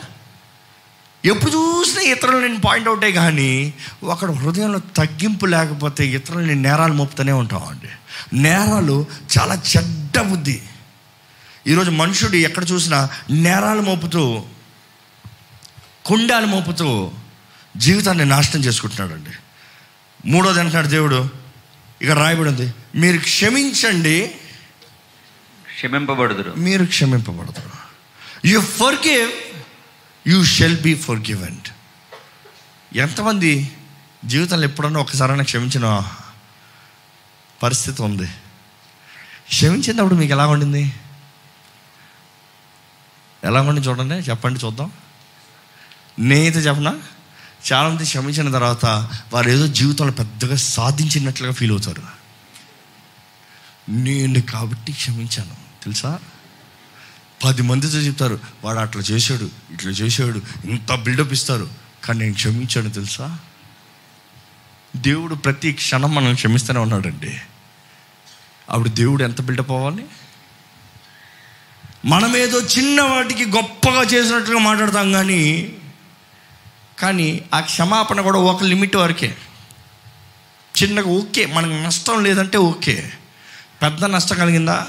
ఎప్పుడు 1.24 1.50
చూసినా 1.50 2.02
ఇతరులు 2.02 2.36
నేను 2.36 2.60
పాయింట్అవుటే 2.60 3.12
కానీ 3.12 3.74
అక్కడ 4.10 4.30
హృదయంలో 4.30 4.78
తగ్గింపు 4.78 5.46
లేకపోతే 5.46 6.06
ఇతరులు 6.06 6.46
నేను 6.46 6.62
నేరాలు 6.62 6.92
మోపుతూనే 6.92 7.32
ఉంటామండి. 7.32 7.88
నేరాలు 8.32 9.06
చాలా 9.38 9.54
చెడ్డ 9.54 10.20
బుద్ధి. 10.20 10.62
ఈరోజు 11.66 11.90
మనుషుడు 11.90 12.36
ఎక్కడ 12.36 12.70
చూసినా 12.70 13.08
నేరాలు 13.30 13.80
మోపుతూ 13.80 14.44
కుండాలు 16.04 16.46
మోపుతూ 16.46 17.12
జీవితాన్ని 17.76 18.24
నాశనం 18.24 18.64
చేసుకుంటున్నాడండి. 18.64 19.30
మూడోది 20.26 20.60
అంటున్నాడు 20.60 20.86
దేవుడు 20.86 21.30
ఇక్కడ 22.02 22.18
రాయబడి 22.18 22.48
ఉంది 22.48 22.74
మీరు 22.94 23.18
క్షమించండి. 23.18 24.34
క్షమింపబడుదురు. 25.74 26.54
మీరు 26.56 26.84
క్షమింపబడతారు 26.84 27.70
you 28.44 28.60
forgive 28.94 29.30
you 30.28 30.44
shall 30.44 30.80
be 30.80 30.94
forgiven 31.18 31.68
ఎంతమంది 32.96 33.70
జీవితంలో 34.24 34.64
ఎప్పుడన్నా 34.64 35.00
ఒకసారైనా 35.00 35.42
క్షమించిన 35.42 35.84
పరిస్థితి 37.62 38.02
ఉంది. 38.02 38.26
క్షమించినప్పుడు 39.48 40.14
మీకు 40.14 40.32
ఎలా 40.32 40.46
ఉండింది? 40.46 40.92
ఎలా 43.44 43.60
ఉండి 43.60 43.80
చూడండి 43.80 44.14
చెప్పండి 44.14 44.60
చూద్దాం. 44.64 44.92
నేనైతే 46.18 46.58
చెప్పనా? 46.58 46.98
చాలామంది 47.72 48.04
క్షమించిన 48.04 48.52
తర్వాత 48.52 48.86
వారు 49.32 49.50
ఏదో 49.50 49.66
జీవితంలో 49.66 50.12
పెద్దగా 50.12 50.56
సాధించినట్లుగా 50.56 51.52
ఫీల్ 51.52 51.70
అవుతారు. 51.70 52.02
నేను 53.88 54.40
కాబట్టి 54.40 54.92
క్షమించాను. 54.92 55.54
తెలుసా? 55.84 56.18
పది 57.44 57.62
మందితో 57.62 57.98
చెప్తారు 57.98 58.40
వాడు 58.64 58.78
అట్లా 58.78 59.02
చేశాడు 59.02 59.50
ఇట్లా 59.72 59.90
చేశాడు 59.90 60.42
ఇంత 60.64 60.94
బిల్డప్ 60.94 61.32
ఇస్తారు. 61.32 61.68
కానీ 62.04 62.20
నేను 62.20 62.34
క్షమించాను 62.34 62.90
తెలుసా? 62.90 63.38
దేవుడు 64.96 65.34
ప్రతి 65.34 65.72
క్షణం 65.72 66.14
మనం 66.14 66.34
క్షమిస్తూనే 66.34 66.80
ఉన్నాడండి. 66.80 67.40
అప్పుడు 68.70 68.88
దేవుడు 68.88 69.22
ఎంత 69.22 69.40
బిల్డప్ 69.40 69.70
అవ్వాలి? 69.70 70.04
మనమేదో 72.04 72.60
చిన్న 72.60 73.02
వాటికి 73.02 73.44
గొప్పగా 73.44 74.02
చేసినట్లుగా 74.02 74.60
మాట్లాడతాం 74.60 75.12
కానీ 75.12 75.72
కానీ 76.98 77.42
ఆ 77.54 77.60
క్షమాపణ 77.60 78.20
కూడా 78.20 78.38
ఒక 78.38 78.62
లిమిట్ 78.62 78.96
వరకే. 78.96 79.36
చిన్నగా 80.82 81.10
ఓకే 81.10 81.46
మనకు 81.46 81.72
నష్టం 81.72 82.24
లేదంటే 82.24 82.58
ఓకే. 82.58 83.12
పెద్ద 83.82 84.04
నష్టం 84.04 84.36
కలిగిందా? 84.36 84.86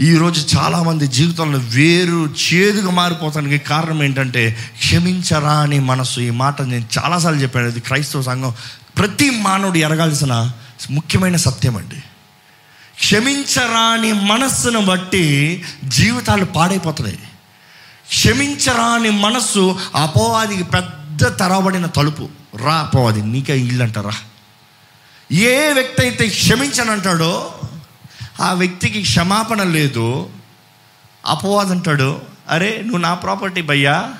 ఈరోజు 0.00 0.56
చాలామంది 0.56 1.06
జీవితంలో 1.06 1.58
వేరు 1.58 2.34
చేదుగా 2.34 2.90
మారిపోతానికి 2.90 3.64
కారణం 3.64 4.02
ఏంటంటే 4.02 4.70
క్షమించరా 4.78 5.52
అని 5.52 5.80
మనసు 5.80 6.20
ఈ 6.20 6.30
మాట 6.30 6.62
నేను 6.62 6.86
చాలాసార్లు 6.98 7.40
చెప్పాను 7.40 7.68
ఇది 7.68 7.80
క్రైస్తవ 7.80 8.22
సంఘం 8.22 8.54
ప్రతి 8.98 9.30
మానవుడు 9.30 9.78
ఎరగాల్సిన 9.78 10.52
ముఖ్యమైన 10.90 11.36
సత్యం 11.36 11.76
అండి. 11.76 12.02
క్షమించరాని 12.98 14.12
మనస్సును 14.12 14.80
బట్టి 14.84 15.24
జీవితాలు 15.84 16.44
పాడైపోతున్నాయి 16.44 17.18
క్షమించరాని 18.08 19.10
మనస్సు 19.10 19.78
అపవాదికి 19.94 20.64
పెద్ద 20.64 21.38
తెరవబడిన 21.38 21.86
తలుపు. 21.86 22.28
రా 22.56 22.74
అపవాది 22.74 23.22
నీకే 23.22 23.58
ఇల్లు 23.58 23.82
అంటారా 23.82 24.10
ఏ 25.32 25.72
వ్యక్తి 25.72 26.02
అయితే 26.02 26.28
క్షమించనంటాడో 26.28 27.54
ఆ 28.40 28.52
వ్యక్తికి 28.52 29.02
క్షమాపణ 29.02 29.62
లేదు. 29.62 30.28
అపవాదం 31.26 31.70
అంటాడు 31.70 32.22
అరే 32.48 32.80
నువ్వు 32.82 32.98
నా 32.98 33.14
ప్రాపర్టీ 33.14 33.62
భయ్యా. 33.62 34.14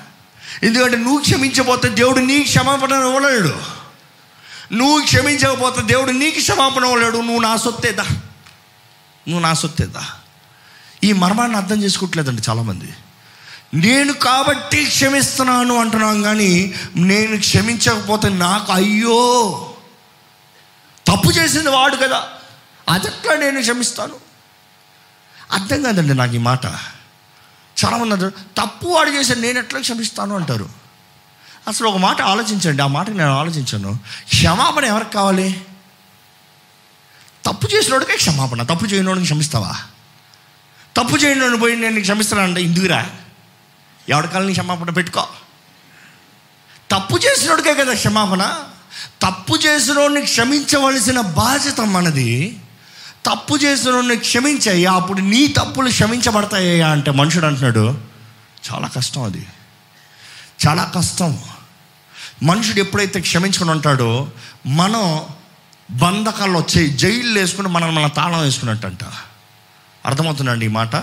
ఎందుకంటే 0.63 0.97
నువ్వు 0.97 1.17
క్షమించబోతే 1.17 1.89
దేవుడు 1.89 2.19
నీ 2.19 2.39
క్షమాపణ 2.39 2.91
ఇవ్వలేడు. 2.91 3.57
నువ్వు 4.73 5.01
క్షమించకపోతే 5.01 5.81
దేవుడు 5.81 6.11
నీకు 6.11 6.39
క్షమాపణ 6.39 6.83
ఇవ్వలేడు. 6.83 7.17
నువ్వు 7.17 7.41
నా 7.41 7.57
సొత్తేదా 7.57 8.05
నువ్వు 9.27 9.43
నా 9.43 9.53
సొత్తేదా? 9.53 10.03
ఈ 11.03 11.13
మర్మాన్ని 11.13 11.57
అర్థం 11.57 11.83
చేసుకోవట్లేదండి 11.83 12.41
చాలామంది. 12.49 12.93
నేను 13.73 14.13
కాబట్టి 14.13 14.85
క్షమిస్తున్నాను 14.85 15.79
అంటున్నాం 15.79 16.23
కానీ 16.23 16.73
నేను 16.95 17.39
క్షమించకపోతే 17.39 18.29
నాకు 18.29 18.71
అయ్యో! 18.71 19.73
తప్పు 21.07 21.31
చేసింది 21.31 21.69
వాడు 21.69 21.95
కదా. 21.95 22.27
అదట్లా 22.89 23.35
నేను 23.35 23.61
క్షమిస్తాను? 23.61 24.15
అర్థం 25.51 25.83
కాదండి 25.83 26.13
నాకు 26.13 26.33
ఈ 26.33 26.37
మాట. 26.37 26.65
చాలామంది 27.85 28.13
అంటారు 28.13 28.33
తప్పు 28.57 28.87
వాడు 28.87 29.09
చేశాను 29.09 29.41
నేను 29.41 29.59
ఎట్లా 29.59 29.79
క్షమిస్తాను? 29.79 30.35
అంటారు. 30.35 30.69
అసలు 31.67 31.87
ఒక 31.87 31.97
మాట 31.97 32.21
ఆలోచించండి. 32.21 32.81
ఆ 32.83 32.87
మాట 32.87 33.09
నేను 33.09 33.39
ఆలోచించాను. 33.39 33.99
క్షమాపణ 34.29 34.85
ఎవరికి 34.85 35.11
కావాలి? 35.11 35.65
తప్పు 37.47 37.67
చేసినోడికే 37.75 38.15
క్షమాపణ 38.15 38.63
తప్పు 38.63 38.85
చేయనోడికి 38.85 39.25
క్షమిస్తావా? 39.25 39.75
తప్పు 40.97 41.17
చేయనోడిని 41.17 41.59
పోయి 41.59 41.75
నేను 41.75 42.01
క్షమిస్తానంటే 42.01 42.61
ఇందుకురా? 42.61 43.09
ఎవరికాలని 44.09 44.51
క్షమాపణ 44.51 44.89
పెట్టుకో. 44.89 45.27
తప్పు 46.91 47.17
చేసినోడికే 47.17 47.73
కదా 47.73 47.93
క్షమాపణ. 47.93 48.63
తప్పు 49.21 49.55
చేసినోడిని 49.55 50.21
క్షమించవలసిన 50.21 51.21
బాధ్యత 51.21 51.81
మనది. 51.81 52.59
తప్పు 53.25 53.55
చేసినోడిని 53.55 54.17
క్షమించయ్యా 54.17 54.93
అప్పుడు 54.93 55.19
నీ 55.19 55.47
తప్పులు 55.47 55.89
క్షమించబడతాయ్యా 55.89 56.89
అంటే 56.89 57.11
మనుషుడు 57.11 57.45
అంటున్నాడు 57.45 58.01
చాలా 58.73 58.87
కష్టం 58.87 59.23
అది. 59.23 59.47
చాలా 60.67 60.91
కష్టం. 60.95 61.39
మనుషుడు 62.43 62.79
ఎప్పుడైతే 62.79 63.19
క్షమించుకుని 63.19 63.71
ఉంటాడో 63.71 64.31
మనం 64.65 65.25
బంధకాల్లో 65.91 66.59
వచ్చాయి 66.59 66.89
జైలు 66.89 67.39
వేసుకుని 67.39 67.67
మనం 67.67 67.95
మన 67.95 68.07
తాళం 68.07 68.41
వేసుకున్నట్టంట. 68.41 69.03
అర్థమవుతుందండి 70.05 70.65
ఈ 70.65 70.69
మాట? 70.69 70.95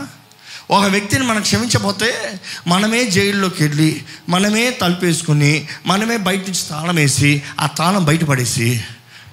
ఒక 0.70 0.84
వ్యక్తిని 0.84 1.24
మనం 1.24 1.42
క్షమించకపోతే 1.42 2.40
మనమే 2.66 3.04
జైల్లోకి 3.04 3.64
వెళ్ళి 3.64 4.04
మనమే 4.28 4.70
తలుపేసుకుని 4.70 5.68
మనమే 5.86 6.16
బయట 6.16 6.40
నుంచి 6.40 6.68
తాళం 6.70 6.94
వేసి 6.94 7.42
ఆ 7.60 7.66
తాళం 7.66 8.04
బయటపడేసి 8.04 8.84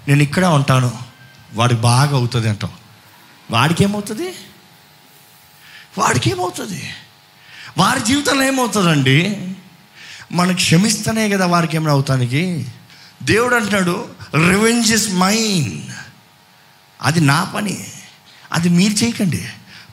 నేను 0.07 0.21
ఇక్కడే 0.21 0.47
ఉంటాను. 0.47 0.99
వాడు 1.53 1.73
బాగా 1.73 2.15
అవుతుంది 2.15 2.49
అంటాం. 2.49 2.71
వాడికి 3.51 3.83
ఏమవుతుంది 3.83 4.33
వాడికి 5.97 6.29
ఏమవుతుంది 6.29 6.89
వారి 7.77 7.99
జీవితంలో 7.99 8.43
ఏమవుతుందండి? 8.43 9.47
మనం 10.31 10.55
క్షమిస్తేనే 10.55 11.29
కదా 11.29 11.45
వారికి 11.45 11.75
ఏమైనా 11.75 11.91
అవుతానికి. 11.91 12.65
దేవుడు 13.23 13.55
అంటున్నాడు 13.55 14.20
రివెంజ్ 14.35 14.91
ఇస్ 14.91 15.13
మైన్ 15.13 15.81
అది 17.01 17.21
నా 17.21 17.43
పని. 17.43 17.77
అది 18.53 18.69
మీరు 18.69 18.93
చేయకండి. 18.93 19.45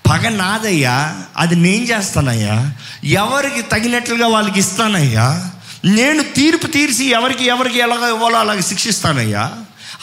పగ 0.08 0.28
నాదయ్యా 0.28 1.22
అది 1.36 1.56
నేను 1.56 1.84
చేస్తానయ్యా. 1.84 2.72
ఎవరికి 3.04 3.62
తగినట్లుగా 3.62 4.26
వాళ్ళకి 4.26 4.60
ఇస్తానయ్యా. 4.60 5.50
నేను 5.84 6.22
తీర్పు 6.22 6.66
తీర్చి 6.66 7.04
ఎవరికి 7.04 7.44
ఎవరికి 7.44 7.78
ఎలాగ 7.78 8.14
ఇవ్వాలో 8.14 8.38
అలాగ 8.38 8.60
శిక్షిస్తానయ్యా. 8.60 9.52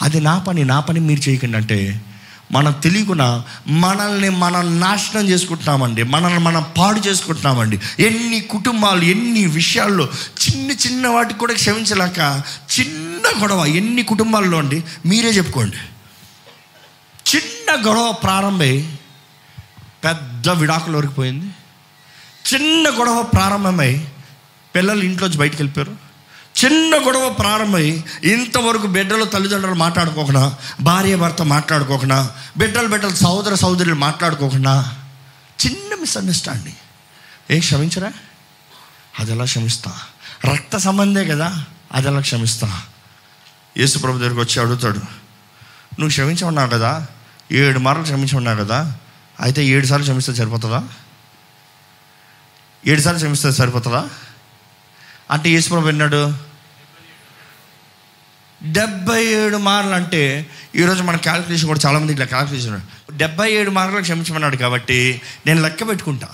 అది 0.02 0.20
నా 0.20 0.38
పని 0.38 0.64
నా 0.64 0.80
పని 0.80 1.00
మీరు 1.00 1.28
చేయకండి 1.28 1.56
అంటే 1.56 2.00
మనం 2.52 2.72
తెలియకుండా 2.72 3.44
మనల్ని 3.66 4.28
మనం 4.28 4.80
నాశనం 4.80 5.28
చేసుకుంటున్నామండి. 5.28 6.02
మనల్ని 6.02 6.38
మనం 6.38 6.64
పాడు 6.78 7.00
చేసుకుంటున్నామండి. 7.00 7.80
ఎన్ని 7.98 8.40
కుటుంబాలు 8.40 9.02
ఎన్ని 9.02 9.46
విషయాల్లో 9.46 10.08
చిన్న 10.48 10.70
చిన్న 10.70 11.08
వాటికి 11.08 11.38
కూడా 11.38 11.54
క్షమించలేక 11.54 12.42
చిన్న 12.80 13.42
గొడవ 13.42 13.66
ఎన్ని 13.66 14.02
కుటుంబాల్లో 14.02 14.58
అండి? 14.58 14.84
మీరే 15.06 15.28
చెప్పుకోండి. 15.28 15.76
చిన్న 17.36 17.88
గొడవ 17.88 18.12
ప్రారంభమై 18.12 18.88
పెద్ద 20.04 20.48
విడాకుల 20.48 20.96
వరకు 20.96 21.12
పోయింది. 21.12 21.46
చిన్న 22.54 22.90
గొడవ 22.98 23.22
ప్రారంభమై 23.22 24.06
పిల్లలు 24.74 25.02
ఇంట్లోంచి 25.02 25.38
బయటికి 25.38 25.62
వెళ్ళిపోయారు. 25.62 26.05
చిన్న 26.64 27.06
గొడవ 27.06 27.30
ప్రారంభమై 27.30 28.04
ఇంతవరకు 28.24 28.86
బిడ్డలు 28.86 29.24
తల్లిదండ్రులు 29.24 29.74
మాట్లాడుకోకుండా 29.74 30.54
భార్య 30.80 31.16
భర్త 31.16 31.42
మాట్లాడుకోకుండా 31.42 32.36
బిడ్డలు 32.56 32.88
బిడ్డలు 32.88 33.14
సహోదర 33.14 33.54
సహోదరులు 33.54 33.94
మాట్లాడుకోకుండా 33.94 34.96
చిన్న 35.66 35.94
మిస్అండర్స్టాండింగ్. 35.94 36.76
ఏ 37.50 37.60
క్షమించరా? 37.60 38.12
అది 39.18 39.32
ఎలా 39.32 39.44
క్షమిస్తా? 39.44 39.92
రక్త 40.44 40.76
సంబంధే 40.76 41.24
కదా 41.24 41.64
అది 41.92 42.08
ఎలా 42.08 42.20
క్షమిస్తా? 42.20 42.82
యేసు 43.78 43.98
ప్రభు 43.98 44.18
దగ్గరికి 44.18 44.40
వచ్చి 44.40 44.60
అడుగుతాడు 44.60 44.98
నువ్వు 44.98 46.08
క్షమించమన్నావు 46.08 46.68
కదా? 46.68 47.06
ఏడు 47.52 47.78
మార్లు 47.78 48.02
క్షమించమన్నావు 48.02 48.58
కదా? 48.58 48.94
అయితే 49.40 49.64
ఏడు 49.66 49.86
సార్లు 49.86 50.04
క్షమిస్తే 50.04 50.34
సరిపోతుందా? 50.34 50.84
ఏడు 52.86 53.00
సార్లు 53.00 53.18
క్షమిస్తే 53.18 53.52
సరిపోతుందా? 53.52 54.08
అంటే 55.30 55.50
యేసు 55.50 55.68
ప్రభు 55.68 55.86
విన్నాడు 55.86 56.45
డెబ్బై 58.62 59.24
ఏడు 59.24 59.56
మార్లు 59.56 59.90
అంటే 59.90 60.46
ఈరోజు 60.76 61.02
మన 61.02 61.16
క్యాలిక్యులేషన్ 61.16 61.66
కూడా 61.66 61.80
చాలామంది 61.86 62.12
ఇట్లా 62.12 62.26
క్యాలిక్యులేషన్ 62.26 62.80
డెబ్బై 63.12 63.52
ఏడు 63.52 63.70
మార్లు 63.70 64.00
క్షమించమన్నాడు 64.00 64.56
కాబట్టి 64.56 65.22
నేను 65.46 65.62
లెక్క 65.62 65.88
పెట్టుకుంటా. 65.88 66.28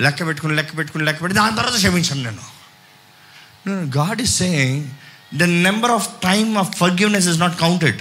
లెక్క 0.00 0.26
పెట్టుకుని 0.26 0.54
లెక్క 0.54 0.78
పెట్టుకుని 0.78 1.04
లెక్క 1.04 1.22
పెట్టి 1.22 1.38
దాని 1.38 1.56
తర్వాత 1.56 1.76
క్షమించాను 1.76 2.22
నేను. 2.22 2.46
God 3.96 4.20
is 4.20 4.36
saying 4.36 4.84
the 5.34 5.42
number 5.42 5.90
of 5.90 6.08
time 6.22 6.58
of 6.58 6.76
forgiveness 6.76 7.28
is 7.28 7.40
not 7.40 7.60
counted 7.60 8.00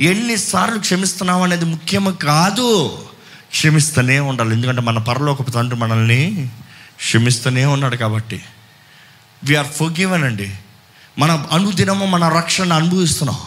ఎన్నిసార్లు 0.00 0.78
క్షమిస్తున్నావు 0.78 1.42
అనేది 1.42 1.64
ముఖ్యం 1.64 2.18
కాదు. 2.22 2.98
క్షమిస్తూనే 3.50 4.20
ఉండాలి. 4.20 4.52
ఎందుకంటే 4.52 4.80
మన 4.80 4.98
పరలోకపు 4.98 5.50
తండ్రి 5.50 5.80
మనల్ని 5.80 6.50
క్షమిస్తూనే 6.96 7.64
ఉన్నాడు 7.64 7.96
కాబట్టి. 7.96 8.42
వీఆర్ 9.44 9.66
ఫర్గివన్ 9.66 10.24
అండి. 10.24 10.54
మన 11.18 11.46
అనుదినము 11.52 12.06
మన 12.06 12.28
రక్షణ 12.28 12.72
అనుభవిస్తున్నాం. 12.72 13.38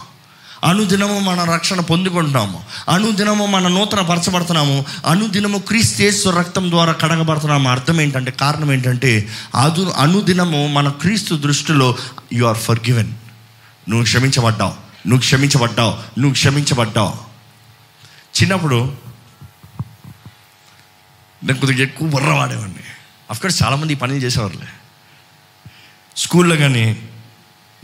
అనుదినము 0.64 1.20
మన 1.20 1.44
రక్షణ 1.52 1.82
పొందుకుంటున్నాము. 1.82 2.64
అనుదినము 2.90 3.46
మన 3.46 3.68
నూతన 3.68 4.02
పరచబడుతున్నాము. 4.02 4.86
అనుదినము 5.06 5.58
క్రీస్తు 5.58 6.30
రక్తం 6.30 6.70
ద్వారా 6.70 6.92
కడగబడుతున్నాము. 6.92 7.70
అర్థం 7.70 8.02
ఏంటంటే 8.02 8.32
కారణం 8.32 8.74
ఏంటంటే 8.74 9.30
అదు 9.56 9.90
అనుదినము 9.90 10.68
మన 10.68 10.90
క్రీస్తు 10.90 11.36
దృష్టిలో 11.36 11.96
యు 12.34 12.46
ఆర్ 12.46 12.58
ఫర్ 12.58 12.80
గివెన్ 12.80 13.14
నువ్వు 13.90 14.04
క్షమించబడ్డావు. 14.04 14.72
నువ్వు 15.08 15.20
క్షమించబడ్డావు. 15.20 16.20
నువ్వు 16.20 16.34
క్షమించబడ్డావు. 16.34 17.14
చిన్నప్పుడు 18.42 18.98
నేను 21.44 21.60
కొద్దిగా 21.60 21.84
ఎక్కువ 21.84 22.08
బుర్ర 22.08 22.30
వాడేవాడిని. 22.30 22.84
అఫ్కోర్స్ 23.32 23.64
చాలామంది 23.64 23.94
ఈ 23.94 23.96
పనులు 23.96 24.18
చేసేవారులే. 24.18 24.68
స్కూల్లో 26.18 26.56
కానీ 26.56 27.09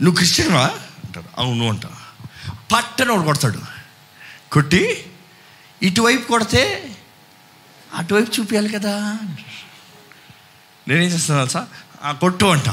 నువ్వు 0.02 0.16
క్రిస్టియన్వా? 0.16 0.66
అంటారు 1.04 1.24
అవును 1.38 1.68
అంట 1.68 1.82
పట్టని 2.72 3.10
ఒకడు 3.10 3.24
కొడతాడు. 3.24 3.58
కొట్టి 4.52 5.06
ఇటువైపు 5.82 6.28
కొడితే 6.28 6.92
అటువైపు 7.94 8.40
చూపించాలి 8.40 8.68
కదా 8.68 9.18
నేనేం 10.88 11.08
చేస్తాను 11.08 11.48
సార్ 11.48 11.68
ఆ 12.02 12.12
కొట్టు 12.12 12.44
అంట. 12.44 12.68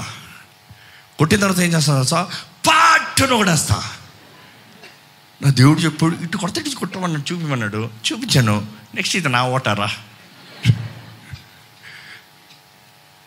కొట్టిన 1.17 1.39
తర్వాత 1.39 1.59
ఏం 1.59 1.73
చేస్తాను 1.73 2.03
సార్ 2.03 2.27
పట్టున 2.67 3.33
ఒకడేస్తా 3.33 3.83
నా 5.41 5.49
దేవుడు 5.49 5.79
చెప్పాడు 5.79 6.15
ఇటు 6.15 6.37
కొడితే 6.37 6.61
ఇటు 6.61 6.75
కొట్టమన్నాడు 6.75 7.33
చూపిమన్నాడు. 7.33 7.89
చూపించాను. 8.05 8.67
నెక్స్ట్ 8.95 9.15
ఇది 9.15 9.29
నా 9.29 9.47
ఓటారా? 9.47 9.91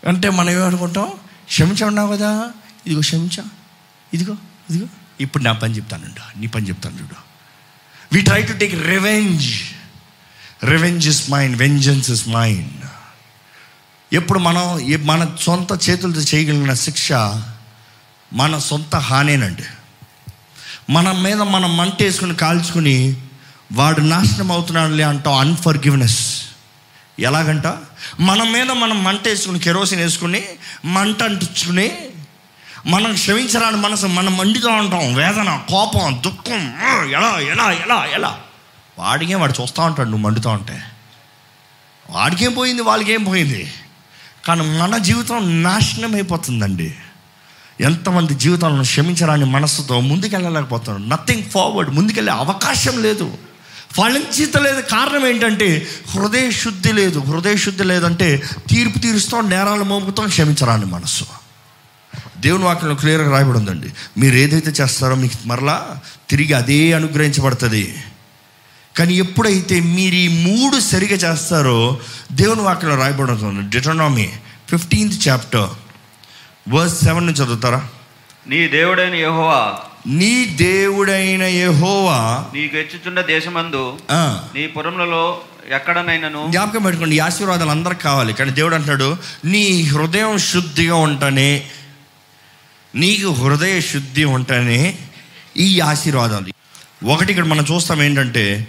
అంటే 0.07 0.31
మనం 0.31 0.51
ఏమనుకుంటాం 0.51 1.13
క్షమించమన్నావు 1.47 2.17
కదా? 2.17 2.53
ఇదిగో 2.87 3.01
క్షమించా. 3.01 3.45
ఇదిగో 4.15 4.37
ఇదిగో. 4.71 4.87
ఇప్పుడు 5.21 5.43
నా 5.43 5.53
పని 5.53 5.77
చెప్తానండి 5.77 6.41
నీ 6.41 6.47
పని 6.47 6.69
చెప్తాను 6.69 6.97
చూడు. 6.97 7.17
We 8.13 8.21
try 8.23 8.43
to 8.43 8.53
take 8.53 8.75
revenge 8.75 9.47
revenge 10.65 11.09
is 11.09 11.31
mind 11.31 11.57
vengeance 11.57 12.11
is 12.11 12.29
mind 12.29 12.85
ఎప్పుడు 14.13 14.39
మనం 14.39 14.81
మన 15.07 15.37
సొంత 15.41 15.89
చేతులతో 15.89 16.21
చేయగలిగిన 16.21 16.75
శిక్ష 16.75 17.13
మన 18.33 18.59
సొంత 18.59 18.97
హానేనండి. 18.97 19.63
మన 20.91 21.13
మీద 21.13 21.41
మనం 21.41 21.77
మంట 21.77 22.03
వేసుకుని 22.03 22.35
కాల్చుకుని 22.35 23.17
వాడు 23.73 24.01
నాశనం 24.01 24.53
అవుతున్నాడులే 24.53 25.05
అంటాం 25.05 25.35
అన్ఫర్గివ్నెస్ 25.35 26.43
ఎలాగంట? 27.19 27.67
మన 28.21 28.43
మీద 28.43 28.71
మనం 28.71 29.05
మంట 29.05 29.29
వేసుకుని 29.29 29.59
కెరోసిన్ 29.59 30.01
వేసుకుని 30.01 30.43
మంట 30.85 31.23
అంటించుకుని 31.23 31.99
మనం 32.87 33.15
క్షమించరాని 33.15 33.77
మనసు 33.77 34.07
మనం 34.07 34.37
మండిగా 34.37 34.73
ఉంటాం. 34.73 35.15
వేదన 35.15 35.61
కోపం 35.69 36.23
దుఃఖం. 36.25 36.75
ఎలా 37.11 37.41
ఎలా 37.41 37.73
ఎలా 37.73 38.05
ఎలా? 38.15 38.41
వాడికేం 38.99 39.41
వాడు 39.41 39.63
చూస్తూ 39.63 39.83
ఉంటాడు 39.83 40.09
నువ్వు 40.09 40.25
మండుతూ 40.25 40.51
ఉంటే. 40.51 40.83
వాడికేం 42.11 42.53
పోయింది 42.53 42.83
వాళ్ళకేం 42.83 43.25
పోయింది? 43.25 43.73
కానీ 44.47 44.79
మన 44.79 44.99
జీవితం 44.99 45.63
నాశనం 45.63 46.15
అయిపోతుందండి. 46.15 46.95
ఎంతమంది 47.81 48.35
జీవితాలను 48.35 48.83
క్షమించరాని 48.83 49.45
మనస్సుతో 49.45 50.01
ముందుకెళ్ళలేకపోతున్నారు. 50.01 51.21
నథింగ్ 51.21 51.43
ఫార్వర్డ్ 51.43 51.91
ముందుకెళ్ళే 51.91 52.33
అవకాశం 52.33 53.03
లేదు. 53.03 53.39
ఫలించిత 53.91 54.57
లేదు. 54.57 54.81
కారణం 54.81 55.27
ఏంటంటే 55.27 55.89
హృదయ 56.11 56.51
శుద్ధి 56.51 56.93
లేదు. 56.93 57.19
హృదయ 57.19 57.57
శుద్ధి 57.57 57.85
లేదంటే 57.85 58.43
తీర్పు 58.69 58.99
తీరుస్తాం 58.99 59.51
నేరాలు 59.51 59.85
మోపుతాం 59.85 60.29
క్షమించరాని 60.29 60.85
మనస్సు. 60.85 61.27
దేవుని 62.41 62.65
వాక్యంలో 62.65 62.95
క్లియర్గా 62.95 63.31
రాయబడి 63.31 63.59
ఉందండి. 63.59 63.89
మీరు 64.21 64.35
ఏదైతే 64.35 64.71
చేస్తారో 64.71 65.15
మీకు 65.15 65.39
మరలా 65.47 65.77
తిరిగి 66.31 66.53
అదే 66.53 66.93
అనుగ్రహించబడుతుంది. 66.93 67.85
కానీ 68.99 69.15
ఎప్పుడైతే 69.15 69.81
మీరు 69.81 70.15
ఈ 70.15 70.29
మూడు 70.45 70.77
సరిగా 70.81 71.17
చేస్తారో 71.25 71.99
దేవుని 72.33 72.61
వాక్యంలో 72.61 72.97
రాయబడి 72.97 73.31
ఉంటుంది 73.33 73.63
Deuteronomy 73.77 74.29
fifteenth 74.71 75.29
chapter 75.29 75.69
verse 76.69 76.97
seven 77.05 77.27
నుంచి 77.27 77.43
చదువుతారా? 77.45 77.81
నీ 78.47 78.69
దేవుడైన 78.69 79.15
యెహోవా 79.15 79.61
నీ 80.07 80.35
దేవుడైన 80.45 81.43
యెహోవా 81.43 82.19
నీకు 82.55 82.77
హెచ్చుచున్న 82.77 83.21
దేశమందు 83.21 83.85
నీ 84.55 84.67
పురములలో 84.67 85.41
ఎక్కడనైనను 85.71 86.43
జ్ఞాపకం 86.51 86.83
పెట్టుకోండి 86.83 87.17
ఈ 87.17 87.19
ఆశీర్వాదాలు 87.19 87.71
అందరికి 87.71 88.01
కావాలి. 88.01 88.33
కానీ 88.33 88.51
దేవుడు 88.51 88.75
అంటాడు 88.75 89.09
నీ 89.45 89.65
హృదయం 89.83 90.39
శుద్ధిగా 90.39 90.95
ఉంటేనే 90.95 91.49
నీకు 92.97 93.33
హృదయ 93.33 93.81
శుద్ధి 93.81 94.25
ఉంటేనే 94.25 94.99
ఈ 95.57 95.81
ఆశీర్వాదాలు 95.81 96.53
ఒకటి 97.07 97.31
ఇక్కడ 97.31 97.45
మనం 97.45 97.67
చూస్తాం 97.73 98.03
ఏంటంటే 98.03 98.67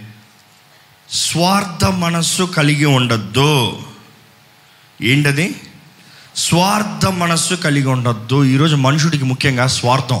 స్వార్థ 1.10 1.84
మనస్సు 1.84 2.42
కలిగి 2.42 2.84
ఉండద్దు. 2.84 3.82
ఏంటది? 5.02 5.60
స్వార్థ 6.36 7.06
మనస్సు 7.06 7.54
కలిగి 7.54 7.86
ఉండద్దు. 7.86 8.44
ఈరోజు 8.44 8.76
మనుషుడికి 8.76 9.24
ముఖ్యంగా 9.24 9.66
స్వార్థం. 9.66 10.20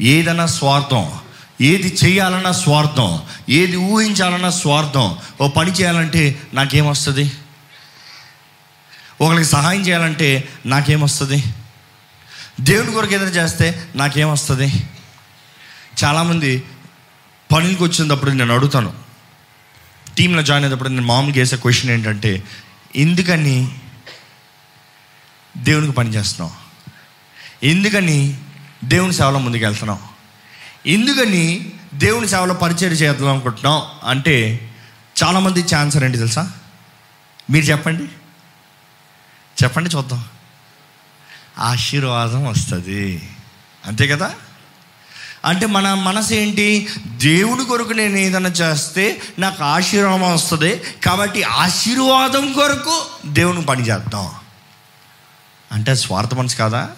ఏదైనా 0.00 0.46
స్వార్థం. 0.46 1.12
ఏది 1.60 1.96
చేయాలన్నా 2.04 2.52
స్వార్థం. 2.52 3.22
ఏది 3.48 3.76
ఊహించాలన్నా 3.76 4.50
స్వార్థం. 4.50 5.16
ఓ 5.40 5.48
పని 5.48 5.72
చేయాలంటే 5.72 6.42
నాకేమొస్తుంది? 6.54 7.32
ఒకరికి 9.20 9.44
సహాయం 9.44 9.80
చేయాలంటే 9.80 10.48
నాకేమొస్తుంది? 10.66 11.44
దేవుడి 12.60 12.92
కొరకు 12.92 13.14
ఏదైనా 13.14 13.30
చేస్తే 13.30 13.88
నాకేమొస్తుంది? 13.96 14.72
చాలామంది 16.04 16.64
పనులకు 17.52 17.84
వచ్చినప్పుడు 17.84 18.30
నేను 18.30 18.54
అడుగుతాను. 18.54 18.94
టీంలో 20.18 20.42
జాయిన్ 20.42 20.64
అయినప్పుడు 20.64 20.88
నేను 20.88 21.02
మామూలుగా 21.02 21.38
వేసే 21.38 21.56
క్వశ్చన్ 21.56 21.90
ఏంటంటే 21.90 22.42
ఎందుకని 22.96 23.80
దేవునికి 25.56 25.92
పని 25.92 26.10
చేస్తున్నావు? 26.10 26.64
ఎందుకని 27.64 28.40
దేవుని 28.84 29.12
సేవలో 29.14 29.38
ముందుకు 29.38 29.64
వెళ్తున్నాం 29.64 29.98
ఎందుకని 30.86 31.72
దేవుని 31.94 32.28
సేవలో 32.28 32.54
పరిచయం 32.54 32.92
చేద్దాం 32.92 33.28
అనుకుంటున్నాం 33.28 34.08
అంటే 34.08 34.70
చాలామంది 35.24 35.60
ఛాన్సర్ 35.60 36.04
ఏంటి 36.04 36.18
తెలుసా? 36.18 36.52
మీరు 37.50 37.64
చెప్పండి. 37.64 38.04
చెప్పండి 39.64 39.90
చూద్దాం. 39.96 40.24
ఆశీర్వాదం 41.58 42.46
వస్తుంది. 42.46 43.28
అంతే 43.86 44.06
కదా? 44.06 44.34
అంటే 45.44 45.66
మన 45.66 45.94
మనసు 45.94 46.34
ఏంటి 46.34 46.88
దేవుడి 47.06 47.64
కొరకు 47.64 47.92
నేను 47.92 48.16
ఏదైనా 48.16 48.48
చేస్తే 48.48 49.20
నాకు 49.38 49.64
ఆశీర్వాదం 49.64 50.34
వస్తుంది. 50.34 50.82
కాబట్టి 51.04 51.42
ఆశీర్వాదం 51.42 52.52
కొరకు 52.52 53.06
దేవుని 53.26 53.62
పని 53.62 53.82
చేద్దాం. 53.82 54.30
అంటే 55.72 55.94
స్వార్థ 55.94 56.34
మనసు 56.34 56.56
కాదా? 56.56 56.90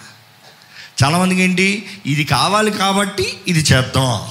చాలామందికి 1.03 1.41
ఏంటి? 1.41 1.85
ఇది 2.05 2.23
కావాలి 2.23 2.71
కాబట్టి 2.71 3.37
ఇది 3.47 3.59
చేద్దాం. 3.59 4.27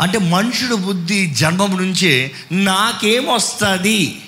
అంటే 0.00 0.18
మనుషుడు 0.18 0.74
బుద్ధి 0.74 1.26
జన్మం 1.26 1.76
నుంచే 1.76 2.32
నాకేమొస్తుంది 2.52 4.22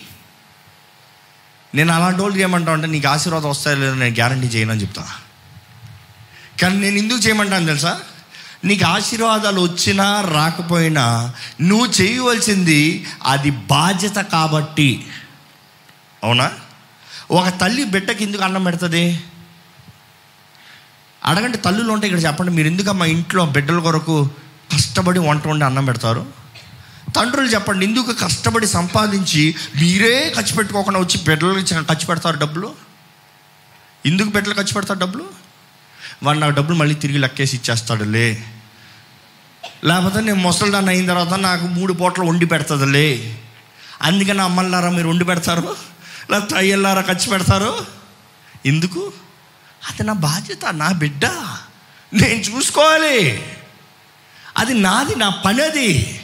నేను 1.74 1.92
అలాంటి 1.92 2.22
వాళ్ళు 2.22 2.38
చేయమంటా 2.38 2.72
అంటే 2.72 2.86
నీకు 2.86 3.08
ఆశీర్వాదం 3.08 3.50
వస్తాయో 3.50 3.76
లేదో 3.76 3.94
నేను 3.94 4.14
గ్యారంటీ 4.14 4.46
చేయను 4.46 4.72
అని 4.72 4.80
చెప్తా. 4.80 5.04
కానీ 6.62 6.76
నేను 6.76 6.96
ఎందుకు 6.96 7.18
చేయమంటాను 7.18 7.66
తెలుసా? 7.66 8.00
నీకు 8.64 8.84
ఆశీర్వాదాలు 8.84 9.60
వచ్చినా 9.60 10.20
రాకపోయినా 10.20 11.34
నువ్వు 11.60 11.86
చేయవలసింది 11.86 13.06
అది 13.24 13.50
బాధ్యత 13.50 14.16
కాబట్టి. 14.16 15.06
అవునా? 16.24 16.52
ఒక 17.30 17.48
తల్లి 17.48 17.84
బిడ్డకి 17.84 18.24
ఎందుకు 18.24 18.42
అన్నం 18.42 18.64
పెడుతుంది? 18.64 19.20
అడగండి 21.24 21.58
తల్లులు 21.58 21.92
ఉంటే 21.92 22.06
ఇక్కడ 22.06 22.24
చెప్పండి 22.24 22.52
మీరు 22.52 22.68
ఎందుకు 22.68 22.92
మా 22.92 23.06
ఇంట్లో 23.06 23.46
బిడ్డల 23.46 23.78
కొరకు 23.78 24.30
కష్టపడి 24.72 25.18
వంట 25.18 25.46
వండి 25.46 25.64
అన్నం 25.64 25.84
పెడతారు? 25.84 26.39
తండ్రులు 27.16 27.46
చెప్పండి 27.46 27.86
ఎందుకు 27.86 28.12
కష్టపడి 28.12 28.66
సంపాదించి 28.66 29.54
మీరే 29.80 30.32
ఖర్చు 30.36 30.56
పెట్టుకోకుండా 30.56 31.00
వచ్చి 31.00 31.24
బిడ్డలకి 31.24 31.74
ఖర్చు 31.74 32.06
పెడతారు 32.06 32.36
డబ్బులు? 32.36 32.74
ఎందుకు 34.06 34.28
బిడ్డలు 34.28 34.54
ఖర్చు 34.54 34.72
పెడతారు 34.74 34.98
డబ్బులు? 34.98 35.28
వాడు 36.22 36.38
నాకు 36.38 36.52
డబ్బులు 36.52 36.76
మళ్ళీ 36.76 36.94
తిరిగి 36.94 37.18
లెక్కేసి 37.18 37.56
ఇచ్చేస్తాడులే. 37.56 38.44
లేకపోతే 39.84 40.20
నేను 40.20 40.34
ముసలిదాన్ని 40.34 40.90
అయిన 40.90 41.06
తర్వాత 41.06 41.34
నాకు 41.34 41.66
మూడు 41.66 41.92
పూటలు 41.92 42.24
వండి 42.24 42.46
పెడుతుందిలే 42.46 43.38
అందుకని 44.02 44.42
అమ్మల్లారా 44.42 44.90
మీరు 44.90 45.08
వండి 45.08 45.24
పెడతారు? 45.24 45.76
లేకపోతే 46.30 46.56
అయ్యల్లారా 46.56 47.02
ఖర్చు 47.02 47.30
పెడతారు? 47.30 47.86
ఎందుకు? 48.66 49.12
అది 49.90 50.06
నా 50.06 50.12
బాధ్యత 50.12 50.64
నా 50.72 50.92
బిడ్డ. 50.92 51.26
నేను 52.14 52.40
చూసుకోవాలి. 52.40 53.46
అది 54.56 54.74
నాది 54.74 55.14
నా 55.14 55.28
పని 55.28 55.62
అది. 55.62 56.19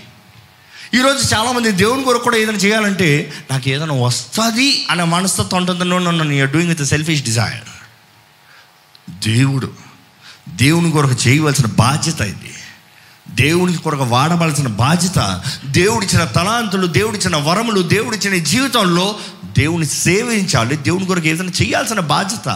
ఈరోజు 0.94 1.34
చాలామంది 1.34 1.72
దేవుని 1.72 2.04
కొరకు 2.04 2.22
కూడా 2.22 2.36
ఏదైనా 2.36 2.58
చేయాలంటే 2.58 3.32
నాకు 3.50 3.68
ఏదైనా 3.68 3.94
వస్తుంది 3.94 4.86
అనే 4.90 5.04
మనస్తత్వం 5.04 5.60
ఉంటుందో 5.60 5.98
నన్ను 5.98 6.32
you're 6.32 6.52
doing 6.52 6.70
with 6.70 6.88
selfish 6.88 7.22
desire 7.22 7.64
దేవుడు 9.28 9.70
దేవుని 10.48 10.90
కొరకు 10.90 11.28
చేయవలసిన 11.28 11.66
బాధ్యత 11.66 12.20
ఇది. 12.20 12.54
దేవుని 13.30 13.76
కొరకు 13.76 14.04
వాడవలసిన 14.04 14.68
బాధ్యత 14.68 15.42
దేవుడిచ్చిన 15.64 16.24
తలాంతులు 16.24 16.86
దేవుడిచ్చిన 16.86 17.36
వరములు 17.36 17.82
దేవుడిచ్చిన 17.82 18.44
జీవితంలో 18.44 19.18
దేవుని 19.44 19.86
సేవించాలి 19.86 20.76
దేవుని 20.76 21.06
కొరకు 21.06 21.26
ఏదైనా 21.26 21.52
చేయాల్సిన 21.62 22.00
బాధ్యత. 22.00 22.48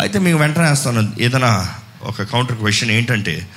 అయితే 0.00 0.18
మీకు 0.18 0.38
వెంటనే 0.38 0.68
వేస్తాను 0.68 1.12
ఏదైనా 1.20 1.74
ఒక 2.02 2.22
కౌంటర్ 2.22 2.56
క్వశ్చన్ 2.56 2.90
ఏంటంటే 2.90 3.48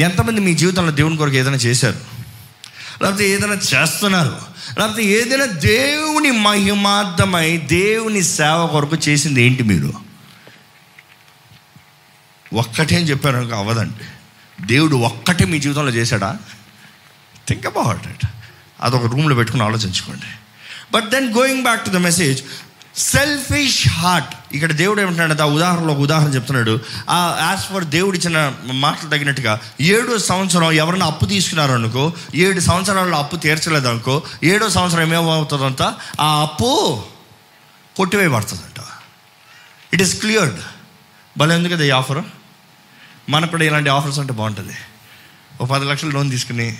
ఎంతమంది 0.00 0.40
మీ 0.40 0.54
జీవితంలో 0.54 0.90
దేవుని 0.90 1.16
కొరకు 1.16 1.36
ఏదైనా 1.36 1.56
చేశారు? 1.56 2.15
లేకపోతే 3.02 3.28
ఏదైనా 3.28 3.54
చేస్తున్నారు. 3.54 4.40
లేకపోతే 4.78 5.04
ఏదైనా 5.04 5.44
దేవుని 5.44 6.30
మహిమార్థమై 6.30 7.56
దేవుని 7.56 8.22
సేవ 8.22 8.66
కొరకు 8.66 8.96
చేసింది 8.96 9.42
ఏంటి 9.42 9.62
మీరు? 9.62 9.92
ఒక్కటే 12.52 12.96
అని 12.96 13.04
చెప్పారు 13.04 13.36
అనుకో 13.36 13.56
అవ్వదండి. 13.56 14.04
దేవుడు 14.66 14.96
ఒక్కటే 14.96 15.44
మీ 15.44 15.58
జీవితంలో 15.58 15.92
చేశాడా? 15.92 16.38
థింక్ 17.48 17.66
అబౌట్ 17.66 18.06
ఇట్ 18.06 18.26
అదొక 18.80 19.06
రూమ్లో 19.06 19.36
పెట్టుకుని 19.36 19.62
ఆలోచించుకోండి. 19.62 20.26
But 20.92 21.10
then 21.10 21.34
going 21.34 21.62
back 21.62 21.84
to 21.84 21.90
the 21.90 21.96
message 21.96 22.42
selfish 22.96 23.88
heart 23.88 24.34
ఇక్కడ 24.52 24.72
దేవుడు 24.72 25.00
ఏమంటున్నాడు 25.00 25.42
ఆ 25.42 25.44
ఉదాహరణలో 25.44 25.92
ఒక 25.92 25.98
ఉదాహరణ 25.98 26.34
చెప్తున్నాడు. 26.34 26.80
ఆ 27.08 27.36
యాజ్ 27.40 27.60
ఫర్ 27.60 27.84
దేవుడు 27.84 28.16
ఇచ్చిన 28.16 28.54
మాటలు 28.72 29.10
తగినట్టుగా 29.10 29.60
ఏడో 29.80 30.18
సంవత్సరం 30.18 30.72
ఎవరైనా 30.72 31.06
అప్పు 31.06 31.24
తీసుకున్నారనుకో 31.24 32.12
ఏడు 32.34 32.60
సంవత్సరాల్లో 32.60 33.18
అప్పు 33.18 33.36
తీర్చలేదు 33.36 33.88
అనుకో 33.88 34.22
ఏడో 34.42 34.70
సంవత్సరం 34.70 35.14
ఏమవుతుందంట? 35.14 35.82
ఆ 36.20 36.40
అప్పు 36.42 37.02
కొట్టివేయబడుతుందంట. 37.96 38.80
ఇట్ 39.92 40.02
ఈస్ 40.02 40.20
క్లియర్డ్ 40.20 40.58
భలే 41.38 41.54
ఉంది 41.54 41.68
కదా 41.68 41.84
ఈ 41.84 41.90
ఆఫర్ 41.90 42.22
మనకు 43.28 43.50
కూడా 43.50 43.64
ఇలాంటి 43.64 43.90
ఆఫర్స్ 43.90 44.18
అంటే 44.18 44.32
బాగుంటుంది. 44.32 44.74
ఓ 45.60 45.66
పది 45.66 45.84
లక్షలు 45.84 46.10
లోన్ 46.10 46.30
తీసుకుని 46.30 46.78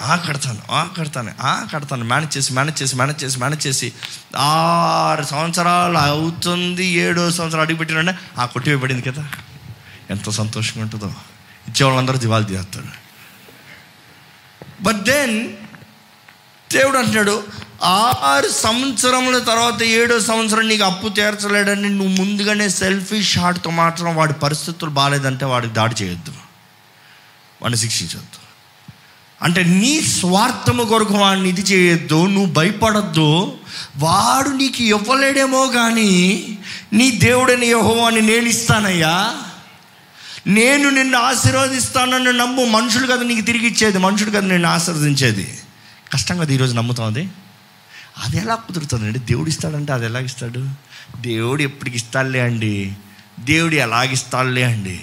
ఆ 0.00 0.16
కడతాను 0.16 0.62
ఆ 0.70 0.88
కడతాను 0.98 1.32
ఆ 1.40 1.66
కడతాను 1.74 2.04
మేనేజ్ 2.04 2.38
చేసి 2.38 2.52
మేనేజ్ 2.52 2.82
చేసి 2.82 2.96
మేనేజ్ 2.96 3.24
చేసి 3.24 3.40
మేనేజ్ 3.40 3.66
చేసి 3.66 3.92
ఆరు 4.36 5.24
సంవత్సరాలు 5.24 5.98
అవుతుంది 5.98 6.86
ఏడో 6.86 7.30
సంవత్సరాలు 7.30 7.66
అడుగు 7.66 7.78
పెట్టినండి 7.78 8.12
ఆ 8.38 8.44
కొట్టివేయబడింది 8.44 9.02
కదా. 9.02 9.28
ఎంత 10.10 10.30
సంతోషంగా 10.30 10.82
ఉంటుందో. 10.82 11.06
ఇచ్చేవాళ్ళందరూ 11.68 12.18
దివాళి 12.18 12.44
తీస్తాడు. 12.44 13.00
బట్ 14.82 15.02
దెన్ 15.02 15.48
దేవుడు 16.72 16.98
అంటున్నాడు 16.98 17.44
ఆరు 17.82 18.48
సంవత్సరముల 18.48 19.38
తర్వాత 19.38 19.82
ఏడో 19.82 20.20
సంవత్సరం 20.20 20.68
నీకు 20.68 20.84
అప్పు 20.84 21.08
తీర్చలేడని 21.08 21.90
నువ్వు 21.90 22.24
ముందుగానే 22.24 22.68
సెల్ఫీ 22.68 23.22
హార్ట్తో 23.40 23.70
మాత్రం 23.70 24.16
వాడి 24.16 24.32
పరిస్థితులు 24.32 24.90
బాగాలేదంటే 24.90 25.44
వాడికి 25.44 25.74
దాడి 25.74 25.94
చేయొద్దు. 26.02 26.32
వాడిని 27.62 27.78
శిక్షించవద్దు 27.78 28.39
అంటే 29.42 29.62
నీ 29.64 30.00
స్వార్థము 30.00 30.84
కొరకు 30.84 31.14
వాడిని 31.14 31.48
ఇది 31.48 31.60
చేయొద్దు 31.60 32.26
నువ్వు 32.26 32.52
భయపడద్దు. 32.52 33.52
వాడు 33.96 34.48
నీకు 34.48 34.82
ఇవ్వలేడేమో 34.82 35.66
కానీ 35.66 36.48
నీ 36.92 37.10
దేవుడని 37.10 37.66
యెహోవాని 37.66 38.20
నేను 38.20 38.46
ఇస్తానయ్యా. 38.46 39.34
నేను 40.46 40.90
నిన్ను 40.90 41.18
ఆశీర్వదిస్తానని 41.18 42.32
నమ్ము 42.32 42.64
మనుషులు 42.64 43.06
కదా 43.06 43.22
నీకు 43.22 43.40
తిరిగి 43.40 43.66
ఇచ్చేది 43.66 43.98
మనుషుడు 43.98 44.30
కదా 44.30 44.40
నిన్ను 44.40 44.68
ఆశీర్వదించేది. 44.68 45.58
కష్టం 46.12 46.38
కదా 46.38 46.52
ఈరోజు 46.52 46.74
నమ్ముతాం 46.74 47.06
అది 47.06 47.28
అది 48.24 48.36
ఎలా 48.36 48.54
కుదురుతుందండి 48.54 49.18
దేవుడు 49.18 49.48
ఇస్తాడంటే 49.48 49.92
అది 49.92 50.04
ఎలా 50.04 50.20
ఇస్తాడు? 50.20 50.68
దేవుడు 51.20 51.62
ఎప్పటికి 51.62 51.96
ఇస్తాడులే 51.96 52.40
అండి. 52.40 52.92
దేవుడు 53.40 53.74
ఎలాగిస్తాడులే 53.74 54.62
అండి? 54.62 55.00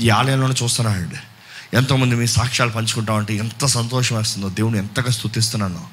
ఈ 0.00 0.08
ఆలయంలోనే 0.08 0.54
చూస్తున్నాడు. 0.64 1.31
ఎంతోమంది 1.74 2.14
మీ 2.14 2.26
సాక్ష్యాలు 2.26 2.70
పంచుకుంటా 2.70 3.12
ఉంటే 3.12 3.34
ఎంత 3.34 3.66
సంతోషం 3.66 4.16
వేస్తుందో. 4.16 4.48
దేవుని 4.48 4.78
ఎంతగా 4.78 5.10
స్తుతిస్తున్నాను. 5.10 5.84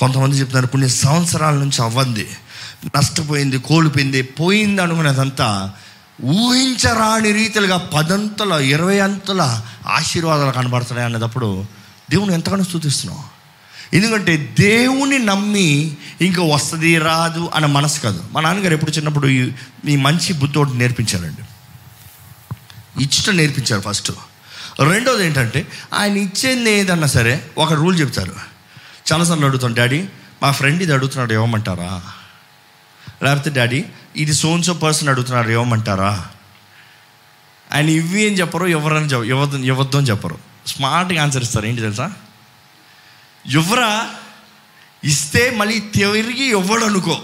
కొంతమంది 0.00 0.36
చెప్తున్నారు 0.36 0.66
కొన్ని 0.66 0.88
సంవత్సరాల 0.88 1.54
నుంచి 1.54 1.82
అవ్వంది. 1.82 2.28
నష్టపోయింది 2.96 3.58
కోల్పోయింది 3.58 4.22
పోయింది 4.22 4.82
అనుకునేదంతా 4.82 5.72
ఊహించరాని 6.24 7.32
రీతిలుగా 7.32 7.76
పదంతల 7.76 8.52
ఇరవై 8.52 8.98
అంతల 8.98 9.62
ఆశీర్వాదాలు 9.86 10.50
కనబడుతున్నాయి 10.50 11.12
అన్నప్పుడు 11.12 11.64
దేవుని 12.10 12.34
ఎంతగానో 12.34 12.64
స్థుతిస్తున్నావు 12.64 13.34
ఎందుకంటే 13.96 14.54
దేవుని 14.60 15.18
నమ్మి 15.18 15.96
ఇంకా 16.20 16.42
వస్తుంది 16.42 16.98
రాదు 16.98 17.50
అన్న 17.54 17.66
మనసు 17.66 18.00
కాదు. 18.00 18.24
మా 18.32 18.40
నాన్నగారు 18.40 18.74
ఎప్పుడు 18.74 18.90
చిన్నప్పుడు 18.90 19.26
ఈ- 19.26 19.52
మంచి 19.96 20.32
బుద్ధి 20.32 20.58
ఒకటి 20.58 20.78
నేర్పించారండి. 20.78 21.42
ఇచ్చిన 23.04 23.36
నేర్పించారు 23.36 23.80
ఫస్ట్. 23.80 24.12
రెండోది 24.80 25.26
ఏంటంటే 25.26 25.66
ఆయన 25.94 26.16
ఇచ్చేది 26.16 26.70
ఏదన్నా 26.70 27.06
సరే 27.06 27.50
ఒక 27.58 27.72
రూల్ 27.72 28.00
చెప్తారు. 28.00 28.34
చాలాసార్లు 29.12 29.46
అడుగుతాను 29.46 29.74
డాడీ 29.74 30.08
మా 30.42 30.52
ఫ్రెండ్ 30.52 30.82
ఇది 30.82 30.92
అడుగుతున్నాడు 30.92 31.32
ఇవ్వమంటారా? 31.32 32.02
లేకపోతే 33.22 33.50
డాడీ 33.50 33.84
ఇది 34.16 34.34
సోన్సో 34.34 34.72
పర్సన్ 34.72 35.08
అడుగుతున్నారు 35.08 35.48
ఇవ్వమంటారా? 35.48 36.30
ఆయన 37.72 37.88
ఇవి 37.88 38.26
అని 38.26 38.36
చెప్పరు 38.36 38.66
ఎవరని 38.66 39.06
చెప్ప 39.06 39.24
ఇవ్వద్దు 39.24 39.56
ఇవ్వద్దు 39.56 39.96
అని 39.96 40.06
చెప్పరు. 40.06 40.38
స్మార్ట్గా 40.66 41.22
ఆన్సర్ 41.22 41.42
ఇస్తారు 41.42 41.66
ఏంటి 41.66 41.80
తెలుసా? 41.80 42.12
ఎవరా 43.50 44.14
ఇస్తే 45.04 45.50
మళ్ళీ 45.50 45.80
తిరిగి 45.80 46.44
ఇవ్వడు 46.44 46.84
అనుకో. 46.84 47.22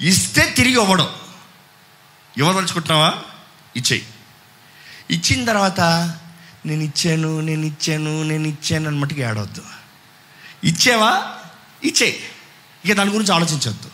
ఇస్తే 0.00 0.54
తిరిగి 0.56 0.74
ఇవ్వడం. 0.74 1.08
ఇవ్వదలుచుకుంటున్నావా? 2.36 3.14
ఇచ్చేయి. 3.76 4.06
ఇచ్చిన 5.10 5.44
తర్వాత 5.44 5.80
నేను 6.66 6.82
ఇచ్చాను 6.82 7.40
నేను 7.40 7.66
ఇచ్చాను 7.66 8.22
నేను 8.22 8.46
ఇచ్చాను 8.46 8.88
అని 8.88 8.98
మట్టుకు 8.98 9.20
ఏడవద్దు. 9.20 9.62
ఇచ్చావా? 10.64 11.34
ఇచ్చే 11.84 12.18
ఇక 12.84 12.92
దాని 12.92 13.10
గురించి 13.10 13.34
ఆలోచించవద్దు 13.34 13.90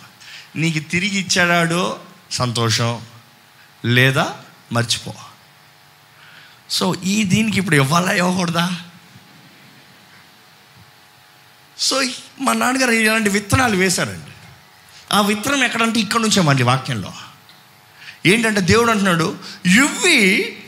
నీకు 0.56 0.78
తిరిగి 0.78 1.18
ఇచ్చాడాడో 1.18 2.00
సంతోషం 2.30 3.02
లేదా 3.84 4.38
మర్చిపో. 4.72 5.14
సో 6.70 6.94
ఈ 6.94 7.24
దీనికి 7.24 7.58
ఇప్పుడు 7.58 7.76
ఇవ్వాలా 7.76 8.12
ఇవ్వకూడదా? 8.12 8.78
సో 11.78 12.02
మా 12.40 12.52
నాన్నగారు 12.52 12.90
ఇలాంటి 12.90 13.30
విత్తనాలు 13.30 13.76
వేశారండి. 13.76 14.30
ఆ 15.12 15.20
విత్తనం 15.20 15.64
ఎక్కడంటే 15.64 16.00
ఇక్కడ 16.00 16.20
నుంచే 16.20 16.42
మళ్ళీ 16.42 16.62
వాక్యంలో. 16.62 17.12
ఏంటంటే 18.26 18.60
దేవుడు 18.60 18.90
అంటున్నాడు 18.90 19.38
ఇవ్వి 19.66 20.58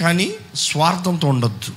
కానీ 0.00 0.34
స్వార్థంతో 0.54 1.28
ఉండొద్దు. 1.28 1.72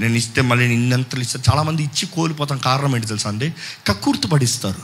నేను 0.00 0.14
ఇస్తే 0.14 0.40
మళ్ళీ 0.40 0.74
ఇన్నంతలు 0.74 1.20
ఇస్తాను 1.20 1.52
చాలామంది 1.52 1.82
ఇచ్చి 1.82 2.06
కోల్పోతాం. 2.06 2.58
కారణం 2.58 2.94
ఏంటి 2.94 3.06
తెలుసా 3.06 3.28
అండి? 3.30 3.54
కక్కుర్తి 3.88 4.28
పడిస్తారు. 4.28 4.82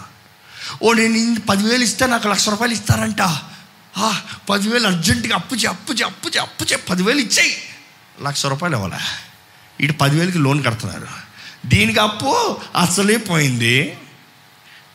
ఓ 0.83 0.93
నేను 0.93 1.15
ఇన్ని 1.15 1.41
పదివేలు 1.41 1.83
ఇస్తే 1.83 2.07
నాకు 2.07 2.29
లక్ష 2.29 2.49
రూపాయలు 2.49 2.73
ఇస్తారంట. 2.73 3.23
పదివేలు 4.51 4.87
అర్జెంటుగా 4.87 5.35
అప్పు 5.35 5.55
చే 5.55 5.69
అప్పు 5.69 5.93
చే 5.93 6.05
అప్పు 6.05 6.29
చే 6.29 6.41
అప్పు 6.41 6.65
చే 6.65 6.77
పదివేలు 6.77 7.19
ఇచ్చేయి. 7.19 7.55
లక్ష 8.23 8.47
రూపాయలు 8.47 8.77
ఇవ్వాలా? 8.77 9.01
ఇటు 9.81 9.93
పదివేలకి 9.93 10.39
లోన్ 10.39 10.65
కడుతున్నారు. 10.65 11.07
దీనికి 11.67 11.99
అప్పు 11.99 12.57
అసలే 12.77 13.17
పోయింది. 13.17 13.99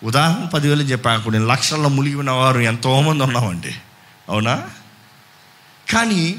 ఉదాహరణ 0.03 0.45
పదివేలు 0.45 0.83
చెప్పాను 0.83 1.29
నేను 1.29 1.45
లక్షల్లో 1.45 1.89
మునిగిన 1.89 2.31
వారు 2.31 2.59
ఎంతోమంది 2.59 3.23
ఉన్నామండి. 3.23 3.75
అవునా? 4.29 4.69
కానీ 5.93 6.35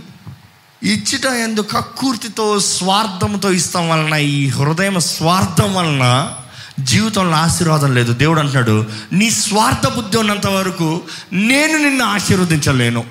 ఇచ్చిట 0.83 1.25
ఎందుకు 1.25 1.73
కక్కుర్తితో 1.73 2.61
స్వార్థంతో 2.61 3.51
ఇస్తాం 3.53 3.89
వలన 3.89 4.15
ఈ 4.15 4.49
హృదయం 4.49 5.01
స్వార్థం 5.01 5.75
వలన 5.75 6.35
జీవితంలో 6.79 7.37
ఆశీర్వాదం 7.37 7.95
లేదు. 7.95 8.13
దేవుడు 8.13 8.41
అంటున్నాడు 8.41 8.87
నీ 9.13 9.31
స్వార్థ 9.31 9.87
బుద్ధి 9.87 10.17
ఉన్నంత 10.17 10.47
వరకు 10.47 11.03
నేను 11.33 11.79
నిన్ను 11.79 12.05
ఆశీర్వదించలేను. 12.05 13.05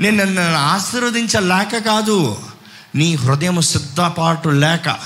నేను 0.00 0.24
నిన్ను 0.24 0.56
ఆశీర్వదించలేక 0.56 1.84
కాదు 1.84 2.38
నీ 2.94 3.14
హృదయం 3.14 3.60
సిద్ధపాటు 3.60 4.48
లేక 4.48 4.96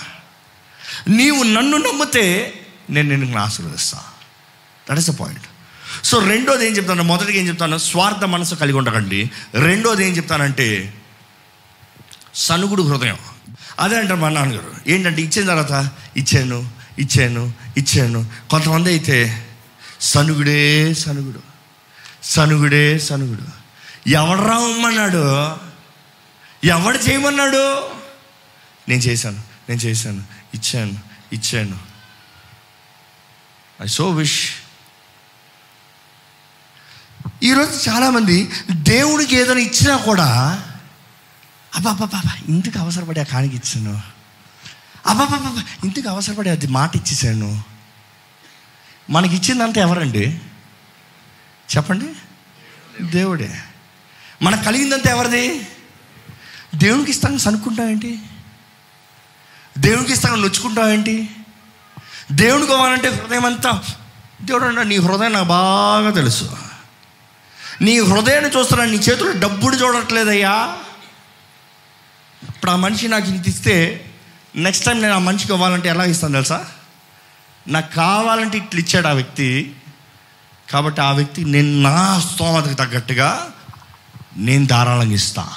నీవు 1.08 1.42
నన్ను 1.42 1.76
నమ్మితే 1.76 2.54
నేను 2.90 3.16
నిన్ను 3.16 3.38
ఆశీర్వదిస్తాను 3.38 4.04
that 4.90 4.98
is 4.98 5.10
a 5.10 5.12
point 5.12 5.42
so 6.04 6.18
రెండోది 6.18 6.66
ఏం 6.66 6.72
చెప్తాను? 6.72 7.02
మొదటిగా 7.02 7.38
ఏం 7.38 7.48
చెప్తాను? 7.48 7.78
స్వార్థ 7.78 8.24
మనసు 8.24 8.54
కలిగి 8.54 8.76
ఉండకండి. 8.76 9.30
రెండోది 9.54 10.08
ఏం 10.08 10.16
చెప్తానంటే 10.16 10.94
సనుగుడు 12.34 12.82
హృదయం. 12.82 13.18
అదే 13.78 13.98
అంటారు 13.98 14.20
మా 14.20 14.28
నాన్నగారు. 14.28 14.74
ఏంటంటే 14.86 15.22
ఇచ్చిన 15.22 15.46
తర్వాత 15.46 15.90
ఇచ్చాను 16.16 16.70
ఇచ్చాను 16.98 17.52
ఇచ్చాను. 17.76 18.26
కొంతమంది 18.50 18.88
అయితే 18.88 19.48
సనుగుడే 20.00 20.94
సనుగుడు 20.94 21.40
సనుగుడే 22.22 22.98
సనుగుడు. 22.98 23.42
ఎవడు 24.08 24.42
రావమ్మన్నాడు 24.42 25.56
ఎవడు 26.66 26.98
చేయమన్నాడు? 26.98 27.90
నేను 28.88 29.00
చేశాను 29.00 29.40
నేను 29.68 29.80
చేశాను 29.80 30.22
ఇచ్చాను 30.54 30.98
ఇచ్చాను. 31.32 31.78
ఐ 33.82 33.86
సో 33.86 34.10
విష్ 34.10 34.48
ఈరోజు 37.42 37.90
చాలామంది 37.90 38.50
దేవుడికి 38.72 39.36
ఏదైనా 39.36 39.60
ఇచ్చినా 39.60 39.96
కూడా 39.96 40.28
అబ్బాబ్బాబ్బా 41.74 42.32
ఇంతకు 42.48 42.78
అవసరపడి 42.78 43.20
ఆ 43.20 43.22
కానికి 43.22 43.56
ఇచ్చాను. 43.56 44.00
అబ్బాబ్బాబ్బా 45.06 45.62
ఇంతకు 45.84 46.08
అవసరపడి 46.08 46.50
అది 46.50 46.66
మాట 46.66 46.96
ఇచ్చేసాను 46.96 47.62
మనకి 49.10 49.36
ఇచ్చిందంతా 49.36 49.80
ఎవరండి? 49.80 50.40
చెప్పండి. 51.76 52.04
దేవుడే. 53.02 53.60
మనకు 54.42 54.64
కలిగిందంతా 54.64 55.10
ఎవరిది? 55.10 55.66
దేవునికి 56.74 57.10
ఇస్తాను 57.10 57.38
సనుక్కుంటావేంటి 57.38 58.18
దేవునికి 59.78 60.12
ఇస్తాను 60.12 60.34
నొచ్చుకుంటావేంటి 60.34 61.30
దేవునికి 62.32 62.72
కావాలంటే 62.72 63.08
హృదయం 63.08 63.44
అంతా 63.44 63.82
దేవుడు 64.42 64.64
అంటే 64.64 64.84
నీ 64.84 64.96
హృదయం 64.96 65.32
నాకు 65.32 65.46
బాగా 65.46 66.10
తెలుసు. 66.10 66.56
నీ 67.80 67.98
హృదయాన్ని 67.98 68.50
చూస్తున్నా 68.58 68.84
నీ 68.86 68.96
చేతులు 68.96 69.40
డబ్బుడు 69.40 69.76
చూడట్లేదయ్యా. 69.76 70.78
ఇప్పుడు 72.48 72.70
ఆ 72.70 72.76
మనిషి 72.76 73.08
నాకు 73.08 73.26
ఇంత 73.26 73.48
ఇస్తే 73.48 74.06
నెక్స్ట్ 74.56 74.86
టైం 74.86 75.02
నేను 75.02 75.14
ఆ 75.14 75.18
మనిషికి 75.18 75.52
ఇవ్వాలంటే 75.52 75.88
ఎలా 75.88 76.04
ఇస్తాను 76.04 76.32
తెలుసా? 76.32 76.66
నాకు 77.68 77.94
కావాలంటే 77.94 78.58
ఇట్లు 78.58 78.80
ఇచ్చాడు 78.80 79.06
ఆ 79.06 79.12
వ్యక్తి. 79.12 79.76
కాబట్టి 80.70 81.00
ఆ 81.00 81.12
వ్యక్తి 81.12 81.44
నేను 81.44 81.82
నా 81.82 82.20
స్తోమతకు 82.20 82.74
తగ్గట్టుగా 82.74 83.50
నేను 84.36 84.66
ధారాళంగా 84.66 85.12
ఇస్తా. 85.12 85.48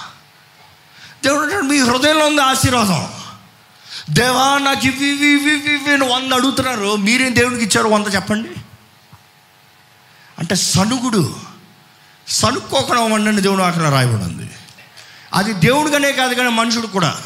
దేవుడు 1.24 1.62
మీ 1.62 1.80
హృదయంలో 1.80 2.28
ఉంది 2.28 2.42
ఆశీర్వాదం. 2.42 3.08
దేవా 4.10 4.58
నాకు 4.58 4.88
ఇవి 4.88 5.08
ఇవి 5.08 5.28
ఇవి 5.28 5.54
ఇవి 5.54 5.94
ఇవి 5.94 6.06
వంద 6.06 6.34
అడుగుతున్నారు. 6.34 6.96
మీరేం 6.96 7.36
దేవుడికి 7.36 7.64
ఇచ్చారు 7.64 7.88
వంద 7.88 8.16
చెప్పండి. 8.16 8.50
అంటే 10.40 10.56
సనుగుడు 10.56 11.36
సనుక్కోకుండా 12.28 13.02
వండని 13.02 13.42
దేవుడు 13.42 13.62
అక్కడ 13.62 13.82
రాయబడి 13.82 14.24
ఉంది. 14.24 14.50
అది 15.36 15.54
దేవుడిగానే 15.54 16.12
కాదు 16.12 16.34
కానీ 16.34 16.50
మనుషుడు 16.50 16.88
కూడా. 16.88 17.18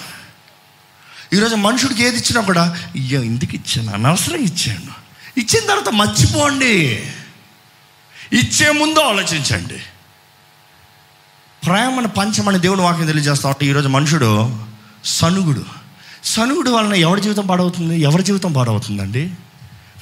ఈరోజు 1.34 1.56
మనుషుడికి 1.56 2.04
ఏది 2.04 2.18
ఇచ్చినా 2.18 2.42
కూడా 2.42 2.64
అయ్యో 2.96 3.24
ఇందుకు 3.24 3.56
ఇచ్చాను 3.56 3.94
అనవసరం 3.94 4.36
ఇచ్చాను. 4.36 5.10
ఇచ్చిన 5.40 5.68
తర్వాత 5.68 5.90
మర్చిపోండి. 5.90 7.04
ఇచ్చే 8.34 8.72
ముందు 8.72 9.00
ఆలోచించండి. 9.00 9.82
ప్రేమను 11.66 12.08
పంచమని 12.08 12.60
దేవుడు 12.60 12.82
వాక్యం 12.82 13.08
తెలియజేస్తా 13.08 13.50
ఉంటే 13.50 13.66
ఈరోజు 13.66 13.88
మనుషుడు 13.88 14.60
సనుగుడు. 15.06 15.66
సనుగుడు 16.24 16.70
వలన 16.70 16.94
ఎవరి 16.94 17.22
జీవితం 17.22 17.48
పాడవుతుంది? 17.48 18.02
ఎవరి 18.02 18.24
జీవితం 18.24 18.54
పాడవుతుందండి? 18.54 19.32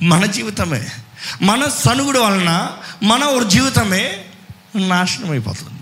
మన 0.02 0.26
జీవితమే. 0.26 0.88
మన 1.42 1.66
సనుగుడు 1.66 2.20
వలన 2.20 2.68
మన 3.04 3.24
ఒక 3.24 3.48
జీవితమే 3.48 4.26
నాశనం 4.76 5.32
అయిపోతుంది 5.32 5.77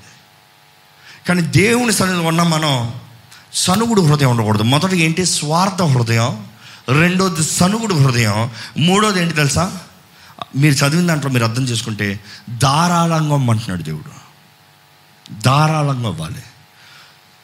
కానీ 1.27 1.41
దేవుని 1.41 1.93
సన్నిధిలో 1.93 2.27
ఉన్న 2.27 2.43
మనం 2.43 2.93
సనుగుడు 3.53 4.01
హృదయం 4.01 4.29
ఉండకూడదు. 4.31 4.63
మొదటి 4.63 4.97
ఏంటి? 4.97 5.25
స్వార్థ 5.25 5.81
హృదయం. 5.81 6.45
రెండోది 6.89 7.43
సనుగుడు 7.43 7.93
హృదయం. 7.93 8.51
మూడోది 8.77 9.21
ఏంటి 9.21 9.33
తెలుసా? 9.33 9.77
మీరు 10.55 10.73
చదివిన 10.73 11.07
దాంట్లో 11.07 11.31
మీరు 11.31 11.45
అర్థం 11.45 11.63
చేసుకుంటే 11.63 12.19
ధారాళంగా 12.57 13.35
అంటున్నాడు 13.35 13.83
దేవుడు. 13.83 14.25
ధారాళంగా 15.41 16.09
ఇవ్వాలి 16.09 16.43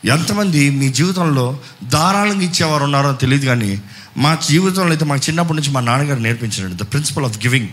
ఎంతమంది 0.05 0.69
మీ 0.69 0.89
జీవితంలో 0.89 1.59
ధారాళంగా 1.87 2.41
ఇచ్చేవారు 2.41 2.83
ఉన్నారో 2.83 3.13
తెలియదు 3.13 3.45
కానీ 3.45 3.81
మా 4.17 4.35
జీవితంలో 4.35 4.87
అయితే 4.87 5.05
మాకు 5.05 5.21
చిన్నప్పటి 5.29 5.59
నుంచి 5.59 5.71
మా 5.71 5.81
నాన్నగారు 5.81 6.19
నేర్పించాడు 6.19 6.73
ద 6.73 6.81
ప్రిన్సిపల్ 6.81 7.25
ఆఫ్ 7.25 7.37
గివింగ్ 7.37 7.69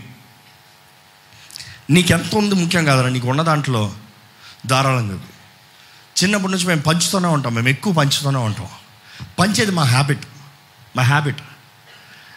నీకెంత 1.89 2.35
ఉంది 2.35 2.55
ముఖ్యం 2.55 2.85
కాదరా 2.85 3.09
నీకు 3.09 3.27
ఉన్న 3.27 3.41
దాంట్లో 3.41 3.93
ధారాళంగా 4.67 5.19
చిన్నప్పటి 6.23 6.51
నుంచి 6.53 6.65
మేము 6.65 6.81
పంచుతూనే 6.81 7.27
ఉంటాం. 7.27 7.53
మేము 7.55 7.69
ఎక్కువ 7.69 7.93
పంచుతూనే 7.93 8.39
ఉంటాం. 8.39 8.67
పంచేది 9.39 9.71
మా 9.71 9.83
హ్యాబిట్ 9.83 10.25
మా 10.97 11.03
హ్యాబిట్ 11.03 11.41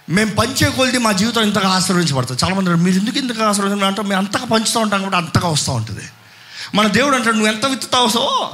మేము 0.08 0.30
పంచే 0.30 0.70
కొలిది 0.70 0.98
మా 0.98 1.12
జీవితం 1.12 1.42
ఇంతగా 1.42 1.68
ఆశీర్వదించబడుతుంది 1.68 2.44
చాలామంది 2.44 2.70
మీరు 2.70 2.96
ఎందుకు 2.98 3.18
ఇంతగా 3.18 3.48
ఆశీర్వదించారు 3.48 3.86
అంటే 3.86 4.02
మేము 4.02 4.20
అంతగా 4.20 4.44
పంచుతూ 4.44 4.80
ఉంటాం 4.80 5.00
కాబట్టి 5.02 5.18
అంతగా 5.18 5.48
వస్తూ 5.48 5.72
ఉంటుంది. 5.72 6.04
మన 6.74 6.86
దేవుడు 6.86 7.14
అంటాడు 7.16 7.36
నువ్వు 7.36 7.52
ఎంత 7.52 7.66
విత్తుతావు 7.66 8.08
so 8.08 8.52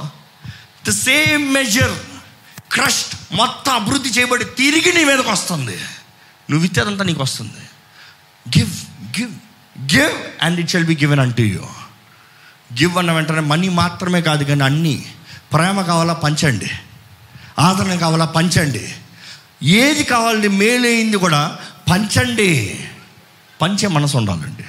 the 0.87 0.91
same 0.91 1.53
measure 1.53 1.95
crushed 2.71 3.35
మొత్తం 3.35 3.71
అభివృద్ధి 3.73 4.09
చేయబడి 4.09 4.45
తిరిగి 4.45 4.91
నీ 4.93 5.03
మీదకి 5.03 5.29
వస్తుంది. 5.29 5.77
నువ్వు 6.49 6.59
విత్తేదంతా 6.59 7.03
నీకు 7.03 7.21
వస్తుంది. 7.21 7.63
Give 8.57 8.73
give 9.19 9.33
give 9.95 10.43
and 10.43 10.59
it 10.59 10.69
shall 10.69 10.85
be 10.85 10.95
given 10.95 11.19
అంటూ 11.19 11.43
యూ 11.43 11.65
గివ్ 12.73 12.97
అన్న 12.97 13.11
వెంటనే 13.11 13.39
మనీ 13.39 13.69
మాత్రమే 13.69 14.21
కాదు 14.21 14.43
కానీ 14.43 14.63
అన్నీ 14.63 15.05
ప్రేమ 15.53 15.81
కావాలా 15.81 16.13
పంచండి. 16.13 16.71
ఆదరణ 17.59 17.95
కావాలా 17.95 18.25
పంచండి. 18.25 18.95
ఏది 19.63 20.03
కావాలండి 20.03 20.47
మేలైంది 20.47 21.17
కూడా 21.17 21.57
పంచండి. 21.91 22.79
పంచే 23.61 23.87
మనసు 23.87 24.17
ఉండాలండి. 24.17 24.63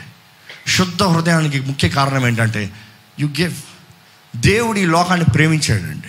శుద్ధ 0.70 1.02
హృదయానికి 1.02 1.60
ముఖ్య 1.60 1.88
కారణం 1.88 2.26
ఏంటంటే 2.26 2.70
యు 3.20 3.26
గివ్ 3.26 3.54
దేవుడు 4.36 4.78
ఈ 4.78 4.86
లోకాన్ని 4.86 5.26
ప్రేమించాడండి. 5.26 6.08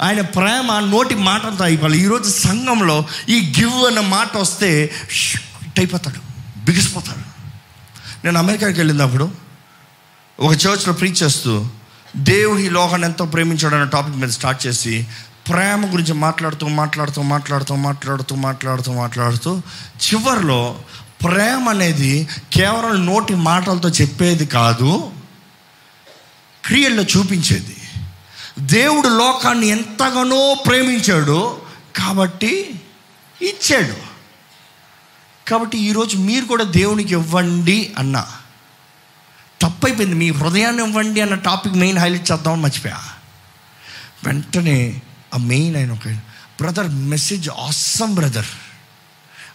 ఆయన 0.00 0.20
ప్రేమ 0.20 0.86
నోటి 0.90 1.14
మాటంతో 1.14 1.64
అయిపోవాలి. 1.64 1.98
ఈరోజు 1.98 2.30
సంఘంలో 2.30 3.06
ఈ 3.28 3.52
గివ్ 3.58 3.86
అన్న 3.86 4.00
మాట 4.00 4.36
వస్తే 4.36 4.90
అయిపోతాడు 5.78 6.20
బిగిసిపోతాడు. 6.64 7.28
నేను 8.24 8.38
అమెరికాకి 8.38 8.80
వెళ్ళినప్పుడు 8.80 9.32
ఒక 10.40 10.52
చర్చ్లో 10.52 10.92
ప్రీచ్ 10.92 11.22
చేస్తూ 11.22 11.68
దేవుడు 12.18 12.58
ఈ 12.58 12.68
లోకాన్ని 12.68 13.06
ఎంతో 13.06 13.24
ప్రేమించాడు 13.24 13.74
అనే 13.74 13.90
టాపిక్ 13.90 14.16
మీద 14.16 14.28
స్టార్ట్ 14.28 14.66
చేసి 14.66 15.06
ప్రేమ 15.48 15.92
గురించి 15.92 16.12
మాట్లాడుతూ 16.12 16.68
మాట్లాడుతూ 16.68 17.22
మాట్లాడుతూ 17.22 17.74
మాట్లాడుతూ 17.74 18.34
మాట్లాడుతూ 18.34 18.92
మాట్లాడుతూ 18.92 19.58
చివరిలో 19.80 20.80
ప్రేమ 21.24 21.68
అనేది 21.68 22.28
కేవలం 22.52 23.06
నోటి 23.06 23.34
మాటలతో 23.34 23.88
చెప్పేది 23.88 24.46
కాదు 24.46 25.12
క్రియల్లో 26.64 27.02
చూపించేది. 27.02 27.76
దేవుడు 28.58 29.08
లోకాన్ని 29.08 29.66
ఎంతగానో 29.66 30.56
ప్రేమించాడు 30.66 31.60
కాబట్టి 31.96 32.80
ఇచ్చాడు. 33.42 33.94
కాబట్టి 35.50 35.78
ఈరోజు 35.78 36.16
మీరు 36.16 36.44
కూడా 36.44 36.64
దేవునికి 36.64 37.12
ఇవ్వండి 37.12 37.94
అన్నా. 37.98 38.26
తప్పైపోయింది. 39.62 40.16
మీ 40.16 40.30
హృదయాన్ని 40.30 40.84
ఇవ్వండి 40.84 41.20
అన్న 41.20 41.34
టాపిక్ 41.34 41.74
మెయిన్ 41.74 41.98
హైలైట్ 41.98 42.32
చేద్దామని 42.32 42.62
మర్చిపోయా. 42.62 42.98
వెంటనే 44.26 45.02
ఆ 45.34 45.36
మెయిన్ 45.36 45.76
అయిన 45.76 45.92
ఒక 45.92 46.08
బ్రదర్ 46.60 46.88
మెసేజ్ 46.88 47.50
ఆసమ్ 47.50 48.14
బ్రదర్. 48.14 48.46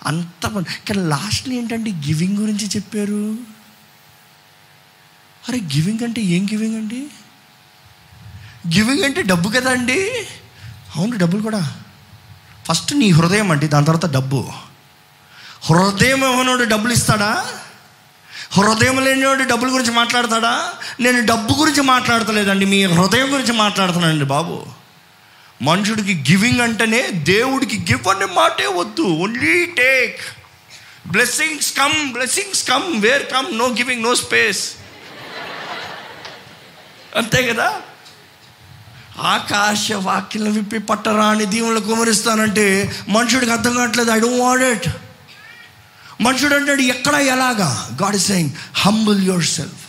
అంత 0.05 0.47
కానీ 0.47 1.09
లాస్ట్లో 1.09 1.53
ఏంటంటే 1.53 1.91
గివింగ్ 1.91 2.37
గురించి 2.37 2.67
చెప్పారు. 2.67 3.37
అరే 5.49 5.57
గివింగ్ 5.57 6.03
అంటే 6.03 6.21
ఏం 6.21 6.45
గివింగ్ 6.45 6.75
అండి? 6.75 7.07
గివింగ్ 8.75 9.03
అంటే 9.03 9.21
డబ్బు 9.21 9.49
కదా 9.49 9.71
అండి? 9.71 10.09
అవును 10.95 11.17
డబ్బులు 11.17 11.41
కూడా. 11.41 11.75
ఫస్ట్ 12.65 12.93
నీ 12.93 13.09
హృదయం 13.09 13.51
అండి 13.51 13.67
దాని 13.67 13.85
తర్వాత 13.85 14.13
డబ్బు. 14.13 14.51
హృదయం 15.63 16.33
ఏమైనా 16.33 16.63
డబ్బులు 16.63 16.93
ఇస్తాడా? 16.93 17.45
హృదయం 18.57 19.05
లేనివాడు 19.05 19.43
డబ్బుల 19.43 19.73
గురించి 19.73 19.91
మాట్లాడతాడా? 19.91 20.73
నేను 20.99 21.25
డబ్బు 21.25 21.53
గురించి 21.53 21.81
మాట్లాడతలేదండి. 21.81 22.65
మీ 22.65 22.83
హృదయం 22.83 23.33
గురించి 23.33 23.53
మాట్లాడుతున్నానండి 23.53 24.25
బాబు. 24.25 24.65
మనుషుడికి 25.61 26.31
గివింగ్ 26.31 26.61
అంటేనే 26.61 27.01
దేవుడికి 27.11 27.77
గివ్ 27.79 28.07
అనే 28.07 28.25
మాటే 28.25 28.65
వద్దు. 28.65 29.01
Only 29.01 29.65
take 29.65 30.21
blessings 31.07 31.77
come 31.77 32.13
blessings 32.13 32.69
come 32.69 33.01
where 33.01 33.23
come 33.23 33.57
no 33.57 33.67
giving 33.67 34.03
no 34.03 34.15
space 34.15 34.71
అంతే 37.15 37.47
కదా? 37.47 37.81
ఆకాశ 39.19 39.91
వాక్యం 39.91 40.53
విప్పి 40.53 40.79
పట్టరాని 40.79 41.45
దీవులు 41.45 41.79
కుమరిస్తానంటే 41.79 42.93
మనుషుడికి 43.09 43.51
అర్థం 43.51 43.75
కావట్లేదు. 43.75 44.11
ఐ 44.11 44.19
డోంట్ 44.19 44.39
వాంట్ 44.39 44.63
ఇట్ 44.63 44.87
మనుషుడు 46.21 46.55
అంటాడు 46.55 46.81
ఎక్కడ 46.81 47.13
ఎలాగా? 47.13 47.97
God 48.03 48.15
is 48.15 48.27
saying 48.27 48.51
humble 48.73 49.23
yourself 49.43 49.85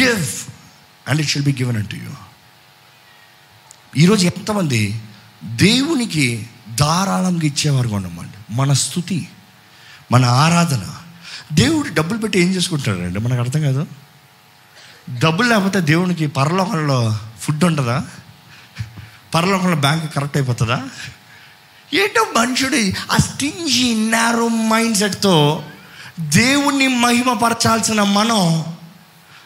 give 0.00 0.26
and 1.08 1.20
it 1.20 1.28
shall 1.28 1.44
be 1.44 1.52
given 1.52 1.76
unto 1.76 1.94
you 1.94 2.10
ఈరోజు 3.96 4.26
ఎంతమంది 4.26 5.02
దేవునికి 5.44 6.48
ధారాళంగా 6.74 7.46
ఇచ్చేవారు 7.46 7.88
ఉండమండి 7.88 8.52
మన 8.52 8.72
స్థుతి 8.72 9.28
మన 10.12 10.24
ఆరాధన. 10.24 10.90
దేవుడు 11.52 11.94
డబ్బులు 11.94 12.18
పెట్టి 12.18 12.40
ఏం 12.40 12.50
చేసుకుంటాడండి? 12.50 13.18
మనకు 13.18 13.40
అర్థం 13.40 13.62
కాదు. 13.62 13.86
డబ్బులు 15.18 15.48
లేకపోతే 15.48 15.80
దేవునికి 15.80 16.26
పరలోకంలో 16.26 17.18
ఫుడ్ 17.40 17.64
ఉంటుందా? 17.64 18.04
పరలోకంలో 19.34 19.76
బ్యాంక్ 19.76 20.14
కరెక్ట్ 20.14 20.36
అయిపోతుందా? 20.36 20.88
ఏంటో 21.94 22.26
మనుషుడు 22.36 22.76
ఆ 23.12 23.16
స్టింజీ 23.16 23.94
నారో 23.94 24.48
మైండ్ 24.48 24.96
సెట్తో 24.96 25.64
దేవుణ్ణి 26.20 26.88
మహిమపరచాల్సిన 26.88 28.02
మనం 28.02 28.64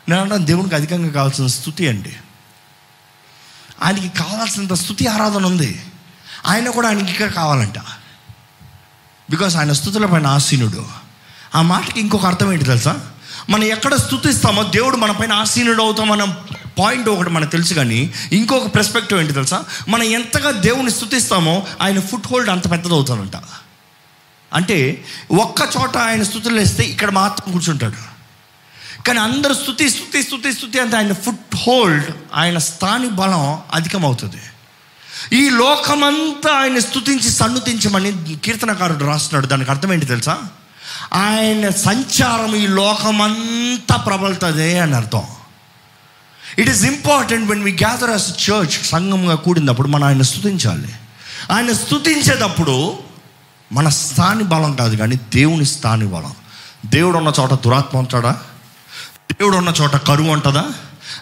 నేను 0.08 0.36
దేవునికి 0.36 0.74
అధికంగా 0.74 1.08
కావాల్సిన 1.08 1.46
స్థుతి 1.46 1.88
అండి. 1.88 2.16
ఆయనకి 3.82 4.08
కావాల్సినంత 4.08 4.72
స్థుతి 4.72 5.06
ఆరాధన 5.06 5.46
ఉంది. 5.46 5.82
ఆయన 6.46 6.70
కూడా 6.70 6.88
ఆయనకి 6.88 7.10
ఇంకా 7.10 7.26
కావాలంట. 7.26 7.78
బికాస్ 9.30 9.56
ఆయన 9.56 9.72
స్థుతుల 9.72 10.06
పైన 10.06 10.26
ఆసీనుడు. 10.26 10.86
ఆ 11.54 11.62
మాటకి 11.62 12.00
ఇంకొక 12.00 12.26
అర్థం 12.26 12.52
ఏంటి 12.52 12.64
తెలుసా? 12.64 12.96
మనం 13.50 13.64
ఎక్కడ 13.64 13.94
స్థుతిస్తామో 13.94 14.62
దేవుడు 14.62 14.96
మన 14.96 15.10
పైన 15.10 15.32
ఆసీనుడు 15.32 15.82
అవుతామన్న 15.82 16.36
పాయింట్ 16.78 17.08
ఒకటి 17.08 17.30
మనకు 17.30 17.50
తెలుసు 17.50 17.74
కానీ 17.74 18.14
ఇంకొక 18.32 18.74
పెర్స్పెక్టివ్ 18.74 19.20
ఏంటి 19.20 19.32
తెలుసా? 19.32 19.64
మనం 19.88 20.02
ఎంతగా 20.02 20.50
దేవుని 20.50 20.90
స్థుతిస్తామో 20.90 21.66
ఆయన 21.80 22.00
ఫుట్ 22.00 22.26
హోల్డ్ 22.26 22.50
అంత 22.50 22.70
పెద్దదవుతానంట 22.70 23.36
అంటే 24.52 25.04
ఒక్క 25.32 25.68
చోట 25.76 25.96
ఆయన 25.96 26.22
స్థుతులు 26.22 26.58
వేస్తే 26.58 26.82
ఇక్కడ 26.82 27.10
మాత్రం 27.10 27.52
కూర్చుంటాడు. 27.52 28.18
కానీ 29.04 29.18
అందరు 29.18 29.54
స్థుతి 29.54 29.90
స్థుతి 29.90 30.22
స్థుతి 30.22 30.52
స్థుతి 30.52 30.78
అంటే 30.78 30.96
ఆయన 30.96 31.12
ఫుట్ 31.12 31.56
హోల్డ్ 31.56 32.04
ఆయన 32.34 32.58
స్థాని 32.58 33.08
బలం 33.08 33.58
అధికమవుతుంది. 33.74 34.36
ఈ 35.32 35.50
లోకమంతా 35.50 36.52
ఆయన 36.52 36.78
స్థుతించి 36.78 37.30
సన్నుతించమని 37.30 38.36
కీర్తనకారుడు 38.44 39.04
రాస్తున్నాడు. 39.04 39.46
దానికి 39.46 39.70
అర్థం 39.70 39.92
ఏంటి 39.92 40.06
తెలుసా? 40.06 40.38
ఆయన 41.14 41.70
సంచారం 41.70 42.54
ఈ 42.56 42.66
లోకమంతా 42.66 43.96
ప్రబలుతుంది 43.96 44.78
అని 44.78 44.96
అర్థం. 44.96 45.22
It 46.58 46.70
is 46.70 46.84
important 46.84 47.48
when 47.48 47.62
we 47.62 47.72
gather 47.72 48.10
as 48.10 48.50
church 48.50 48.86
సంఘంగా 48.86 49.34
కూడినప్పుడు 49.34 49.88
మనం 49.88 50.04
ఆయన 50.04 50.22
స్థుతించాలి 50.22 50.88
ఆయన 51.50 51.72
స్థుతించేటప్పుడు 51.72 52.92
మన 53.72 53.88
స్థాని 53.88 54.44
బలం 54.44 54.76
కాదు 54.76 54.96
కానీ 54.96 55.16
దేవుని 55.16 55.64
స్థాని 55.64 56.06
బలం. 56.06 56.34
దేవుడు 56.86 57.18
ఉన్న 57.18 57.32
చోట 57.40 57.50
దురాత్మ 57.52 57.98
ఉంటాడా 57.98 58.30
దేవుడు 59.32 59.56
ఉన్న 59.56 59.72
చోట 59.80 59.96
కరువు 59.96 60.28
ఉంటుందా? 60.28 60.64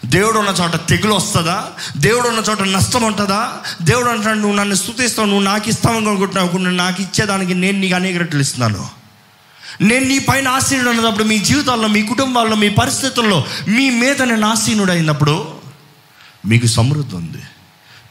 దేవుడు 0.07 0.39
ఉన్న 0.39 0.51
చోట 0.51 0.77
తెగులు 0.77 1.15
వస్తుందా? 1.15 1.65
దేవుడు 1.97 2.29
ఉన్న 2.29 2.41
చోట 2.51 2.63
నష్టం 2.63 3.03
ఉంటుందా? 3.03 3.49
దేవుడు 3.83 4.09
అంటాడు 4.09 4.39
నువ్వు 4.39 4.57
నన్ను 4.57 4.75
స్థుతిస్తావు 4.75 5.29
నువ్వు 5.29 5.45
నాకు 5.45 5.69
ఇస్తావు 5.69 5.97
అనుకుంటున్నావు 5.97 6.59
నువ్వు 6.59 6.77
నాకు 6.77 7.03
ఇచ్చేదానికి 7.03 7.55
నేను 7.55 7.79
నీకు 7.79 7.95
అనేక 7.95 8.17
రెట్లు 8.17 8.41
ఇస్తున్నాను. 8.41 9.06
నేను 9.81 10.07
నీ 10.07 10.19
పైన 10.19 10.49
ఆశీనుడు 10.49 10.91
అన్నప్పుడు 10.91 11.25
మీ 11.25 11.39
జీవితాల్లో 11.39 11.89
మీ 11.89 12.03
కుటుంబాల్లో 12.03 12.57
మీ 12.57 12.69
పరిస్థితుల్లో 12.69 13.47
మీ 13.69 13.91
మీద 13.91 14.23
నేను 14.23 14.47
ఆశీనుడు 14.47 14.93
అయినప్పుడు 14.93 15.59
మీకు 16.47 16.67
సమృద్ధి 16.67 17.17
ఉంది 17.17 17.43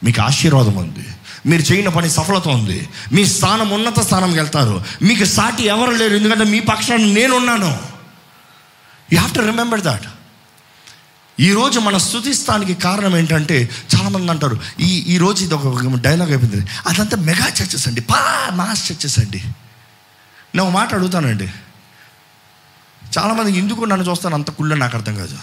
మీకు 0.04 0.20
ఆశీర్వాదం 0.20 0.76
ఉంది 0.76 1.04
మీరు 1.46 1.62
చేయని 1.62 1.90
పని 1.90 2.10
సఫలత 2.10 2.48
ఉంది 2.48 2.88
మీ 3.12 3.26
స్థానం 3.26 3.70
ఉన్నత 3.70 4.00
స్థానంకి 4.00 4.36
వెళ్తారు 4.36 4.82
మీకు 5.02 5.24
సాటి 5.24 5.62
ఎవరు 5.62 5.90
లేరు 5.90 6.14
ఎందుకంటే 6.14 6.44
మీ 6.44 6.60
పక్షాన్ని 6.60 7.14
నేనున్నాను. 7.14 7.78
You 9.12 9.18
have 9.18 9.34
to 9.34 9.40
remember 9.40 9.80
that 9.80 10.06
ఈరోజు 11.40 11.80
మన 11.80 11.96
స్థుతిస్తానికి 11.96 12.74
కారణం 12.74 13.16
ఏంటంటే 13.16 13.70
చాలామంది 13.96 14.30
అంటారు 14.30 14.60
ఈ 14.80 15.04
ఈ 15.14 15.18
రోజు 15.18 15.44
ఇది 15.44 15.54
ఒక 15.54 15.96
డైలాగ్ 15.96 16.30
అయిపోయింది 16.30 16.66
అదంతా 16.86 17.16
మెగా 17.16 17.48
చర్చెస్ 17.48 17.88
అండి 17.88 18.00
పా 18.00 18.50
మాస్ 18.52 18.92
చర్చెస్ 18.92 19.18
అండి. 19.18 19.42
నేను 20.56 20.68
ఒక 20.68 20.74
మాట 20.74 20.94
అడుగుతానండి. 20.94 21.44
చాలామంది 23.18 23.58
ఎందుకు 23.58 23.84
నన్ను 23.84 24.10
చూస్తాను 24.10 24.34
అంత 24.34 24.50
కుళ్ళ 24.50 24.74
నాకు 24.74 24.96
అర్థం 24.96 25.16
కాదు. 25.16 25.38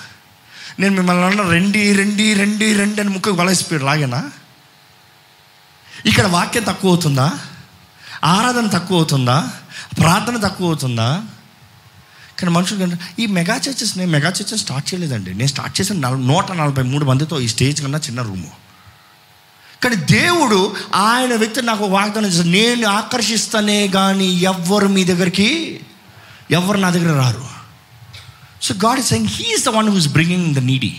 నేను 0.80 0.96
మిమ్మల్ని 0.96 1.26
అన్న 1.26 1.42
రెండి 1.42 1.94
రెండి 1.94 2.34
రెండి 2.34 2.74
రెండు 2.74 3.02
అని 3.02 3.10
ముక్కు 3.10 3.32
వలసిపోయాడు 3.32 3.86
లాగేనా? 3.86 4.32
ఇక్కడ 6.06 6.28
వాక్యం 6.28 6.64
తక్కువ 6.64 6.90
అవుతుందా? 6.90 7.40
ఆరాధన 8.24 8.68
తక్కువ 8.68 8.98
అవుతుందా? 8.98 9.52
ప్రార్థన 10.00 10.48
తక్కువ 10.48 10.68
అవుతుందా? 10.68 11.24
కానీ 12.40 12.54
మనుషులు 12.54 12.98
ఈ 13.22 13.26
మెగా 13.26 13.56
చర్చెస్ 13.56 13.98
నేను 13.98 14.12
మెగా 14.12 14.30
చర్చెస్ 14.30 14.62
స్టార్ట్ 14.62 14.94
చేయలేదండి. 14.94 15.34
నేను 15.34 15.48
స్టార్ట్ 15.48 15.82
చేసిన 15.82 16.10
నూట 16.10 16.52
నలభై 16.52 16.84
మూడు 16.84 17.06
మందితో 17.06 17.40
ఈ 17.40 17.48
స్టేజ్ 17.48 17.82
కన్నా 17.82 18.00
చిన్న 18.00 18.22
రూము. 18.22 18.63
కానీ 19.84 19.96
దేవుడు 19.96 20.76
ఆయన 20.96 21.36
వ్యక్తి 21.36 21.62
నాకు 21.62 21.86
వాగ్దానం 21.86 22.28
చేశాడు. 22.28 22.48
నేను 22.48 22.88
ఆకర్షిస్తానే 22.90 23.88
కానీ 23.88 24.28
ఎవ్వరు 24.28 24.88
మీ 24.88 25.04
దగ్గరికి 25.04 25.80
ఎవరు 26.52 26.78
నా 26.78 26.90
దగ్గర 26.90 27.16
రారు. 27.18 27.46
So 28.62 28.74
God 28.86 29.00
is 29.00 29.08
saying 29.08 29.28
he is 29.28 29.66
the 29.66 29.70
one 29.70 29.90
who's 29.90 30.08
bringing 30.08 30.56
the 30.56 30.60
needy 30.60 30.94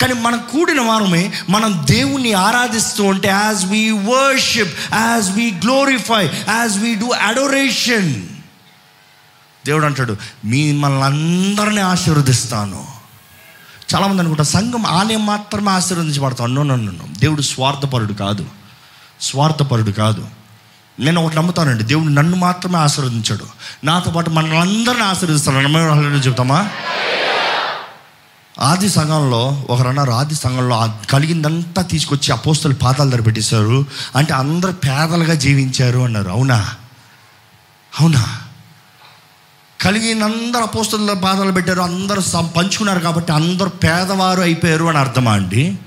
కానీ 0.00 0.14
మనం 0.14 0.38
కూడిన 0.38 0.80
వారమే 0.80 1.32
మనం 1.48 1.86
దేవుణ్ణి 1.90 2.32
ఆరాధిస్తూ 2.32 3.04
ఉంటే 3.04 3.28
as 3.28 3.66
we 3.66 3.90
worship 3.90 4.94
as 4.94 5.30
we 5.30 5.50
glorify 5.50 6.24
as 6.26 6.78
we 6.78 6.94
do 6.94 7.08
adoration 7.08 8.22
దేవుడు 9.66 9.84
అంటాడు 9.84 10.16
మిమ్మల్ని 10.44 11.04
అందరినీ 11.04 11.80
ఆశీర్వదిస్తాను. 11.80 13.01
చాలామంది 13.94 14.20
అనుకుంటారు 14.20 14.48
సంఘం 14.48 14.86
ఆలయం 14.86 15.26
మాత్రమే 15.26 15.70
ఆశీర్వదించబడతాను 15.70 16.54
నో 16.54 16.62
నన్ను 16.62 16.92
నన్ను 16.92 17.18
దేవుడు 17.18 17.42
స్వార్థపరుడు 17.42 18.12
కాదు. 18.12 18.46
స్వార్థపరుడు 19.20 19.90
కాదు. 19.90 20.28
నేను 21.00 21.24
ఒకటి 21.24 21.36
నమ్ముతానండి 21.36 21.84
దేవుడు 21.84 22.08
నన్ను 22.08 22.36
మాత్రమే 22.36 22.78
ఆశీర్వదించాడు. 22.78 23.46
నాతో 23.84 24.10
పాటు 24.10 24.30
మనల్ని 24.30 24.58
అందరిని 24.58 25.02
ఆశీర్వదిస్తాడు. 25.02 25.56
నమ్మే 25.56 25.80
చెప్తామా 26.08 26.68
ఆది 28.60 28.88
సంఘంలో 28.88 29.66
ఒకరు 29.70 29.88
అన్నారు 29.88 30.10
ఆది 30.10 30.34
సంఘంలో 30.34 30.94
కలిగిందంతా 31.10 31.82
తీసుకొచ్చి 31.82 32.32
అపోస్తులు 32.32 32.74
పాదాలు 32.74 33.10
ధర 33.10 33.84
అంటే 34.16 34.34
అందరు 34.34 34.72
పేదలుగా 34.72 35.34
జీవించారు 35.34 35.98
అన్నారు. 35.98 36.30
అవునా? 36.30 36.68
అవునా? 38.00 38.41
కలిగినందరూ 39.82 40.62
అపోస్తుల 40.62 41.12
పాదాలు 41.12 41.52
పెట్టారు 41.52 41.80
అందరూ 41.80 42.42
పంచుకున్నారు 42.42 43.00
కాబట్టి 43.00 43.32
అందరూ 43.32 43.68
పేదవారు 43.68 44.40
అయిపోయారు 44.40 44.84
అని 44.84 44.98
అర్థమా 44.98 45.32
అండి? 45.32 45.78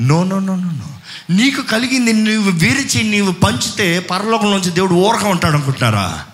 No 0.00 0.24
no 0.24 0.38
no 0.38 0.56
no 0.56 0.70
no. 0.70 0.88
నీకు 1.30 1.62
కలిగింది 1.62 2.12
నువ్వు 2.12 2.50
విరిచి 2.50 3.02
నీవు 3.02 3.32
పంచితే 3.32 3.98
పరలోకం 3.98 4.50
నుంచి 4.50 4.70
దేవుడు 4.70 4.94
ఊరక 4.94 5.24
ఉంటాడు 5.24 5.54
అనుకుంటున్నారా? 5.54 6.24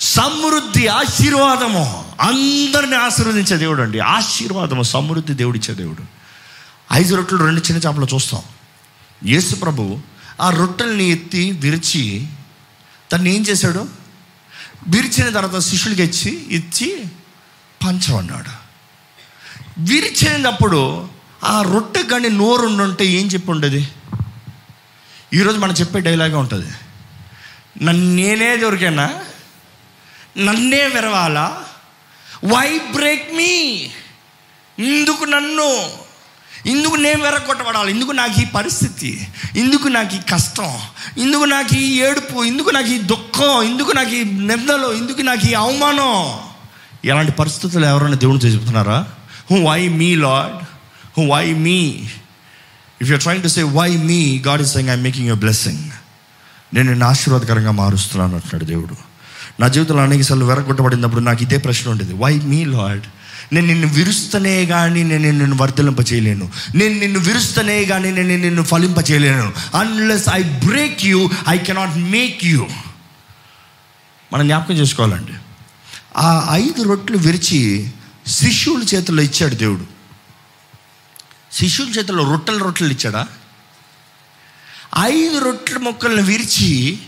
సమృద్ధి 0.00 0.86
ఆశీర్వాదము. 0.86 2.04
అందరిని 2.20 2.96
ఆశీర్వదించే 2.96 3.56
దేవుడు 3.56 3.82
అండి. 3.82 3.98
ఆశీర్వాదము 3.98 4.82
సమృద్ధి 4.82 5.34
దేవుడిచ్చే 5.34 5.74
దేవుడు. 5.74 6.02
ఐదు 6.92 7.16
రొట్టెలు 7.16 7.44
రెండు 7.44 7.60
చిన్న 7.60 7.88
చేపలు 7.88 8.06
చూస్తాం. 8.14 8.40
యేసు 9.26 9.54
ప్రభు 9.54 9.98
ఆ 10.40 10.50
రొట్టెల్ని 10.50 11.04
ఎత్తి 11.04 11.50
విరిచి 11.50 12.26
తను 13.12 13.28
ఏం 13.28 13.42
చేశాడు? 13.42 14.01
విరిచిన 14.88 15.30
తర్వాత 15.30 15.60
శిష్యులకి 15.60 16.02
ఇచ్చి 16.02 16.46
ఇచ్చి 16.50 17.04
పంచమన్నాడు. 17.86 18.62
విరిచినప్పుడు 19.78 21.08
ఆ 21.44 21.62
రొట్టె 21.62 22.02
కానీ 22.02 22.28
నోరు 22.28 22.66
ఉండుంటే 22.66 23.06
ఏం 23.06 23.26
చెప్పి 23.26 23.50
ఉండేది? 23.50 23.88
ఈరోజు 25.34 25.58
మనం 25.58 25.74
చెప్పే 25.74 26.00
డైలాగే 26.00 26.34
ఉంటుంది. 26.34 26.70
నన్ను 27.84 28.16
నేనే 28.16 28.56
దొరికానా? 28.56 29.24
నన్నే 30.38 30.86
విరవాలా? 30.86 31.64
వై 32.44 32.78
బ్రేక్ 32.78 33.34
మీ 33.34 33.74
ఇందుకు 34.78 35.24
నన్ను? 35.24 36.01
ఇందుకు 36.66 36.94
నేను 36.94 37.22
వెరగొట్టబడాలి 37.22 37.92
ఇందుకు 37.92 38.10
నాకు 38.10 38.40
ఈ 38.40 38.44
పరిస్థితి. 38.44 39.28
ఇందుకు 39.56 39.88
నాకు 39.88 40.14
ఈ 40.14 40.18
కష్టం. 40.32 40.76
ఇందుకు 41.18 41.44
నాకు 41.44 41.74
ఈ 41.74 42.00
ఏడుపు. 42.00 42.44
ఇందుకు 42.44 42.70
నాకు 42.70 42.86
ఈ 42.86 42.98
దుఃఖం. 42.98 43.62
ఇందుకు 43.62 43.92
నాకు 43.92 44.10
ఈ 44.10 44.24
నిందలు. 44.24 44.92
ఇందుకు 44.96 45.22
నాకు 45.22 45.46
ఈ 45.46 45.54
అవమానం. 45.54 46.38
ఇలాంటి 47.04 47.32
పరిస్థితులు 47.32 47.86
ఎవరైనా 47.86 48.16
దేవుడు 48.16 48.38
చెబుతున్నారా? 48.38 49.06
Who 49.50 49.70
why 49.70 49.88
me 49.88 50.14
Lord 50.14 50.64
who 51.18 51.34
why 51.34 51.52
me 51.52 52.08
if 53.02 53.10
you're 53.10 53.22
trying 53.22 53.42
to 53.42 53.48
say 53.48 53.62
why 53.62 53.96
me 53.96 54.42
God 54.46 54.62
is 54.62 54.72
saying 54.72 54.90
I 54.90 54.96
making 54.96 55.28
you 55.28 55.34
blessing 55.34 55.90
నేను 56.74 56.88
నిన్ను 56.88 57.06
ఆశీర్వాదకరంగా 57.06 57.70
మారుస్తున్నాను 57.70 58.34
అంటున్నాడు 58.34 58.64
దేవుడు. 58.64 58.96
నా 59.60 59.68
జీవితంలో 59.68 60.02
అనేకసార్లు 60.02 60.44
వెరగొట్టబడినప్పుడు 60.44 61.20
నాకు 61.20 61.42
ఇదే 61.42 61.56
ప్రశ్న 61.56 61.90
ఉండేది. 61.90 62.14
వై 62.14 62.34
మీ 62.34 62.64
లార్డ్ 62.64 63.02
నేను 63.52 63.66
నిన్ను 63.66 63.88
విరుస్తనే 63.88 64.66
కానీ 64.66 65.02
నేను 65.02 65.30
నిన్ను 65.30 65.56
వర్ధలింప 65.56 66.12
చేయలేను 66.12 66.52
నేను 66.74 66.98
నిన్ను 66.98 67.20
విరుస్తనే 67.20 67.84
కానీ 67.84 68.10
నేను 68.10 68.42
నిన్ను 68.42 68.62
ఫలింప 68.62 69.10
చేయలేను 69.10 69.52
unless 69.76 70.28
I 70.28 70.42
break 70.42 71.04
you 71.04 71.30
I 71.48 71.58
cannot 71.58 71.96
make 71.96 72.44
you 72.44 72.66
మనం 74.32 74.46
జ్ఞాపకం 74.46 74.74
చేసుకోవాలండి. 74.74 75.32
ఆ 76.16 76.48
ఐదు 76.52 76.82
రొట్టెలు 76.82 77.18
విరిచి 77.18 77.90
శిష్యుల 78.26 78.82
చేతుల్లో 78.94 79.22
ఇచ్చాడు 79.22 79.54
దేవుడు. 79.54 79.86
శిష్యుల 81.52 81.88
చేతుల్లో 81.88 82.30
రొట్టెల 82.30 82.58
రొట్టెలు 82.58 82.90
ఇచ్చాడా? 82.90 83.26
ఐదు 85.00 85.38
రొట్టెల 85.38 85.78
మొక్కలను 85.78 86.22
విరిచి 86.22 86.98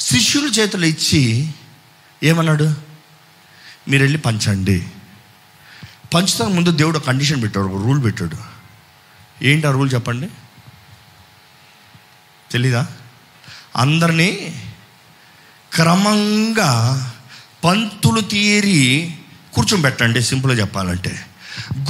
శిష్యుల 0.00 0.44
చేతులు 0.44 0.86
ఇచ్చి 0.86 1.50
ఏమన్నాడు? 2.22 2.74
మీరు 3.88 4.02
వెళ్ళి 4.02 4.18
పంచండి. 4.18 4.86
పంచుతానికి 6.14 6.56
ముందు 6.56 6.70
దేవుడు 6.70 6.98
కండిషన్ 6.98 7.42
పెట్టాడు 7.42 7.66
ఒక 7.66 7.86
రూల్ 7.86 8.04
పెట్టాడు. 8.04 8.36
ఏంటి 9.44 9.66
ఆ 9.66 9.70
రూల్ 9.70 9.94
చెప్పండి? 9.94 10.28
తెలీదా? 12.50 12.86
అందరినీ 13.76 14.62
క్రమంగా 15.72 17.12
పంతులు 17.64 18.20
తీరి 18.20 19.14
కూర్చోబెట్టండి 19.52 20.22
సింపుల్గా 20.22 20.58
చెప్పాలంటే. 20.58 21.26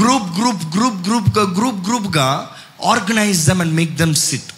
గ్రూప్ 0.01 0.39
గ్రూప్ 0.41 0.77
గ్రూప్ 0.77 1.09
గ్రూప్గా 1.09 1.45
గ్రూప్ 1.45 1.89
గ్రూప్గా 1.89 2.51
organise 2.87 3.49
them 3.49 3.61
and 3.61 3.75
make 3.75 3.97
them 3.97 4.15
sit 4.15 4.53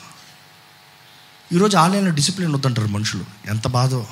ఈరోజు 1.53 1.77
ఆన్లైన్లో 1.77 2.11
డిసిప్లిన్ 2.11 2.53
వద్దంటారు 2.53 2.87
మనుషులు. 2.87 3.25
ఎంత 3.47 3.69
బాధో. 3.69 4.07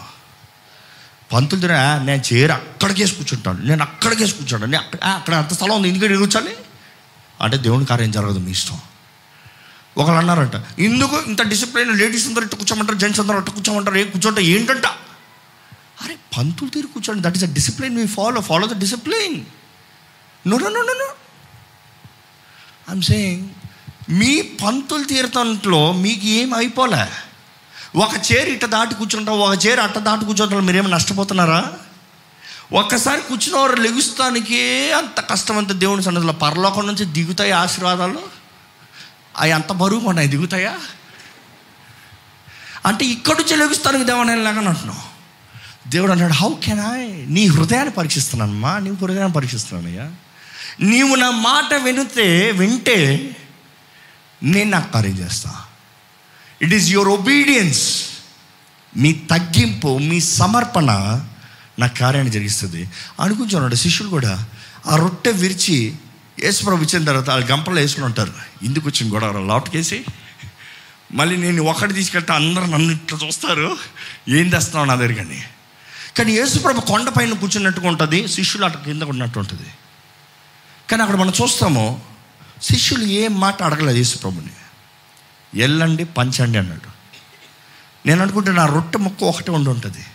పంతులు 1.33 1.61
తిన 1.61 1.73
నేను 2.05 2.23
చేరు 2.29 2.53
అక్కడికేసి 2.53 3.15
కూర్చుంటాను. 3.15 3.59
నేను 3.65 3.83
అక్కడికేసి 3.83 4.33
కూర్చుంటాను. 4.33 4.71
నేను 4.73 4.85
అక్కడ 4.85 5.05
అక్కడ 5.05 5.35
అంత 5.35 5.53
స్థలం 5.53 5.77
ఉంది. 5.77 5.89
ఎందుకంటే 5.89 6.17
కూర్చోండి 6.17 6.55
అంటే 7.43 7.57
దేవుని 7.57 7.87
కార్యం 7.87 8.11
జరగదు 8.11 8.39
మీ 8.39 8.51
ఇష్టం. 8.51 8.79
ఒకళ్ళు 9.97 10.19
అన్నారంట 10.19 10.57
ఎందుకు 10.79 11.17
ఇంత 11.27 11.43
డిసిప్లిన్ 11.43 11.99
లేడీస్ 11.99 12.27
అందరూ 12.29 12.43
ఇట్టు 12.43 12.57
కూర్చోమంటారు? 12.57 12.99
జెంట్స్ 12.99 13.21
అందరూ 13.21 13.37
అట్టు 13.37 13.51
కూర్చోమంటారు? 13.51 13.97
ఏం 13.97 14.11
కూర్చోంటే 14.11 14.43
ఏంటంట? 14.43 14.87
అరే 16.03 16.17
పంతులు 16.39 16.71
తీరు 16.71 16.87
కూర్చోండి. 16.87 17.23
That 17.23 17.37
is 17.37 17.45
a 17.45 17.53
discipline 17.53 17.97
we 17.97 18.07
follow 18.07 18.41
follow 18.41 18.67
the 18.67 18.81
discipline 18.81 19.39
no 20.47 20.59
no 20.59 20.69
no 20.69 20.83
no 20.83 20.95
no 21.03 23.01
saying 23.01 23.49
మీ 24.11 24.43
పంతులు 24.43 25.05
తీర్థంలో 25.05 25.93
మీకు 25.93 26.27
ఏం 26.27 26.55
అయిపోలే? 26.55 27.07
ఒక 27.97 28.11
చేరు 28.33 28.51
ఇట్ట 28.51 28.65
దాటి 28.65 28.95
కూర్చుంటాం 28.95 29.39
ఒక 29.41 29.67
చేరు 29.67 29.81
అట్ట 29.81 29.99
దాటి 29.99 30.25
కూర్చుంటాం 30.25 30.67
మీరేమైనా 30.67 30.97
నష్టపోతున్నారా? 30.97 31.73
ఒక్కసారి 32.73 33.21
కూర్చున్నవారు 33.21 33.73
లెగుస్తానికే 33.73 34.93
అంత 34.93 35.21
కష్టం 35.21 35.59
అంత 35.59 35.73
దేవుని 35.73 36.03
సన్నిధిలో 36.03 36.33
పరలోకం 36.33 36.87
నుంచి 36.87 37.05
దిగుతాయి 37.05 37.51
ఆశీర్వాదాలు? 37.51 38.21
అవి 39.37 39.53
అంత 39.53 39.73
బరువు 39.73 40.09
ఉన్నాయి 40.09 40.29
దిగుతాయా? 40.29 40.79
అంటే 42.87 43.05
ఇక్కడి 43.05 43.39
నుంచి 43.43 43.57
లెగుస్తానికి 43.57 44.05
దేవుని 44.05 44.45
లాగా 44.45 44.69
అంటున్నావు. 44.69 45.19
దేవుడు 45.91 46.13
అన్నాడు 46.13 46.33
హౌ 46.33 46.55
కెన్ 46.55 46.81
ఐ 46.81 47.25
నీ 47.27 47.47
హృదయాన్ని 47.47 47.93
పరీక్షిస్తున్నానమ్మా 47.93 48.79
నీ 48.79 48.91
హృదయాన్ని 48.91 49.33
పరీక్షిస్తున్నానయ్యా 49.33 50.13
నీవు 50.81 51.15
నా 51.15 51.31
మాట 51.31 51.75
వినితే 51.75 52.51
వింటే 52.51 53.31
నేను 54.43 54.71
నాకు 54.71 54.93
కార్యం 54.93 55.29
ఇట్ 56.63 56.75
ఈస్ 56.75 56.89
యువర్ 56.89 57.09
ఒబీడియన్స్ 57.09 58.07
మీ 58.97 59.13
తగ్గింపు 59.13 59.99
మీ 59.99 60.21
సమర్పణ 60.21 60.85
నా 61.79 61.87
కార్యాన్ని 61.87 62.33
జరిగిస్తుంది. 62.33 62.89
అనుకుంటున్నాడు 63.21 63.75
శిష్యులు 63.75 64.11
కూడా. 64.11 64.47
ఆ 64.87 64.97
రొట్టె 64.97 65.31
విరిచి 65.31 65.95
యేసుప్రభు 66.43 66.83
ఇచ్చిన 66.83 67.05
తర్వాత 67.05 67.31
వాళ్ళు 67.31 67.47
గంపలో 67.47 67.81
వేసుకుని 67.81 68.07
ఉంటారు. 68.07 68.33
ఇందుకు 68.63 68.89
వచ్చింది 68.89 69.15
గొడవ? 69.15 69.47
లోపటికేసి 69.47 70.05
మళ్ళీ 71.13 71.37
నేను 71.37 71.63
ఒకటి 71.63 71.93
తీసుకెళ్తే 71.93 72.33
అందరూ 72.33 72.67
నన్ను 72.67 72.93
ఇట్లా 72.93 73.19
చూస్తారు. 73.27 73.77
ఏం 74.29 74.49
తెస్తావు 74.49 74.85
నా 74.85 74.95
దగ్గరకని 74.95 75.43
కానీ 76.19 76.33
యేసుప్రభు 76.33 76.81
కొండపైన 76.81 77.33
కూర్చున్నట్టుగా 77.33 77.89
ఉంటుంది. 77.89 78.29
శిష్యులు 78.29 78.65
అటు 78.65 78.79
కింద 78.79 79.03
ఉన్నట్టు 79.03 79.39
ఉంటుంది. 79.39 79.71
కానీ 80.91 81.03
అక్కడ 81.03 81.17
మనం 81.17 81.33
చూస్తాము 81.43 82.03
శిష్యులు 82.63 83.05
ఏం 83.05 83.41
మాట 83.41 83.63
అడగలేదు 83.63 83.97
యేసుప్రభుని. 83.97 84.51
వెళ్ళండి 85.55 86.05
పంచండి 86.05 86.59
అన్నాడు. 86.59 86.99
నేను 88.07 88.23
అనుకుంటే 88.23 88.53
నా 88.53 88.67
రొట్టె 88.67 88.99
ముక్క 88.99 89.25
ఒకటి 89.25 89.51
ఉండి 89.51 89.71
ఉంటుంది. 89.71 90.07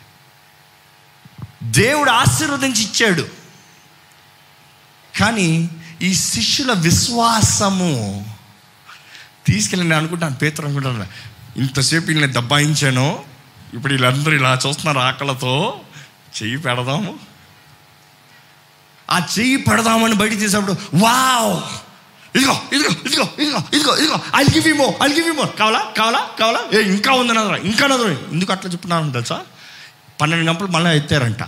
దేవుడు 1.64 2.10
ఆశీర్వదించి 2.12 2.84
ఇచ్చాడు 2.84 3.30
కానీ 5.20 5.70
ఈ 6.02 6.14
శిష్యుల 6.14 6.74
విశ్వాసము 6.74 8.26
తీసుకెళ్ళి 9.48 9.88
నేను 9.88 10.00
అనుకుంటాను 10.00 10.36
పేతురు 10.36 10.66
అనుకుంటాను 10.68 11.08
ఇంతసేపు 11.60 12.06
వీళ్ళని 12.06 12.34
దబ్బాయించాను 12.34 13.24
ఇప్పుడు 13.74 13.94
వీళ్ళందరూ 13.94 14.36
ఇలా 14.36 14.60
చూస్తున్నారు 14.68 15.00
ఆకలతో 15.00 15.82
చెయ్యి 16.42 16.58
పెడదాము. 16.58 17.20
ఆ 19.12 19.20
చెయ్యి 19.40 19.58
పెడదామని 19.58 20.16
బయట 20.16 20.32
తీసినప్పుడు 20.32 20.76
వావ్! 20.96 21.83
ఇదిగో 22.36 22.56
ఇదిగో 22.74 22.92
ఇదిగో 23.08 23.26
ఇదిగో 23.40 23.60
ఇదిగో 23.74 23.94
ఇదిగో. 23.98 24.20
I 24.36 24.44
give 24.44 24.68
you 24.68 24.76
more 24.76 24.88
I 25.06 25.08
give 25.14 25.28
you 25.28 25.34
more 25.34 25.46
కావాలా? 25.46 25.80
కావాలా? 25.98 26.22
కావాలా? 26.40 26.62
ఏ 26.74 26.82
ఇంకా 26.82 27.12
ఉంది 27.12 27.34
నదరా 27.34 27.58
ఇంకా 27.58 27.88
నదరు 27.88 28.10
ఎందుకు 28.32 28.52
అట్లా 28.52 28.72
చెప్తున్నాను 28.72 29.12
తెలుసా? 29.12 29.42
పన్నెండు 30.22 30.52
గంటలు 30.52 30.68
మళ్ళీ 30.68 30.98
ఎత్తారంట. 30.98 31.44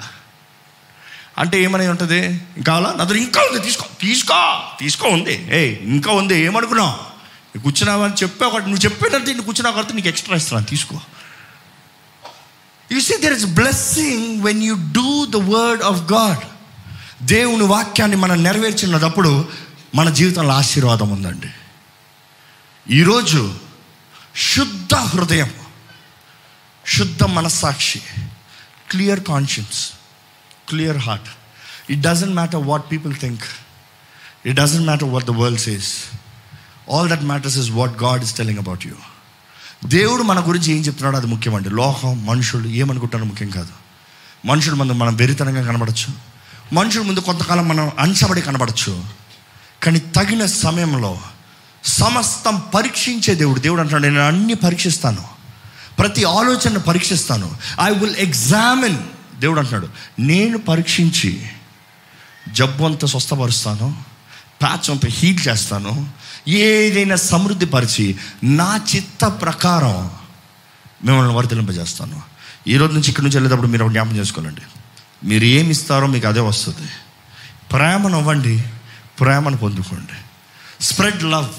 అంటే 1.37 1.63
ఏమని 1.63 1.87
ఉంటుంది? 1.87 2.19
ఇంకా 2.57 2.71
కావాలా 2.71 2.93
నదురు 2.99 3.17
ఇంకా 3.17 3.41
ఉంది 3.41 3.59
తీసుకో 3.59 3.85
తీసుకో 4.01 4.39
తీసుకో 4.79 5.07
ఉంది. 5.07 5.49
ఏ 5.51 5.75
ఇంకా 5.81 6.11
ఉంది 6.11 6.39
ఏమనుకున్నావు? 6.41 7.15
కూర్చున్నావని 7.59 8.13
చెప్పే 8.13 8.45
ఒకటి 8.45 8.65
నువ్వు 8.65 8.83
చెప్పినట్టు 8.85 9.27
నేను 9.29 9.43
కూర్చున్నావు 9.43 9.75
కాబట్టి 9.75 9.93
నీకు 9.93 10.07
ఎక్స్ట్రా 10.07 10.35
ఇస్తున్నాను 10.35 10.67
తీసుకో. 10.67 10.95
You 12.91 12.99
see 12.99 13.17
there 13.17 13.33
is 13.33 13.45
blessing 13.45 14.41
when 14.41 14.63
you 14.63 14.75
do 14.75 15.25
the 15.25 15.35
word 15.35 15.83
of 15.83 16.13
God 16.13 16.43
దేవుని 17.21 17.63
వాక్యాన్ని 17.63 18.17
మనం 18.17 18.43
నెరవేర్చినప్పుడు 18.43 19.49
మన 19.95 20.09
జీవితంలో 20.09 20.53
ఆశీర్వాదం 20.53 21.09
ఉందండి. 21.09 21.47
ఈరోజు 22.95 23.55
శుద్ధ 24.35 24.95
హృదయం 24.95 25.51
శుద్ధ 26.87 27.23
మనస్సాక్షి 27.23 28.01
clear 28.91 29.19
conscience 29.19 29.89
clear 30.69 30.97
heart. 30.97 31.29
It 31.89 32.01
doesn't 32.01 32.33
matter 32.33 32.63
what 32.63 32.91
people 32.91 33.15
think 33.15 33.43
it 34.45 34.55
doesn't 34.55 34.85
matter 34.85 35.09
what 35.09 35.25
the 35.25 35.29
world 35.29 35.61
says 35.61 35.93
all 36.91 37.09
that 37.09 37.23
matters 37.23 37.57
is 37.57 37.69
what 37.69 38.03
God 38.03 38.23
is 38.23 38.35
telling 38.35 38.59
about 38.59 38.87
you 38.87 38.93
దేవుడు 39.85 40.23
మన 40.23 40.39
గురించి 40.47 40.73
ఏం 40.73 40.81
చెప్తున్నాడో 40.81 41.17
అది 41.17 41.27
ముఖ్యమండి. 41.27 41.69
లోకం 41.69 42.25
మనుషులు 42.25 42.67
ఏమనుకుంటారో 42.67 43.25
ముఖ్యం 43.25 43.49
కాదు. 43.49 43.73
మనుషుల 44.45 44.73
ముందు 44.73 44.93
మనం 44.93 45.15
వెరితనంగా 45.15 45.65
కనబడచ్చు. 45.65 46.13
మనుషుల 46.73 47.01
ముందు 47.01 47.19
కొంతకాలం 47.19 47.67
మనం 47.67 47.91
అంచబడి 47.99 48.41
కనబడచ్చు. 48.41 49.24
కానీ 49.83 49.99
తగిన 49.99 50.45
సమయంలో 50.45 51.19
సమస్తం 51.83 52.61
పరీక్షించే 52.75 53.35
దేవుడు. 53.35 53.59
దేవుడు 53.59 53.81
అంటాడు 53.81 54.01
నేను 54.01 54.19
అన్ని 54.19 54.53
పరీక్షిస్తాను. 54.53 55.23
ప్రతి 55.99 56.23
ఆలోచనను 56.23 56.79
పరీక్షిస్తాను. 56.79 57.57
ఐ 57.81 57.93
విల్ 57.93 58.15
ఎగ్జామిన్ 58.15 58.97
దేవుడు 59.39 59.59
అంటున్నాడు 59.59 59.89
నేను 60.19 60.57
పరీక్షించి 60.57 61.47
జబ్బు 62.51 62.83
అంతా 62.83 63.07
స్వస్థపరుస్తాను 63.07 64.03
ప్యాచ్ 64.61 64.89
అంతా 64.89 65.07
హీల్ 65.11 65.47
చేస్తాను 65.47 66.09
ఏదైనా 66.47 67.15
సమృద్ధి 67.15 67.65
పరిచి 67.65 68.17
నా 68.43 68.81
చిత్త 68.95 69.25
ప్రకారం 69.25 70.11
మిమ్మల్ని 71.05 71.33
వర్ధలింపజేస్తాను 71.33 72.21
ఈ 72.67 72.77
రోజు 72.77 72.93
నుంచి 72.93 73.09
ఇక్కడి 73.09 73.25
నుంచి 73.25 73.37
వెళ్ళేటప్పుడు 73.37 73.67
మీరు 73.67 73.87
జ్ఞాపకం 73.87 74.17
చేసుకోవాలండి. 74.17 74.61
మీరు 75.23 75.43
ఏమి 75.43 75.69
ఇస్తారో 75.69 76.07
మీకు 76.07 76.27
అదే 76.27 76.39
వస్తుంది. 76.39 76.89
ప్రేమను 77.71 78.17
ఇవ్వండి 78.17 78.63
ప్రేమను 79.19 79.57
పొందుకోండి. 79.57 80.17
స్ప్రెడ్ 80.83 81.23
లవ్ 81.23 81.49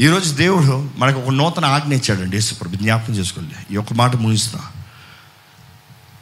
ఈరోజు 0.00 0.34
దేవుడు 0.34 0.90
మనకు 0.96 1.18
ఒక 1.20 1.28
నూతన 1.28 1.64
ఆజ్ఞ 1.64 1.94
ఇచ్చాడండి 1.94 2.36
యేసుప్రభు. 2.36 2.76
జ్ఞాపకం 2.76 3.14
చేసుకోండి. 3.14 3.74
ఈ 3.74 3.76
ఒక్క 3.76 3.92
మాట 3.92 4.16
ముగిస్తా. 4.16 4.60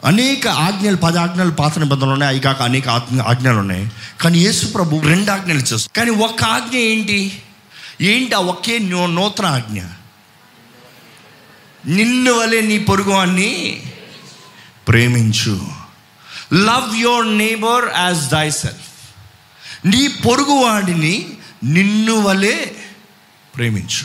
అనేక 0.05 0.49
ఆజ్ఞలు 0.49 0.97
పది 0.97 1.19
ఆజ్ఞలు 1.19 1.51
పాత 1.51 1.79
నిబంధనలు 1.79 2.11
ఉన్నాయి. 2.11 2.33
అవి 2.33 2.41
కాక 2.41 2.63
అనేక 2.63 2.89
ఆజ్ఞ 2.89 3.21
ఆజ్ఞలు 3.21 3.59
ఉన్నాయి. 3.59 3.91
కానీ 4.21 4.39
యేసుప్రభు 4.39 5.01
రెండు 5.01 5.31
ఆజ్ఞలు 5.31 5.59
ఇచ్చేస్తారు 5.59 5.97
కానీ 5.97 6.11
ఒక్క 6.11 6.45
ఆజ్ఞ 6.45 6.77
ఏంటి? 6.77 7.43
ఏంటి 8.01 8.35
ఆ 8.35 8.39
ఒకే 8.39 8.79
నూతన 8.79 9.47
ఆజ్ఞ? 9.47 9.83
నిన్ను 11.87 12.33
వలె 12.33 12.61
నీ 12.61 12.79
పొరుగు 12.79 13.13
అన్ని 13.13 13.83
ప్రేమించు. 14.89 15.67
Love 16.55 16.97
your 16.97 17.39
neighbour 17.39 17.85
as 17.97 18.31
thyself 18.51 18.92
నీ 19.85 20.03
పొరుగువాడిని 20.25 21.15
నిన్ను 21.77 22.15
వలే 22.21 22.57
ప్రేమించు 23.55 24.05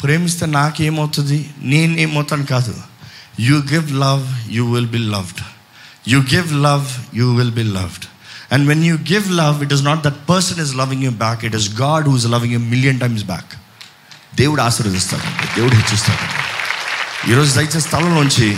ప్రేమిస్తే 0.00 0.46
నాకేమవుతుంది 0.46 1.38
నేనేమవుతాను 1.62 2.46
కాదు 2.46 2.74
you 3.40 3.56
give 3.72 3.88
love 4.04 4.24
you 4.50 4.64
will 4.74 4.90
be 4.90 5.02
loved 5.14 5.40
you 6.08 6.18
give 6.32 6.50
love 6.62 6.86
you 7.14 7.26
will 7.34 7.50
be 7.50 7.62
loved 7.62 8.06
and 8.52 8.64
when 8.68 8.84
you 8.84 8.96
give 9.12 9.26
love 9.32 9.62
it 9.62 9.72
is 9.72 9.82
not 9.82 10.02
that 10.02 10.20
person 10.30 10.60
is 10.60 10.74
loving 10.74 11.04
you 11.04 11.10
back 11.10 11.44
it 11.44 11.54
is 11.54 11.68
God 11.80 12.08
who's 12.08 12.26
loving 12.26 12.52
you 12.52 12.60
million 12.66 13.00
times 13.00 13.24
back 13.24 13.52
దేవుడు 14.36 14.62
ఆశీర్వదిస్తాడు 14.62 15.28
దేవుడు 15.56 15.74
హెచ్చిస్తాడు 15.74 16.26
ఈరోజు 17.30 17.50
దయచేసి 17.54 17.80
స్థలంలోంచి 17.80 18.48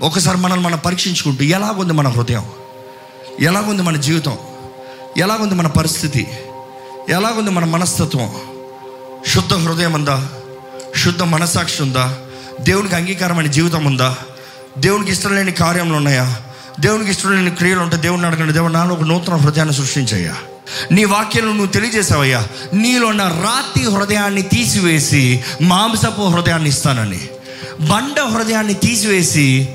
ఒకసారి 0.00 0.38
మనల్ని 0.38 0.64
మనం 0.64 0.78
పరీక్షించుకుంటూ 0.78 1.44
ఎలాగుంది 1.44 1.92
మన 1.92 2.08
హృదయం 2.08 2.46
ఎలాగుంది 3.40 3.82
మన 3.82 3.96
జీవితం 3.96 4.36
ఎలాగుంది 5.16 5.54
మన 5.54 5.66
పరిస్థితి? 5.66 6.26
ఎలాగుంది 7.08 7.50
మన 7.50 7.64
మనస్తత్వం? 7.64 8.34
శుద్ధ 9.26 9.54
హృదయం 9.54 9.92
ఉందా? 9.92 10.28
శుద్ధ 11.04 11.22
మనసాక్షి 11.22 11.82
ఉందా? 11.82 12.18
దేవునికి 12.60 12.94
అంగీకారమైన 12.94 13.46
జీవితం 13.46 13.84
ఉందా? 13.84 14.16
దేవునికి 14.78 15.12
ఇష్టం 15.12 15.36
లేని 15.36 15.52
కార్యములు 15.52 15.96
ఉన్నాయా? 15.96 16.36
దేవునికి 16.80 17.10
ఇష్టం 17.10 17.34
లేని 17.34 17.50
క్రియలు 17.50 17.80
ఉంటే 17.80 17.96
దేవుడిని 17.96 18.26
అడగండి. 18.26 18.52
దేవుడు 18.52 18.72
నాలో 18.72 18.94
ఒక 18.94 19.00
నూతన 19.00 19.34
హృదయాన్ని 19.34 19.74
సృష్టించయ్యా. 19.74 20.36
నీ 20.92 21.04
వాక్యాలను 21.04 21.50
నువ్వు 21.50 21.66
తెలియజేసావయ్యా. 21.66 22.48
నీలో 22.74 23.06
ఉన్న 23.06 23.22
రాతి 23.22 23.84
హృదయాన్ని 23.90 24.42
తీసివేసి 24.42 25.44
మాంసపు 25.62 26.22
హృదయాన్ని 26.22 26.68
ఇస్తానని. 26.68 27.28
బండ 27.80 28.20
హృదయాన్ని 28.20 28.74
తీసివేసి 28.74 29.68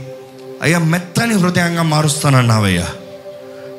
అయ్యా 0.61 0.79
మెత్తని 0.79 1.33
హృదయంగా 1.33 1.81
మారుస్తానన్నావయ్యా. 1.81 2.87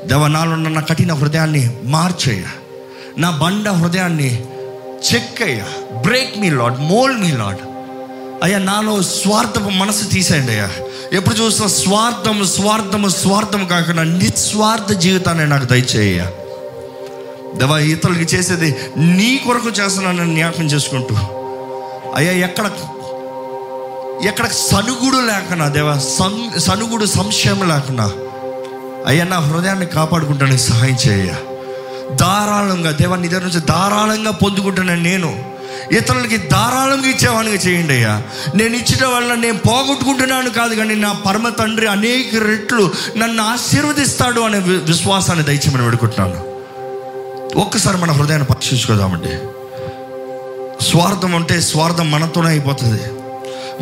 దేవ 0.09 0.27
నాలో 0.27 0.57
నా 0.57 0.81
కఠిన 0.81 1.13
హృదయాన్ని 1.13 1.71
మార్చయ్యా 1.85 2.51
నా 3.19 3.31
బండ 3.31 3.69
హృదయాన్ని 3.69 4.31
చెక్కయ్యా 5.13 5.67
break 6.03 6.39
me 6.39 6.51
Lord 6.51 6.79
mould 6.81 7.21
me 7.21 7.31
Lord 7.33 7.63
అయ్యా 8.43 8.59
నాలో 8.59 9.03
స్వార్థపు 9.03 9.71
మనసు 9.71 10.05
తీసేయండి 10.05 10.53
అయ్యా. 10.53 10.69
ఎప్పుడు 11.13 11.35
చూసినా 11.35 11.69
స్వార్థం 11.69 12.45
స్వార్థము 12.45 13.09
స్వార్థం 13.09 13.67
కాకుండా 13.67 14.05
నిస్వార్థ 14.05 14.93
జీవితాన్ని 14.93 15.47
నాకు 15.47 15.65
దయచేయ్యా 15.65 16.27
దేవా 17.55 17.79
ఇతరులకి 17.79 18.37
చేసేది 18.37 18.69
నీ 18.97 19.37
కొరకు 19.47 19.69
చేస్తున్నానని 19.69 20.35
జ్ఞాపకం 20.35 20.67
చేసుకుంటూ. 20.67 21.15
అయ్యా 22.15 22.33
ఎక్కడ 22.47 22.67
ఎక్కడ 24.27 24.47
సనుగుడు 24.71 25.17
లేకున్నా 25.27 25.69
దేవా 25.69 25.99
సం 26.09 26.35
సనుగుడు 26.59 27.05
సంశయం 27.07 27.69
లేకున్నా 27.69 28.07
అయ్యా 29.07 29.25
నా 29.25 29.39
హృదయాన్ని 29.39 29.87
కాపాడుకుంటానికి 29.87 30.59
సహాయం 30.59 30.97
చేయ 31.09 31.35
ధారాళంగా 32.17 32.91
దేవాన్ని 32.91 33.29
దగ్గర 33.29 33.43
నుంచి 33.43 33.61
ధారాళంగా 33.61 34.31
పొందుకుంటున్నాను 34.31 35.03
నేను 35.03 35.51
ఇతరులకి 35.93 36.37
ధారాళంగా 36.37 37.09
ఇచ్చేవాడిగా 37.09 37.55
చేయండి 37.55 37.93
అయ్యా. 37.93 38.23
నేను 38.55 38.77
ఇచ్చిన 38.77 39.07
వల్ల 39.07 39.35
నేను 39.35 39.59
పోగొట్టుకుంటున్నాను 39.59 40.51
కాదు 40.51 40.75
కానీ 40.75 40.95
నా 40.95 41.13
పరమ 41.13 41.49
తండ్రి 41.49 41.87
అనేక 41.87 42.37
రెట్లు 42.45 42.91
నన్ను 43.17 43.43
ఆశీర్వదిస్తాడు 43.43 44.41
అనే 44.41 44.59
వి- 44.59 44.79
విశ్వాసాన్ని 44.79 45.45
దయచేయమని 45.45 45.85
పెడుకుంటున్నాను 45.85 46.51
ఒక్కసారి 47.59 47.97
మన 47.97 48.11
హృదయాన్ని 48.11 48.49
పరీక్షించుకోదామండి. 48.49 49.33
స్వార్థం 50.85 51.35
అంటే 51.35 51.61
స్వార్థం 51.61 52.11
మనతోనే 52.11 52.49
అయిపోతుంది. 52.49 53.03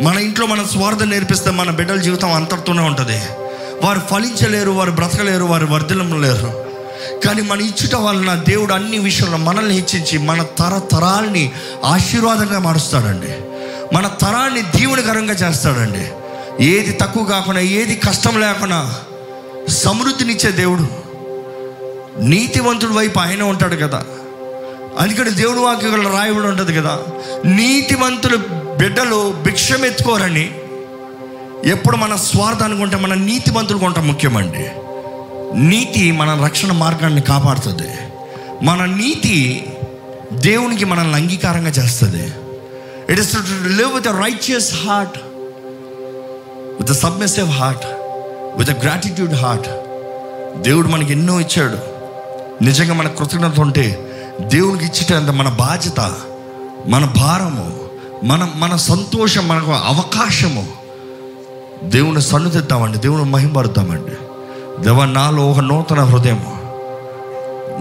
మన 0.03 0.17
ఇంట్లో 0.17 0.45
మన 0.45 0.63
స్వార్థం 0.63 1.09
నేర్పిస్తే 1.09 1.51
మన 1.51 1.71
బిడ్డల 1.71 1.95
జీవితం 1.95 2.33
అంతటితోనే 2.33 2.81
ఉంటుంది. 2.81 3.21
వారు 3.83 3.99
ఫలించలేరు 3.99 4.71
వారు 4.71 4.91
బ్రతకలేరు 4.91 5.43
వారు 5.43 5.65
వర్ధిల్లం 5.65 6.21
లేరు. 6.21 6.69
కానీ 7.25 7.41
మన 7.41 7.61
ఇచ్చుట 7.61 7.95
వలన 7.95 8.43
దేవుడు 8.47 8.73
అన్ని 8.73 8.97
విషయంలో 8.97 9.37
మనల్ని 9.37 9.75
హెచ్చించి 9.75 10.17
మన 10.17 10.43
తరతరాల్ని 10.43 11.51
ఆశీర్వాదంగా 11.83 12.59
మారుస్తాడండి. 12.59 13.27
మన 13.95 14.07
తరాన్ని 14.07 14.61
దీవునికరంగా 14.61 15.33
చేస్తాడండి. 15.33 16.07
ఏది 16.65 16.97
తక్కువ 17.01 17.23
కాకుండా 17.23 17.59
ఏది 17.59 17.95
కష్టం 17.95 18.39
లేకుండా 18.39 18.95
సమృద్ధినిచ్చే 19.67 20.51
దేవుడు. 20.51 20.87
నీతివంతుడి 22.21 22.93
వైపు 22.93 23.19
ఆయన 23.19 23.43
ఉంటాడు 23.43 23.75
కదా. 23.75 24.03
అందుకని 24.99 25.29
దేవుడు 25.29 25.59
వాక్యంలో 25.59 26.09
రాయబడి 26.09 26.47
ఉంటుంది 26.47 26.75
కదా. 26.75 26.99
నీతివంతులు 27.45 28.37
బిడ్డలు 28.77 29.31
భిక్షం 29.31 29.85
ఎత్తుకోరని 29.85 30.55
ఎప్పుడు 31.65 31.97
మన 31.97 32.15
స్వార్థానికి 32.15 32.81
ఉంటే 32.81 32.97
మన 32.97 33.13
నీతివంతులు 33.13 33.77
కొంట 33.77 33.99
ముఖ్యమండి. 33.99 34.71
నీతి 35.59 36.11
మన 36.11 36.43
రక్షణ 36.45 36.71
మార్గాన్ని 36.71 37.21
కాపాడుతుంది. 37.21 37.89
మన 38.65 38.85
నీతి 38.85 39.67
దేవునికి 40.33 40.85
మనల్ని 40.85 41.15
అంగీకారంగా 41.15 41.69
చేస్తుంది. 41.69 42.33
It 43.09 43.19
is 43.19 43.33
to 43.33 43.37
live 43.67 43.93
with 43.93 44.07
righteous 44.07 44.73
heart 44.85 45.19
with 46.81 46.93
submissive 46.93 47.49
heart 47.49 47.85
with 48.57 48.69
gratitude 48.69 49.33
heart 49.33 49.67
దేవుడు 50.61 50.87
మనకి 50.87 51.11
ఎన్నో 51.11 51.39
ఇచ్చాడు. 51.39 51.77
నిజంగా 52.63 52.93
మన 52.93 53.07
కృతజ్ఞత 53.07 53.59
ఉంటే 53.59 54.09
దేవునికి 54.41 54.85
ఇచ్చేటంత 54.85 55.29
మన 55.29 55.49
బాధ్యత 55.49 56.15
మన 56.87 57.05
భారము 57.05 57.79
మన 58.23 58.51
మన 58.55 58.75
సంతోషం 58.75 59.47
మనకు 59.47 59.71
అవకాశము. 59.71 60.78
దేవుని 61.83 62.21
సన్నిధిద్దామండి 62.21 62.97
దేవుని 62.97 63.23
మహింపరుద్దామండి. 63.23 64.11
దేవ 64.83 65.05
నాలో 65.05 65.45
ఒక 65.51 65.59
నూతన 65.59 65.99
హృదయం 65.99 66.45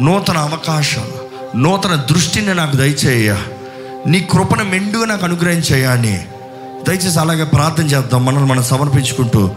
నూతన 0.00 0.38
అవకాశం 0.38 1.04
నూతన 1.56 1.94
దృష్టిని 1.94 2.54
నాకు 2.54 2.76
దయచేయ 2.76 3.36
నీ 4.06 4.28
కృపను 4.30 4.64
మెండుగా 4.64 5.06
నాకు 5.06 5.24
అనుగ్రహించేయ 5.24 5.84
అని. 5.84 6.24
దయచేసి 6.88 7.18
అలాగే 7.18 7.44
ప్రార్థన 7.44 7.86
చేద్దాం 7.86 8.24
మనల్ని 8.24 8.46
మనం 8.46 8.62
సమర్పించుకుంటూ 8.62 9.50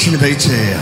సాక్షిని 0.00 0.16
దయచేయ. 0.16 0.76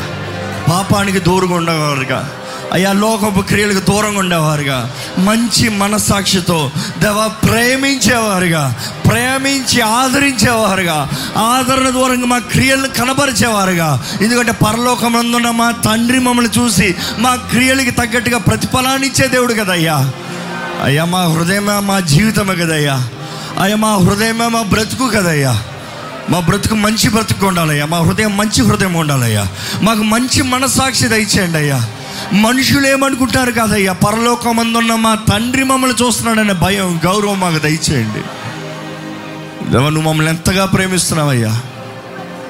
పాపానికి 0.71 1.19
దూరంగా 1.19 1.55
ఉండేవారుగా. 1.55 2.31
అయ్యా 2.73 2.93
లోకపు 2.93 3.41
క్రియలకు 3.41 3.91
దూరంగా 3.91 4.19
ఉండేవారుగా. 4.19 4.91
మంచి 5.19 5.69
మనస్సాక్షితో 5.69 6.71
దేవ 6.99 7.31
ప్రేమించేవారుగా. 7.45 8.77
ప్రేమించి 9.09 9.81
ఆదరించేవారుగా. 9.81 11.11
ఆదరణ 11.37 11.89
దూరంగా 11.89 12.27
మా 12.27 12.39
క్రియలను 12.39 12.89
కనబరిచేవారుగా. 12.89 14.05
ఎందుకంటే 14.21 14.53
పరలోకమందున్న 14.53 15.51
మా 15.51 15.71
తండ్రి 15.71 16.19
మమ్మల్ని 16.19 16.61
చూసి 16.61 16.95
మా 17.19 17.35
క్రియలకి 17.35 17.91
తగ్గట్టుగా 17.91 18.39
ప్రతిఫలాన్ని 18.39 19.07
ఇచ్చే 19.07 19.29
దేవుడు 19.29 19.55
కదయ్యా. 19.55 20.13
అయ్యా 20.85 21.05
మా 21.05 21.23
హృదయమే 21.25 21.79
మా 21.79 22.01
జీవితమే 22.01 22.55
కదయ్యా. 22.55 23.09
అయ్యా 23.61 23.77
మా 23.77 23.95
హృదయమే 23.95 24.49
మా 24.49 24.63
బ్రతుకు 24.63 25.09
కదయ్యా. 25.09 25.63
మా 26.29 26.41
బ్రతుకు 26.41 26.75
మంచి 26.75 27.09
బ్రతుకు 27.09 27.47
ఉండాలయ్యా. 27.47 27.87
మా 27.87 27.99
హృదయం 27.99 28.37
మంచి 28.37 28.63
హృదయం 28.63 28.95
ఉండాలయ్యా. 28.95 29.49
మాకు 29.83 30.03
మంచి 30.03 30.43
మనసాక్షి 30.43 31.09
దయచేయండి 31.09 31.59
అయ్యా. 31.59 31.87
మనుషులు 32.33 32.87
ఏమనుకుంటారు 32.87 33.51
కాదయ్యా. 33.51 33.93
పరలోకమందున్న 33.93 34.95
మా 34.95 35.15
తండ్రి 35.15 35.65
మమ్మల్ని 35.65 36.07
చూస్తున్నాడనే 36.07 36.53
భయం 36.53 37.01
గౌరవం 37.05 37.41
మాకు 37.41 37.59
దయచేయండి. 37.59 38.21
నువ్వు 39.73 39.91
మమ్మల్ని 39.91 40.33
ఎంతగా 40.33 40.65
ప్రేమిస్తున్నావయ్యా. 40.65 41.61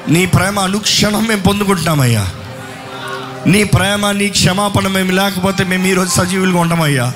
నీ 0.08 0.26
ప్రేమ 0.26 0.60
అనుక్షణం 0.60 1.26
మేము 1.26 1.42
పొందుకుంటున్నామయ్యా. 1.42 2.28
నీ 3.46 3.64
ప్రేమ 3.64 4.10
నీ 4.10 4.28
క్షమాపణ 4.28 4.88
మేము 4.88 5.10
లేకపోతే 5.10 5.64
మేము 5.64 5.86
ఈరోజు 5.86 6.10
సజీవులుగా 6.10 6.60
ఉంటామయ్యా 6.60 7.12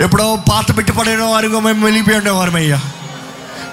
ఎప్పుడో 0.00 0.38
పాత 0.50 0.76
పెట్టి 0.76 0.92
పడిన 0.92 1.22
వారిగా 1.22 1.60
మేము 1.60 1.84
వెళ్ళిపోయి 1.84 2.18
ఉండేవారమయ్యా. 2.18 2.80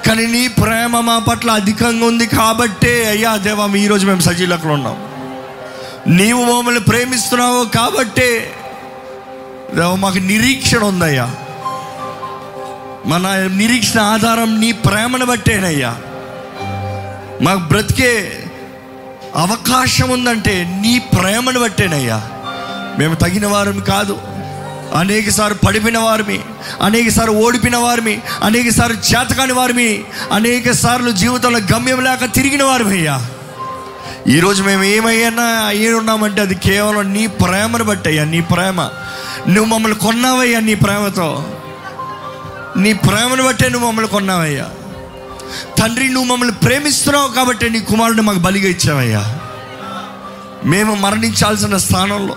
కానీ 0.07 0.27
నీ 0.27 0.47
ప్రేమ 0.47 0.99
మా 0.99 1.19
పట్ల 1.19 1.51
అధికంగా 1.51 2.05
ఉంది 2.05 2.25
కాబట్టే 2.27 3.09
అయ్యా 3.09 3.37
దేవా 3.37 3.75
ఈరోజు 3.75 4.07
మేము 4.07 4.19
సజీవులకు 4.19 4.67
ఉన్నాం. 4.67 5.05
నీవు 6.07 6.43
మమ్మల్ని 6.43 6.81
ప్రేమిస్తున్నావు 6.81 7.65
కాబట్టే 7.65 8.53
దేవ 9.73 9.95
మాకు 9.95 10.17
నిరీక్షణ 10.17 10.83
ఉందయ్యా. 10.83 11.35
మన 13.05 13.47
నిరీక్షణ 13.55 13.99
ఆధారం 13.99 14.61
నీ 14.61 14.71
ప్రేమను 14.71 15.25
బట్టేనయ్యా. 15.25 15.95
మాకు 17.41 17.59
బ్రతికే 17.59 18.43
అవకాశం 19.35 20.09
ఉందంటే 20.09 20.79
నీ 20.81 20.99
ప్రేమను 20.99 21.59
బట్టేనయ్యా. 21.59 22.29
మేము 22.99 23.15
తగిన 23.15 23.47
వారం 23.47 23.79
కాదు 23.79 24.21
అనేక 24.95 25.29
సార్లు 25.29 25.65
పడిపోయిన 25.65 25.97
వారిమి. 25.97 26.39
అనేక 26.81 27.09
సార్లు 27.09 27.33
ఓడిపిన 27.33 27.77
వారిమి 27.77 28.21
అనేక 28.43 28.69
సార్లు 28.69 28.97
చేతకాని 28.97 29.53
వారిమి 29.53 30.03
అనేక 30.31 30.71
సార్లు 30.71 31.11
జీవితంలో 31.11 31.59
గమ్యం 31.59 31.99
లేక 32.03 32.33
తిరిగిన 32.33 32.63
వారిమి 32.63 32.97
అయ్యా. 32.97 33.27
ఈరోజు 34.27 34.63
మేము 34.63 34.83
ఏమయ్యన్నా 34.83 35.43
అయ్యి 35.43 35.93
ఉన్నామంటే 35.93 36.41
అది 36.41 36.55
కేవలం 36.55 37.13
నీ 37.13 37.27
ప్రేమను 37.27 37.83
బట్టి 37.83 38.09
అయ్యా 38.09 38.23
నీ 38.23 38.41
ప్రేమ. 38.41 38.81
నువ్వు 39.47 39.65
మమ్మల్ని 39.65 39.99
కొన్నావయ్యా 39.99 40.59
నీ 40.59 40.75
ప్రేమతో. 40.75 41.49
నీ 42.77 42.93
ప్రేమను 42.93 43.43
బట్టే 43.43 43.69
నువ్వు 43.69 43.87
మమ్మల్ని 43.87 44.11
కొన్నావయ్యా. 44.11 44.69
తండ్రి 45.79 46.09
నువ్వు 46.09 46.31
మమ్మల్ని 46.31 46.55
ప్రేమిస్తున్నావు 46.55 47.27
కాబట్టి 47.27 47.69
నీ 47.69 47.79
కుమారుడిని 47.79 48.21
మాకు 48.21 48.39
బలిగా 48.39 48.69
ఇచ్చావయ్యా. 48.69 49.39
మేము 50.65 50.95
మరణించాల్సిన 50.95 51.77
స్థానంలో 51.77 52.35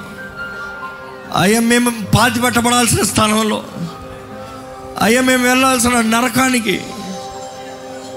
అయ్యా 1.36 1.60
మేము 1.60 1.90
పాతి 2.19 2.40
పెట్టబడాల్సిన 2.40 3.02
స్థానంలో 3.02 3.65
అయ్యా 5.03 5.20
మేము 5.20 5.45
వెళ్ళాల్సిన 5.45 6.01
నరకానికి. 6.01 6.81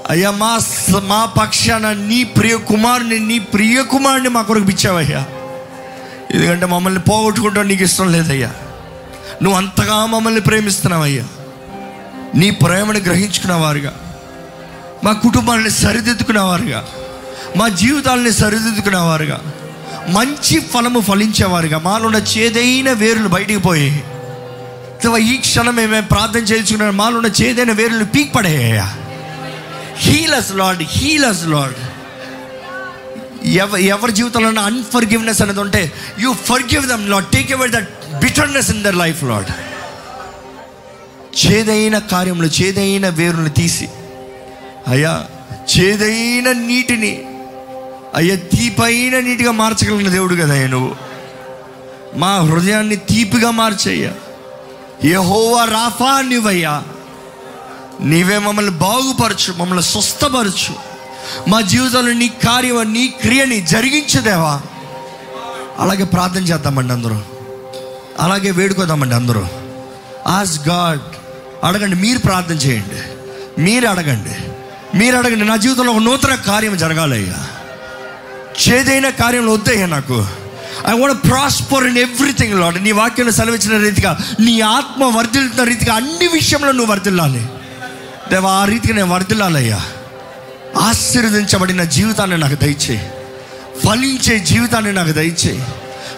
అయ్యా 0.10 0.32
మా 0.32 0.60
మా 1.08 1.26
పక్షాన 1.26 1.94
నీ 1.94 2.24
ప్రియ 2.24 2.56
కుమారుని 2.58 3.20
నీ 3.20 3.40
ప్రియ 3.40 3.84
కుమారుని 3.84 4.30
మా 4.30 4.42
కొరకు 4.42 4.70
ఇచ్చావయ్యా 4.70 5.26
ఎందుకంటే 6.32 6.66
మమ్మల్ని 6.66 7.00
పోగొట్టుకుంటాం 7.00 7.68
నీకు 7.68 7.84
ఇష్టం 7.84 8.12
లేదయ్యా. 8.12 8.52
నువ్వు 9.42 9.58
అంతగా 9.58 10.06
మమ్మల్ని 10.06 10.42
ప్రేమిస్తున్నావయ్యా. 10.42 11.24
నీ 12.36 12.52
ప్రేమను 12.52 13.00
గ్రహించుకున్నవారుగా 13.00 13.96
మా 15.04 15.12
కుటుంబాన్ని 15.12 15.72
సరిదిద్దుకునేవారుగా 15.72 16.88
మా 17.58 17.68
జీవితాలని 17.68 18.32
సరిదిద్దుకునేవారుగా 18.32 19.42
మంచి 20.08 20.60
ఫలము 20.60 21.00
ఫలించేవారుగా 21.00 21.80
మాలో 21.80 22.20
చేదైన 22.20 22.92
వేరులు 22.92 23.28
బయటికి 23.28 23.60
పోయాయి 23.60 24.04
దేవా, 25.04 25.18
ఈ 25.18 25.38
క్షణం 25.38 25.76
మేము 25.76 26.02
ప్రార్థన 26.08 26.40
చేయించుకున్న. 26.40 26.90
మాలో 26.92 27.18
ఉన్న 27.18 27.32
చేదైన 27.42 27.72
వేరులు 27.72 28.06
పీక్ 28.06 28.36
పడేయ్యా 28.36 28.88
heal us 29.98 30.52
Lord 30.56 30.84
heal us 30.90 31.48
Lord 31.48 31.80
ఎవ 33.48 33.78
ఎవరి 33.78 34.12
జీవితంలో 34.12 34.62
అన్ఫర్గివ్నెస్ 34.62 35.42
అనేది 35.42 35.60
ఉంటే 35.60 35.92
you 36.20 36.34
forgive 36.34 36.88
them 36.88 37.10
Lord 37.10 37.26
take 37.26 37.52
away 37.52 37.68
that 37.68 37.90
bitterness 38.22 38.70
in 38.70 38.84
their 38.84 38.96
life 38.96 39.24
Lord 39.24 39.52
చేదైన 41.46 42.00
కార్యములు 42.00 42.48
చేదైన 42.48 43.10
వేరుని 43.10 43.50
తీసి 43.50 43.88
అయ్యా 44.88 45.14
చేదైన 45.78 46.52
నీటిని 46.52 47.14
అయ్యా 48.16 48.36
తీపైన 48.36 49.20
నీటిగా 49.20 49.52
మార్చగలిగిన 49.52 50.10
దేవుడు 50.10 50.36
కదా 50.36 50.68
నువ్వు. 50.68 50.96
మా 52.16 52.38
హృదయాన్ని 52.40 52.96
తీపిగా 52.96 53.52
మార్చయ్యా. 53.52 54.12
యహోవా 55.06 55.66
రాఫా 55.66 56.22
నీవయ్యా. 56.22 56.84
నీవే 58.02 58.38
మమ్మల్ని 58.38 58.72
బాగుపరచు 58.72 59.54
మమ్మల్ని 59.58 59.84
స్వస్థపరచు. 59.84 60.92
మా 61.48 61.62
జీవితంలో 61.62 62.14
నీ 62.14 62.28
కార్యం 62.28 62.94
నీ 62.94 63.08
క్రియని 63.08 63.62
జరిగించదేవా. 63.62 64.62
అలాగే 65.80 66.04
ప్రార్థన 66.04 66.42
చేద్దామండి 66.42 66.94
అందరూ. 66.94 67.22
అలాగే 68.20 68.52
వేడుకోదామండి 68.52 69.16
అందరూ. 69.16 69.48
ఆస్ 70.28 70.68
గాడ్ 70.68 71.00
అడగండి 71.66 71.96
మీరు 71.96 72.20
ప్రార్థన 72.20 72.56
చేయండి. 72.56 73.02
మీరు 73.62 73.88
అడగండి. 73.88 74.52
మీరు 74.98 75.16
అడగండి 75.16 75.46
నా 75.46 75.56
జీవితంలో 75.56 75.92
ఒక 75.92 76.00
నూతన 76.00 76.36
కార్యం 76.36 76.78
జరగాలయ్యా. 76.78 77.48
చేదైన 78.70 79.10
కార్యంలో 79.10 79.54
వద్దయ్యా 79.54 79.86
నాకు. 79.86 80.28
I 80.88 80.92
want 80.92 81.24
prosper 81.24 81.84
in 81.84 81.98
everything 81.98 82.60
Lord 82.60 82.84
నీ 82.84 82.92
వాక్యంలో 82.92 83.32
సెలవిచ్చిన 83.32 83.78
రీతిగా 83.78 84.18
నీ 84.40 84.62
ఆత్మ 84.62 85.18
వర్ధిల్లుతున్న 85.18 85.64
రీతిగా 85.64 85.94
అన్ని 85.94 86.28
విషయంలో 86.28 86.72
నువ్వు 86.72 86.92
వర్ధిల్లాలి. 86.92 87.46
దేవా 88.30 88.52
ఆ 88.52 88.66
రీతిగా 88.66 88.96
నేను 88.96 89.14
వర్ధిల్లాలయ్యా. 89.14 89.82
ఆశీర్వదించబడిన 90.80 91.84
జీవితాన్ని 91.84 92.38
నాకు 92.38 92.56
దయచేయి. 92.56 93.12
ఫలించే 93.88 94.40
జీవితాన్ని 94.40 94.94
నాకు 94.94 95.12
దయచేయి. 95.12 95.64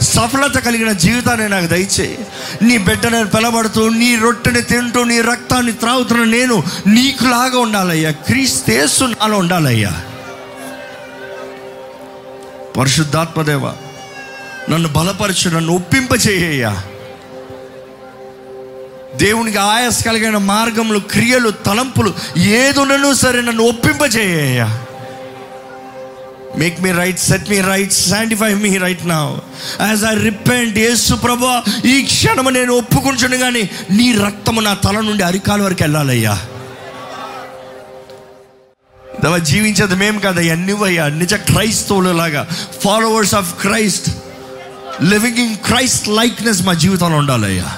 సఫలత 0.02 0.60
కలిగిన 0.60 0.92
జీవితాన్ని 0.92 1.50
నాకు 1.50 1.66
దయచేయి. 1.66 2.18
నీ 2.62 2.78
బిడ్డని 2.78 3.26
పిలబడుతూ 3.26 3.90
నీ 3.90 4.16
రొట్టెని 4.16 4.62
తింటూ 4.62 5.04
నీ 5.04 5.22
రక్తాన్ని 5.22 5.72
త్రాగుతున్న 5.72 6.24
నేను 6.24 6.64
నీకులాగా 6.88 7.60
ఉండాలయ్యా. 7.60 8.12
క్రీస్తేసు 8.12 9.04
నాలో 9.04 9.38
ఉండాలయ్యా. 9.38 10.02
పరిశుద్ధాత్మదేవ 12.78 13.72
నన్ను 14.72 14.90
బలపరచు 14.90 15.48
నన్ను 15.50 15.72
ఒప్పింపచేయ్యా 15.76 16.74
దేవునికి 19.22 19.60
ఆయాస 19.68 19.98
కలిగిన 20.06 20.38
మార్గములు 20.48 21.00
క్రియలు 21.12 21.50
తలంపులు 21.66 22.12
ఏదున్నను 22.58 23.10
సరే 23.16 23.42
నన్ను 23.42 23.64
ఒప్పింపచేయ్యా 23.64 24.68
make 26.58 26.78
me 26.82 26.92
right 26.94 27.22
set 27.22 27.48
me 27.50 27.60
right 27.68 27.94
sanctify 28.00 28.50
me 28.64 28.72
right 28.78 29.06
నా 29.08 29.20
యాజ్ 29.82 30.04
ఐ 30.06 30.16
రిపెంట్ 30.24 30.76
యేసు 30.80 31.14
ప్రభు 31.24 31.46
ఈ 31.88 32.04
క్షణము 32.06 32.50
నేను 32.50 32.74
ఒప్పుకుంటును 32.76 33.38
కానీ 33.38 33.64
నీ 33.92 34.08
రక్తము 34.20 34.62
నా 34.62 34.74
తల 34.84 35.00
నుండి 35.02 35.24
అరికాల 35.24 35.62
వరకు 35.62 35.84
వెళ్ళాలయ్యా. 35.84 36.36
దేవా 39.20 39.38
జీవించేది 39.48 39.96
మేము 39.96 40.20
కదయ్యా 40.20 40.56
నువ్వయ్యా 40.62 41.06
నిజ 41.18 41.34
క్రైస్తవులు 41.50 42.12
లాగా 42.18 42.42
followers 42.82 43.36
of 43.36 43.52
Christ 43.62 44.08
living 45.02 45.38
in 45.38 45.56
Christ 45.56 46.08
likeness 46.08 46.64
మా 46.64 46.74
జీవితంలో 46.74 47.18
ఉండాలయ్యా. 47.18 47.72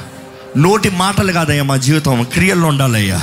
నోటి 0.58 0.90
మాటలు 0.90 1.32
కాదయ్యా 1.32 1.64
మా 1.64 1.78
జీవితం 1.78 2.24
క్రియల్లో 2.24 2.68
ఉండాలయ్యా. 2.68 3.22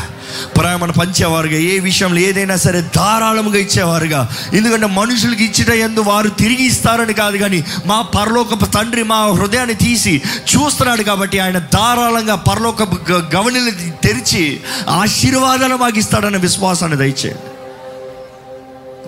ప్రేమను 0.57 0.93
పంచేవారుగా 0.93 1.57
ఏ 1.57 1.79
విషయంలో 1.79 2.21
ఏదైనా 2.21 2.57
సరే 2.57 2.81
ధారాళముగా 2.81 3.59
ఇచ్చేవారుగా. 3.59 4.35
ఎందుకంటే 4.53 4.87
మనుషులకి 4.87 5.45
ఇచ్చిన 5.45 5.73
ఎందు 5.73 6.01
వారు 6.01 6.29
తిరిగి 6.29 6.65
ఇస్తారని 6.65 7.13
కాదు 7.13 7.37
కానీ 7.37 7.65
మా 7.87 8.03
పరలోకపు 8.03 8.65
తండ్రి 8.65 9.03
మా 9.03 9.27
హృదయాన్ని 9.27 9.75
తీసి 9.75 10.23
చూస్తున్నాడు 10.39 11.03
కాబట్టి 11.03 11.39
ఆయన 11.39 11.59
ధారాళంగా 11.59 12.35
పరలోకపు 12.35 13.13
గ- 13.13 13.91
తెరిచి 14.03 14.61
ఆశీర్వాదాలు 14.89 15.77
మాకు 15.77 15.99
ఇస్తాడన్న 15.99 16.37
విశ్వాసాన్ని 16.37 16.99
దయచేయండి. 16.99 17.53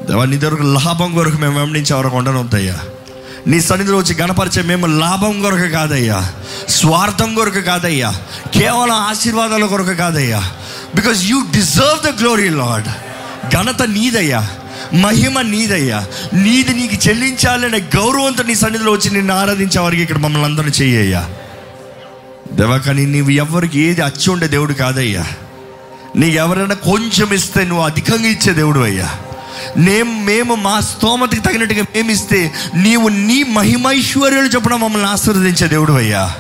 దేవా 0.07 0.25
ఇద్దరు 0.25 0.57
లాభం 0.57 1.15
కొరకు 1.15 1.37
మేము 1.37 1.59
వెంబడించే 1.59 1.95
వరకు 1.97 2.17
ఉండనవుతాయ్యా 2.17 2.79
నీ 3.47 3.61
సన్నిధిలో 3.61 3.99
వచ్చి 3.99 4.15
గణపరిచే 4.15 4.63
మేము 4.63 4.87
లాభం 4.87 5.43
కొరకు 5.43 5.69
కాదయ్యా 5.73 6.33
స్వార్థం 6.69 7.35
కొరకు 7.35 7.61
కాదయ్యా 7.61 8.11
కేవలం 8.59 8.95
ఆశీర్వాదాల 8.95 9.67
కొరకు 9.67 9.95
కాదయ్యా. 9.95 10.43
Because 10.95 11.25
you 11.25 11.43
deserve 11.55 12.07
the 12.07 12.21
glory 12.21 12.49
Lord 12.49 12.89
ఘనత 13.55 13.83
నీదయ్యా 13.83 14.49
మహిమ 14.95 15.41
నీదయ్యా. 15.41 16.07
నీది 16.33 16.75
నీకు 16.75 17.09
చెల్లించాలనే 17.09 17.79
గౌరవంతో 17.79 18.43
నీ 18.43 18.55
సన్నిధిలో 18.55 18.93
వచ్చి 18.93 19.11
నిన్ను 19.11 19.35
ఆరాధించే 19.35 19.81
వారికి 19.81 20.03
ఇక్కడ 20.03 20.19
మమ్మల్ని 20.19 20.45
అందరూ 20.45 20.69
చెయ్యయ్యా. 20.69 21.29
దేవా 22.53 22.79
కానీ 22.79 23.07
నీవు 23.07 23.31
ఎవరికి 23.31 23.81
ఏది 23.81 24.03
అచ్చి 24.03 24.31
ఉండే 24.31 24.47
దేవుడు 24.47 24.73
కాదయ్యా. 24.73 25.25
నీకు 26.17 26.37
ఎవరైనా 26.37 26.75
కొంచెం 26.75 27.35
ఇస్తే 27.35 27.65
నువ్వు 27.65 27.85
అధికంగా 27.85 28.29
ఇచ్చే 28.29 28.53
దేవుడు 28.53 28.81
అయ్యా. 28.81 29.09
నేను 29.77 30.25
మేము 30.25 30.55
మా 30.55 30.81
స్తోమతకి 30.81 31.41
తగినట్టుగా 31.41 31.83
మేము 31.83 32.11
ఇస్తే 32.11 32.53
నీవు 32.75 33.09
నీ 33.09 33.43
మహిమైశ్వర్యాలు 33.43 34.47
చెప్పడం 34.47 34.81
మమ్మల్ని 34.81 35.09
ఆశీర్వదించే 35.09 35.69
దేవుడు 35.69 35.93
అయ్యా. 35.93 36.35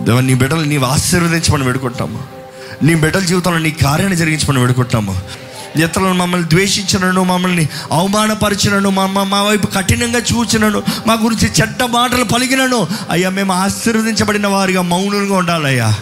దేవ 0.00 0.20
నీ 0.20 0.34
బిడ్డలు 0.34 0.60
నీవు 0.60 0.84
ఆశీర్వదించమని 0.84 1.64
వేడుకుంటాము. 1.64 2.22
నీ 2.82 2.94
బిడ్డల 2.94 3.20
జీవితంలో 3.20 3.58
నీ 3.58 3.70
కార్యాన్ని 3.70 4.16
జరిగించమని 4.16 4.58
వేడుకుంటాము. 4.58 5.20
ఇతరులను 5.76 6.14
మమ్మల్ని 6.14 6.50
ద్వేషించినను 6.50 7.24
మమ్మల్ని 7.24 7.68
అవమానపరిచినను 7.92 8.90
మా 8.90 9.06
మా- 9.06 9.26
మా 9.26 9.42
వైపు 9.42 9.66
కఠినంగా 9.66 10.18
చూచినను 10.18 10.82
మా 11.06 11.14
గురించి 11.14 11.50
చెడ్డ 11.60 11.84
మాటలు 11.84 12.24
పలికినను. 12.24 12.86
అయ్యా 13.10 13.30
మేము 13.30 13.52
ఆశీర్వదించబడిన 13.52 14.46
వారిగా 14.46 14.82
మౌనంగా 14.82 15.36
ఉండాలయ్యా. 15.36 15.94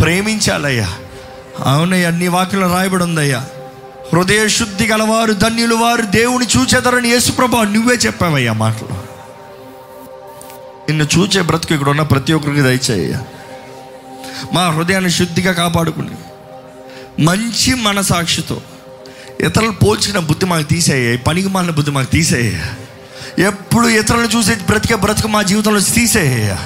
ప్రేమించాలయ్యా. 0.00 0.88
అవునయ్యా 1.66 2.10
నీ 2.10 2.28
వాక్యంలో 2.28 2.74
రాయబడి 2.74 3.04
ఉందయ్యా. 3.04 3.44
హృదయ 4.14 4.48
శుద్ధి 4.48 4.86
గలవారు 4.86 5.32
ధన్యులు 5.32 5.74
వారు 5.74 6.02
దేవుని 6.02 6.46
చూచేదరని 6.46 7.08
యేసుప్రభ 7.08 7.56
నువ్వే 7.56 7.96
చెప్పావయ్యా 7.96 8.52
మాటలు. 8.52 8.94
నిన్ను 10.88 11.04
చూచే 11.04 11.42
బ్రతుకు 11.42 11.74
ఇక్కడ 11.74 11.88
ఉన్న 11.88 12.02
ప్రతి 12.02 12.32
ఒక్కరికి 12.32 12.62
దయచేయ్యా. 12.62 13.20
మా 14.54 14.70
హృదయాన్ని 14.70 15.10
శుద్ధిగా 15.10 15.52
కాపాడుకుని 15.52 16.16
మంచి 17.20 17.74
మనసాక్షితో 17.74 18.62
ఇతరులు 19.40 19.70
పోల్చిన 19.70 20.18
బుద్ధి 20.18 20.46
మాకు 20.46 20.62
తీసేయ 20.62 21.16
పనికి 21.16 21.48
మాలిన 21.48 21.70
బుద్ధి 21.70 21.90
మాకు 21.90 22.10
తీసేయ 22.10 22.52
ఎప్పుడు 23.38 23.88
ఇతరులను 23.88 24.28
చూసే 24.36 24.54
బ్రతికే 24.66 24.94
బ్రతుకు 24.94 25.28
మా 25.28 25.42
జీవితంలో 25.42 25.80
తీసేయ 25.94 26.56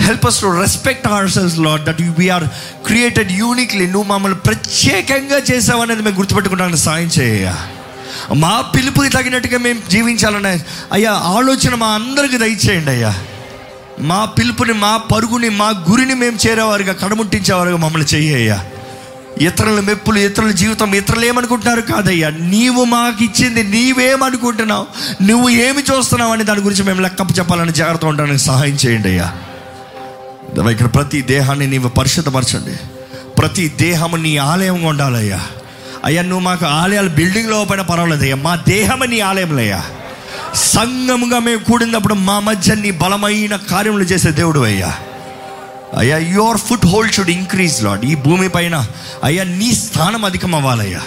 help 0.00 0.24
us 0.26 0.38
to 0.40 0.48
respect 0.60 1.06
ourselves 1.30 1.56
Lord 1.60 1.82
that 1.86 2.00
you 2.02 2.12
we are 2.18 2.46
created 2.86 3.32
uniquely 3.40 3.86
నువ్వు 3.86 4.08
మమ్మల్ని 4.08 4.38
ప్రత్యేకంగా 4.46 5.38
చేసావనేది 5.50 6.02
మేము 6.02 6.18
గుర్తుపెట్టుకోవడానికి 6.18 6.82
సాయం 6.84 7.10
చేయ. 7.18 7.44
మా 8.40 8.54
పిలుపుకి 8.72 9.10
తగినట్టుగా 9.14 9.58
మేము 9.58 9.80
జీవించాలనే 9.90 10.54
అయ్యా 10.92 11.12
ఆలోచన 11.32 11.74
మా 11.82 11.88
అందరికి 11.98 12.38
దయచేయండి 12.42 12.90
అయ్యా. 12.90 13.12
మా 14.10 14.20
పిలుపుని 14.36 14.74
మా 14.82 14.92
పరుగుని 15.10 15.48
మా 15.56 15.68
గురిని 15.88 16.14
మేము 16.20 16.38
చేరేవారుగా 16.44 16.94
కడముట్టించేవారుగా 17.00 17.78
మమ్మల్ని 17.78 18.08
చెయ్యయ్యా 18.14 18.58
ఇతరుల 19.46 19.80
మెప్పులు 19.88 20.18
ఇతరుల 20.20 20.52
జీవితం 20.60 20.94
ఇతరులు 20.94 21.24
ఏమనుకుంటున్నారు 21.26 21.82
కాదయ్యా. 21.90 22.28
నీవు 22.50 22.82
మాకు 22.94 23.22
ఇచ్చింది 23.24 23.62
నీవేమనుకుంటున్నావు 23.74 24.86
నువ్వు 25.28 25.48
ఏమి 25.62 25.82
చూస్తున్నావు 25.90 26.32
అని 26.32 26.44
దాని 26.44 26.60
గురించి 26.60 26.86
మేము 26.88 27.00
లెక్కపు 27.00 27.36
చెప్పాలని 27.38 27.74
జాగ్రత్త 27.78 28.06
ఉండడానికి 28.06 28.42
సహాయం 28.44 28.78
చేయండి 28.82 29.10
అయ్యా. 29.12 29.28
ఇక్కడ 30.58 30.94
ప్రతి 30.94 31.22
దేహాన్ని 31.22 31.66
నీవు 31.66 31.88
పరిశుద్ధపరచండి. 31.88 32.76
ప్రతి 33.38 33.68
దేహము 33.68 34.16
నీ 34.16 34.36
ఆలయంగా 34.36 34.88
ఉండాలయ్యా. 34.88 35.40
అయ్యా 36.04 36.22
నువ్వు 36.22 36.40
మాకు 36.40 36.66
ఆలయాలు 36.66 37.08
బిల్డింగ్లో 37.08 37.64
పైన 37.64 37.80
పర్వాలేదు 37.80 38.22
అయ్యా. 38.22 38.36
మా 38.36 38.56
దేహము 38.56 39.04
నీ 39.04 39.20
ఆలయంలయ్యా. 39.20 39.84
సంఘముగా 40.54 41.38
మేము 41.38 41.64
కూడినప్పుడు 41.64 42.14
మా 42.14 42.40
మధ్య 42.40 42.74
నీ 42.74 42.90
బలమైన 42.90 43.56
కార్యములు 43.56 44.04
చేసే 44.04 44.30
దేవుడు 44.30 44.60
అయ్యా. 44.60 44.94
అయ్యా 45.96 46.18
your 46.18 46.58
foothold 46.86 47.12
should 47.12 47.30
increase 47.30 47.84
Lord 47.84 48.04
ఈ 48.04 48.14
భూమి 48.14 48.48
పైన 48.48 48.86
అయ్యా 49.24 49.44
నీ 49.44 49.72
స్థానం 49.74 50.24
అధికం 50.24 50.54
అవ్వాలయ్యా 50.54 51.00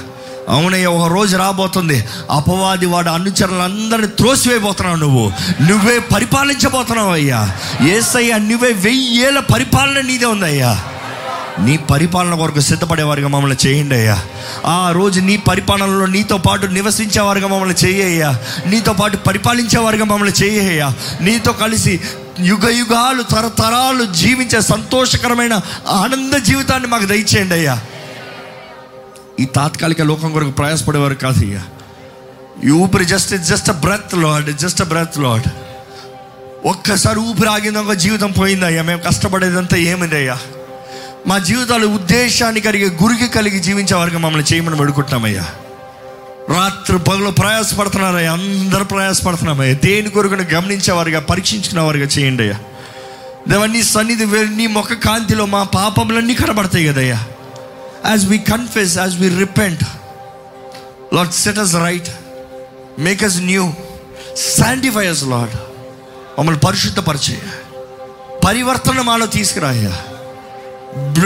అవునయ్యా 0.49 0.89
ఒక 0.89 1.13
రోజు 1.13 1.37
రాబోతుంది. 1.37 2.03
అపవాది 2.31 2.85
వాడు 2.85 3.09
అనుచరులందరినీ 3.09 4.07
త్రోసివేయబోతున్నావు 4.07 4.97
నువ్వు. 4.97 5.31
నువ్వే 5.61 5.99
పరిపాలించబోతున్నావు 5.99 7.11
అయ్యా. 7.11 7.55
ఏసయ్యా 7.83 8.37
నువ్వే 8.37 8.71
వెయ్యేళ్ళ 8.71 9.39
పరిపాలన 9.39 10.01
నీదే 10.01 10.25
ఉందయ్యా 10.25 10.83
నీ 11.59 11.77
పరిపాలన 11.77 12.35
కొరకు 12.35 12.59
సిద్ధపడేవారుగా 12.59 13.27
మమ్మల్ని 13.27 13.67
చేయండి 13.67 13.95
అయ్యా. 13.95 14.21
ఆ 14.65 14.91
రోజు 14.91 15.19
నీ 15.19 15.37
పరిపాలనలో 15.37 16.05
నీతో 16.05 16.37
పాటు 16.37 16.65
నివసించేవారుగా 16.65 17.47
మమ్మల్ని 17.47 17.75
చేయ్యా 17.85 18.39
నీతో 18.65 18.93
పాటు 18.93 19.17
పరిపాలించేవారుగా 19.17 20.05
మమ్మల్ని 20.05 20.43
చేయ్యా 20.43 20.93
నీతో 21.21 21.51
కలిసి 21.53 21.99
యుగ 22.39 22.69
యుగాలు 22.69 23.23
తరతరాలు 23.23 24.03
జీవించే 24.13 24.61
సంతోషకరమైన 24.61 25.61
ఆనంద 25.87 26.33
జీవితాన్ని 26.33 26.87
మాకు 26.87 27.05
దయచేయండి 27.05 27.53
అయ్యా. 27.53 27.79
ఈ 29.39 29.45
తాత్కాలిక 29.55 30.01
లోకం 30.01 30.31
కొరకు 30.31 30.51
ప్రయాసపడేవారు 30.51 31.13
కాదు 31.15 31.39
అయ్యా 31.39 31.61
ఈ 32.65 32.71
ఊపిరి 32.75 33.05
just 33.05 33.35
just 33.43 33.69
a 33.69 33.77
breath 33.79 34.13
Lord 34.15 34.49
just 34.57 34.81
a 34.81 34.85
breath 34.85 35.17
Lord 35.19 35.47
ఒక్కసారి 36.65 37.19
ఊపిరి 37.19 37.49
ఆగింది 37.49 37.79
ఒక 37.79 37.93
జీవితం 37.95 38.31
పోయిందయ్యా 38.31 38.83
మేము 38.83 39.01
కష్టపడేదంతా 39.01 39.77
ఏమింది 39.85 40.15
అయ్యా. 40.15 40.37
మా 41.27 41.37
జీవితాలు 41.39 41.85
ఉద్దేశాన్ని 41.87 42.61
కలిగి 42.61 42.89
గురికి 43.01 43.27
కలిగి 43.27 43.59
జీవించే 43.59 43.95
వారికి 43.95 44.17
మమ్మల్ని 44.17 44.53
చేయమని 44.53 44.77
పెడుకుంటున్నామయ్యా 44.77 45.45
రాత్రి 46.49 46.97
పగలు 46.99 47.29
ప్రయాసపడుతున్నారయ్యా 47.31 48.31
అందరూ 48.33 48.83
ప్రయాసపడుతున్నామయ్యా 48.83 49.73
దేని 49.83 50.09
కొరకును 50.09 50.45
గమనించేవారుగా 50.53 51.19
పరీక్షించుకునేవారుగా 51.21 52.05
చేయండి 52.15 52.43
అయ్యా. 52.43 52.57
దేవన్నీ 53.47 53.77
నీ 53.77 53.83
సన్నిధి 53.85 54.25
నీ 54.55 54.67
ముఖ 54.67 54.93
కాంతిలో 55.05 55.45
మా 55.45 55.63
పాపములన్నీ 55.75 56.35
కనబడతాయి 56.35 56.87
కదయ్యా. 56.87 57.19
As 58.07 58.25
we 58.27 58.37
confess 58.37 58.97
as 58.97 59.19
we 59.19 59.29
repent 59.29 59.83
Lord 61.13 61.31
set 61.31 61.59
us 61.59 61.75
right 61.75 62.09
make 62.99 63.23
us 63.23 63.37
new 63.37 63.73
sanctify 64.57 65.07
us 65.07 65.23
Lord 65.23 65.57
మమ్మల్ని 66.39 66.61
పరిశుద్ధపరిచే. 66.65 67.41
పరివర్తన 68.47 69.01
మాలో 69.01 69.25
తీసుకురాయ్యా 69.25 69.97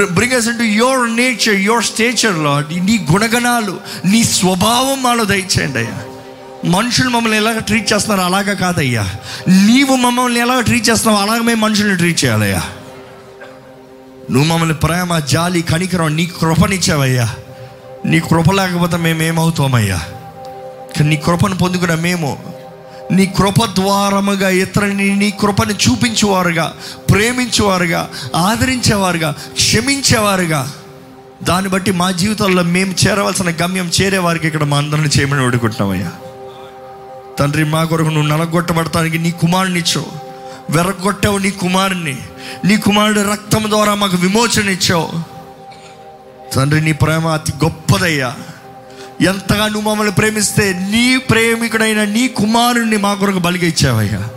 bring 0.05 0.33
us 0.33 0.47
into 0.47 0.63
your 0.63 1.15
nature 1.15 1.55
your 1.55 1.83
stature 1.83 2.37
Lord 2.37 2.85
నీ 2.85 3.07
గుణగణాలు 3.11 3.79
నీ 4.05 4.23
స్వభావం 4.23 5.03
మాలో 5.03 5.23
దయచేయండి 5.23 5.77
అయ్యా. 5.77 6.03
మనుషులు 6.65 7.09
మమ్మల్ని 7.09 7.37
ఎలాగ 7.37 7.59
ట్రీట్ 7.59 7.93
చేస్తున్నారు 7.93 8.21
అలాగా 8.21 8.53
కాదయ్యా. 8.53 9.15
నీవు 9.47 9.95
మమ్మల్ని 9.95 10.39
ఎలాగ 10.39 10.61
ట్రీట్ 10.61 10.89
చేస్తున్నావు 10.89 11.23
అలాగ 11.23 11.41
మేము 11.41 11.61
మనుషుల్ని 11.61 11.97
ట్రీట్ 11.97 12.25
చేయాలయ్యా. 12.25 12.63
నువ్వు 14.31 14.49
మమ్మల్ని 14.49 14.75
ప్రేమ 14.75 15.19
జాలి 15.19 15.61
కనికరం 15.61 16.15
నీ 16.15 16.25
కృపనిచ్చావయ్యా. 16.25 17.35
నీ 18.05 18.19
కృప 18.19 18.51
లేకపోతే 18.51 18.97
మేము 18.97 19.23
ఏమవుతామయ్యా? 19.23 20.01
నీ 21.01 21.15
కృపను 21.15 21.55
పొందుకున్న 21.55 21.95
మేము 21.95 22.37
నీ 23.11 23.25
కృప 23.25 23.65
ద్వారముగా 23.65 24.49
ఇతరుని 24.49 25.15
నీ 25.15 25.31
కృపను 25.31 25.71
చూపించేవారుగా 25.71 26.73
ప్రేమించేవారుగా 27.11 28.09
ఆదరించేవారుగా 28.35 29.31
క్షమించేవారుగా. 29.31 30.71
దాన్ని 31.43 31.71
బట్టి 31.71 31.91
మా 31.91 32.11
జీవితంలో 32.11 32.63
మేము 32.63 32.93
చేరవలసిన 33.07 33.49
గమ్యం 33.49 33.91
చేరేవారికి 34.01 34.47
ఇక్కడ 34.47 34.63
మా 34.63 34.77
అందరిని 34.77 35.07
చేయమని 35.07 35.43
వేడుకుంటున్నామయ్యా. 35.43 36.11
తండ్రి 37.39 37.63
మా 37.63 37.83
కొరకు 37.83 38.09
నువ్వు 38.09 38.29
నలగొట్టబడటానికి 38.29 39.17
నీ 39.17 39.31
కుమారునిచ్చావు. 39.31 40.26
వెరగొట్టావు 40.69 41.37
నీ 41.37 41.51
కుమారుని 41.51 42.17
నీ 42.65 42.77
కుమారుడు 42.77 43.19
రక్తం 43.19 43.63
ద్వారా 43.69 43.93
మాకు 43.93 44.17
విమోచన 44.17 44.69
ఇచ్చావు. 44.69 45.09
తండ్రి 46.55 46.81
నీ 46.81 46.91
ప్రేమ 46.91 47.27
అతి 47.27 47.51
గొప్పదయ్యా. 47.51 48.35
ఎంతగా 49.21 49.67
నువ్వు 49.67 49.89
మమ్మల్ని 49.89 50.13
ప్రేమిస్తే 50.13 50.73
నీ 50.91 51.17
ప్రేమికుడైన 51.17 52.03
నీ 52.03 52.27
కుమారుణ్ణి 52.27 52.97
మా 52.97 53.13
కొరకు 53.13 53.39
బలిగా 53.39 53.67
ఇచ్చావయ్యా. 53.67 54.29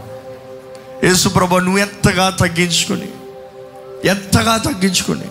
యేసుప్రభ 1.05 1.57
నువ్వు 1.57 1.79
ఎంతగా 1.79 2.31
తగ్గించుకొని 2.31 3.09
ఎంతగా 4.09 4.57
తగ్గించుకొని 4.57 5.29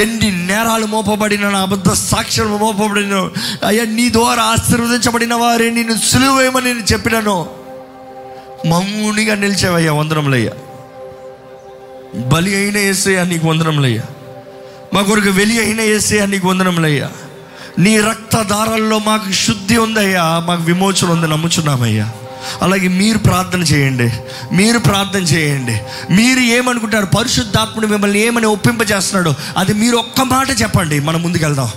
ఎన్ని 0.00 0.46
నేరాలు 0.46 0.86
మోపబడిన 0.86 1.48
నా 1.48 1.60
అబద్ధ 1.62 1.90
సాక్ష్యం 1.90 2.58
మోపబడిన 2.58 3.28
అయ్యా 3.66 3.84
నీ 3.84 4.12
ద్వారా 4.12 4.42
ఆశీర్వదించబడిన 4.42 5.34
వారే 5.34 5.70
నేను 5.70 5.96
సులువేమని 5.96 6.66
నేను 6.66 6.80
చెప్పినాను. 6.92 7.65
మౌనిగా 8.66 9.34
నిలిచావయ్యా 9.34 9.92
వందనములయ్యా. 9.92 10.52
బలి 12.20 12.56
అయిన 12.56 12.76
ఏసయ్యా 12.76 13.24
నీకు 13.24 13.48
వందనములయ్యా. 13.48 14.02
మా 14.94 15.02
కొరకు 15.02 15.30
వెలి 15.30 15.60
అయిన 15.60 15.80
ఏసయ్యా 15.80 16.26
నీకు 16.26 16.48
వందనములయ్యా. 16.48 17.10
నీ 17.78 18.00
రక్తధారల్లో 18.00 18.98
మాకు 18.98 19.32
శుద్ధి 19.32 19.76
ఉందయ్యా 19.76 20.42
మాకు 20.46 20.62
విమోచన 20.62 21.10
ఉంది 21.10 21.28
నమ్ముచున్నామయ్యా. 21.28 22.10
అలాగే 22.62 22.88
మీరు 22.88 23.18
ప్రార్థన 23.18 23.60
చేయండి 23.60 24.12
మీరు 24.52 24.78
ప్రార్థన 24.78 25.20
చేయండి. 25.20 25.80
మీరు 26.12 26.40
ఏమనుకుంటారు 26.40 27.06
పరిశుద్ధాత్ముడు 27.06 27.86
మిమ్మల్ని 27.86 28.18
ఏమని 28.18 28.46
ఒప్పింపజేస్తున్నాడు 28.46 29.34
అది 29.56 29.74
మీరు 29.74 29.96
ఒక్క 29.96 30.20
మాట 30.20 30.50
చెప్పండి 30.62 31.00
మనం 31.00 31.22
ముందుకెళ్దాం. 31.22 31.68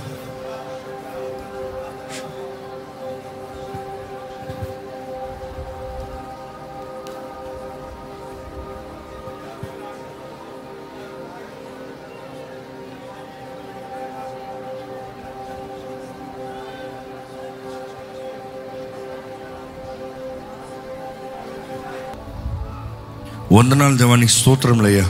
వందనాలు 23.59 23.97
దేవానికి 23.97 24.31
స్తోత్రములయ్యా. 24.31 25.05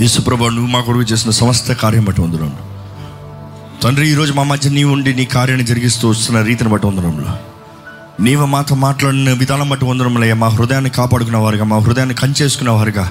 యేసుప్రభ 0.00 0.42
నువ్వు 0.44 0.66
మా 0.66 0.80
కొడుకు 0.80 1.02
చేసిన 1.02 1.30
సమస్త 1.30 1.72
కార్యం 1.72 2.04
బట్టి 2.04 2.20
వందనం 2.20 2.56
తండ్రి 3.82 4.08
ఈరోజు 4.08 4.32
మా 4.32 4.42
మధ్య 4.42 4.70
నీవు 4.70 4.92
ఉండి 4.92 5.14
నీ 5.14 5.24
కార్యాన్ని 5.24 5.66
జరిగిస్తూ 5.66 6.08
వస్తున్న 6.08 6.42
రీతిని 6.42 6.70
బట్టి 6.70 6.86
వందనంలో 6.86 7.36
నీవు 8.20 8.46
మాతో 8.46 8.74
మాట్లాడిన 8.74 9.32
విధానం 9.32 9.68
బట్టి 9.68 9.84
వందనములయ్యా. 9.84 10.34
మా 10.34 10.48
హృదయాన్ని 10.48 10.90
కాపాడుకున్న 10.90 11.36
వారుగా 11.36 11.64
మా 11.64 11.78
హృదయాన్ని 11.78 12.14
కంచేసుకున్న 12.14 12.70
వారుగా. 12.70 13.10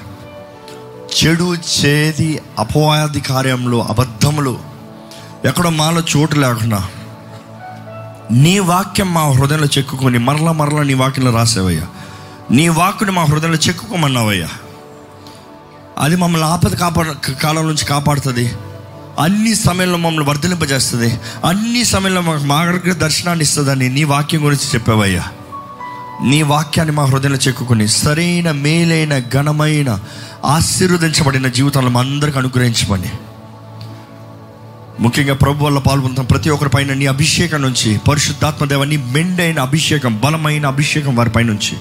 చెడు 1.16 1.54
చేది 1.54 2.42
అపవాది 2.58 3.20
కార్యంలో 3.20 3.80
అబద్ధములు 3.82 4.58
ఎక్కడ 5.44 5.68
మాలో 5.68 6.02
చోటు 6.16 6.36
లేకుండా 6.36 6.84
నీ 8.30 8.58
వాక్యం 8.58 9.14
మా 9.14 9.22
హృదయంలో 9.22 9.68
చెక్కుకొని 9.78 10.18
మరలా 10.18 10.52
మరలా 10.52 10.82
నీ 10.82 10.94
వాక్యంలో 10.94 11.32
రాసేవయ్యా. 11.32 11.86
నీ 12.50 12.68
వాక్కును 12.68 13.12
మా 13.12 13.22
హృదయంలో 13.22 13.58
చెక్కుకోమన్నావయ్యా. 13.68 14.48
అది 15.98 16.16
మమ్మల్ని 16.16 16.48
ఆపద 16.48 16.74
కాపాడ 16.74 17.06
కాలం 17.42 17.66
నుంచి 17.66 17.84
కాపాడుతుంది. 17.84 18.52
అన్ని 19.18 19.54
సమయంలో 19.54 19.98
మమ్మల్ని 19.98 20.30
వర్ధలింపజేస్తుంది. 20.30 21.20
అన్ని 21.44 21.84
సమయంలో 21.84 22.20
మాకు 22.20 22.44
మార్గ 22.44 22.92
దర్శనాన్ని 22.92 23.42
ఇస్తుందని 23.42 23.88
నీ 23.88 24.04
వాక్యం 24.04 24.44
గురించి 24.44 24.74
చెప్పావయ్యా. 24.74 25.24
నీ 26.24 26.42
వాక్యాన్ని 26.42 26.94
మా 26.94 27.04
హృదయంలో 27.04 27.38
చెక్కుకుని 27.38 27.88
సరైన 27.88 28.50
మేలైన 28.50 29.18
ఘనమైన 29.18 30.00
ఆశీర్వదించబడిన 30.44 31.48
జీవితాలను 31.48 31.98
అందరికి 31.98 32.38
అనుగ్రహించమని. 32.38 33.12
ముఖ్యంగా 35.00 35.34
ప్రభు 35.34 35.64
వల్ల 35.64 35.78
పాల్గొంటాం 35.78 36.24
ప్రతి 36.24 36.50
ఒక్కరి 36.50 36.70
పైన 36.70 36.92
నీ 36.92 37.06
అభిషేకం 37.06 37.62
నుంచి 37.62 37.98
పరిశుద్ధాత్మ 37.98 38.84
నీ 38.84 38.96
మెండైన 38.96 39.60
అభిషేకం 39.60 40.20
బలమైన 40.24 40.66
అభిషేకం 40.66 41.16
వారి 41.16 41.30
పైనుంచి. 41.30 41.78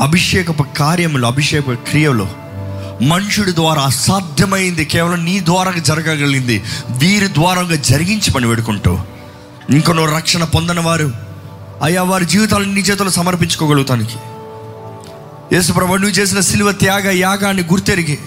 అభిషేకపు 0.00 0.64
కార్యములు 0.78 1.26
అభిషేక 1.26 1.72
క్రియలు 1.72 2.28
మనుషుడి 3.02 3.52
ద్వారా 3.52 3.82
అసాధ్యమైంది 3.82 4.84
కేవలం 4.84 5.24
నీ 5.24 5.40
ద్వారా 5.40 5.72
జరగగలిగింది 5.72 6.64
వీరి 6.90 7.28
ద్వారంగా 7.28 7.76
పని 8.34 8.46
పెడుకుంటూ 8.46 8.98
ఇంకొన 9.70 10.16
రక్షణ 10.16 10.44
పొందని 10.44 10.80
వారు 10.80 11.12
అయ్యా 11.82 12.02
వారి 12.02 12.24
జీవితాలను 12.24 12.74
నీ 12.74 12.80
చేతులు 12.80 13.10
సమర్పించుకోగలుగుతానికి. 13.10 14.16
యేసుప్రభు 15.54 15.96
నువ్వు 15.96 16.10
చేసిన 16.10 16.40
శిలువ 16.40 16.72
త్యాగ 16.72 17.10
యాగాన్ని 17.10 17.62
గుర్తెరిగి 17.62 18.18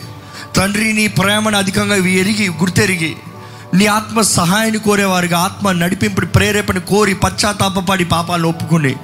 తండ్రి 0.55 0.93
నీ 0.93 1.07
ప్రేమను 1.07 1.57
అధికంగా 1.57 1.95
ఎరిగి 1.95 2.47
గుర్తెరిగి 2.47 3.15
నీ 3.73 3.85
ఆత్మ 3.85 4.21
సహాయాన్ని 4.21 4.79
కోరేవారుగా 4.79 5.39
ఆత్మ 5.39 5.71
నడిపింపుని 5.71 6.27
ప్రేరేపణ 6.27 6.77
కోరి 6.77 7.13
పశ్చాత్తాపడి 7.13 8.05
పాపాలు 8.05 8.47
ఒప్పుకుని 8.47 8.95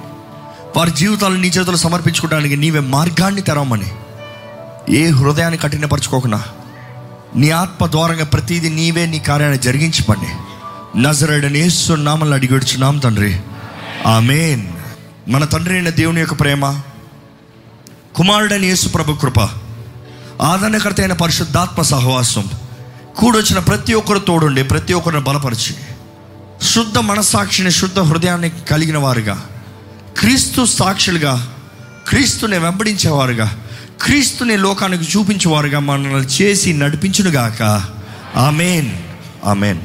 వారి 0.76 0.90
జీవితాలను 0.90 1.40
నీ 1.40 1.48
చేతులు 1.48 1.76
సమర్పించుకోవడానికి 1.76 2.56
నీవే 2.56 2.80
మార్గాన్ని 2.80 3.40
తెరవమని. 3.40 3.92
ఏ 4.90 5.08
హృదయాన్ని 5.08 5.58
కఠినపరచుకోకుండా 5.58 6.44
నీ 7.36 7.50
ఆత్మ 7.50 7.86
ద్వారంగా 7.86 8.24
ప్రతిదీ 8.24 8.68
నీవే 8.68 9.06
నీ 9.06 9.18
కార్యాన్ని 9.18 9.58
జరిగించమని. 9.58 10.28
నజరడని 11.02 11.58
యేసు 11.58 11.92
నామల్ని 11.92 12.34
అడిగి 12.34 12.54
వచ్చున్నాం 12.54 12.98
తండ్రి. 12.98 13.40
ఆమెన్. 14.06 14.68
మన 15.28 15.44
తండ్రి 15.44 15.74
అయిన 15.74 15.88
దేవుని 15.88 16.20
యొక్క 16.20 16.40
ప్రేమ 16.40 16.80
కుమారుడని 18.14 18.66
యేసు 18.66 18.88
ప్రభు 18.88 19.12
కృప 19.12 19.40
ఆదరణకర్త 20.42 21.00
అయిన 21.00 21.12
పరిశుద్ధాత్మ 21.12 21.82
సహవాసం 21.82 22.44
కూడొచ్చిన 23.16 23.58
ప్రతి 23.58 23.94
ఒక్కరు 23.94 24.18
తోడుండి 24.18 24.62
ప్రతి 24.62 24.92
ఒక్కరిని 24.92 25.20
బలపరిచి 25.20 25.76
శుద్ధ 26.62 26.98
మనస్సాక్షిని 26.98 27.70
శుద్ధ 27.70 27.98
హృదయాన్ని 27.98 28.50
కలిగిన 28.50 28.98
వారుగా 28.98 29.44
క్రీస్తు 30.18 30.64
సాక్షులుగా 30.64 31.56
క్రీస్తుని 32.08 32.58
వెంబడించేవారుగా 32.58 33.64
క్రీస్తుని 34.02 34.56
లోకానికి 34.56 35.04
చూపించేవారుగా 35.04 35.78
మనల్ని 35.78 36.26
చేసి 36.26 36.72
నడిపించునుగాక. 36.72 37.62
ఆమెన్. 38.36 38.90
ఆమెన్. 39.44 39.80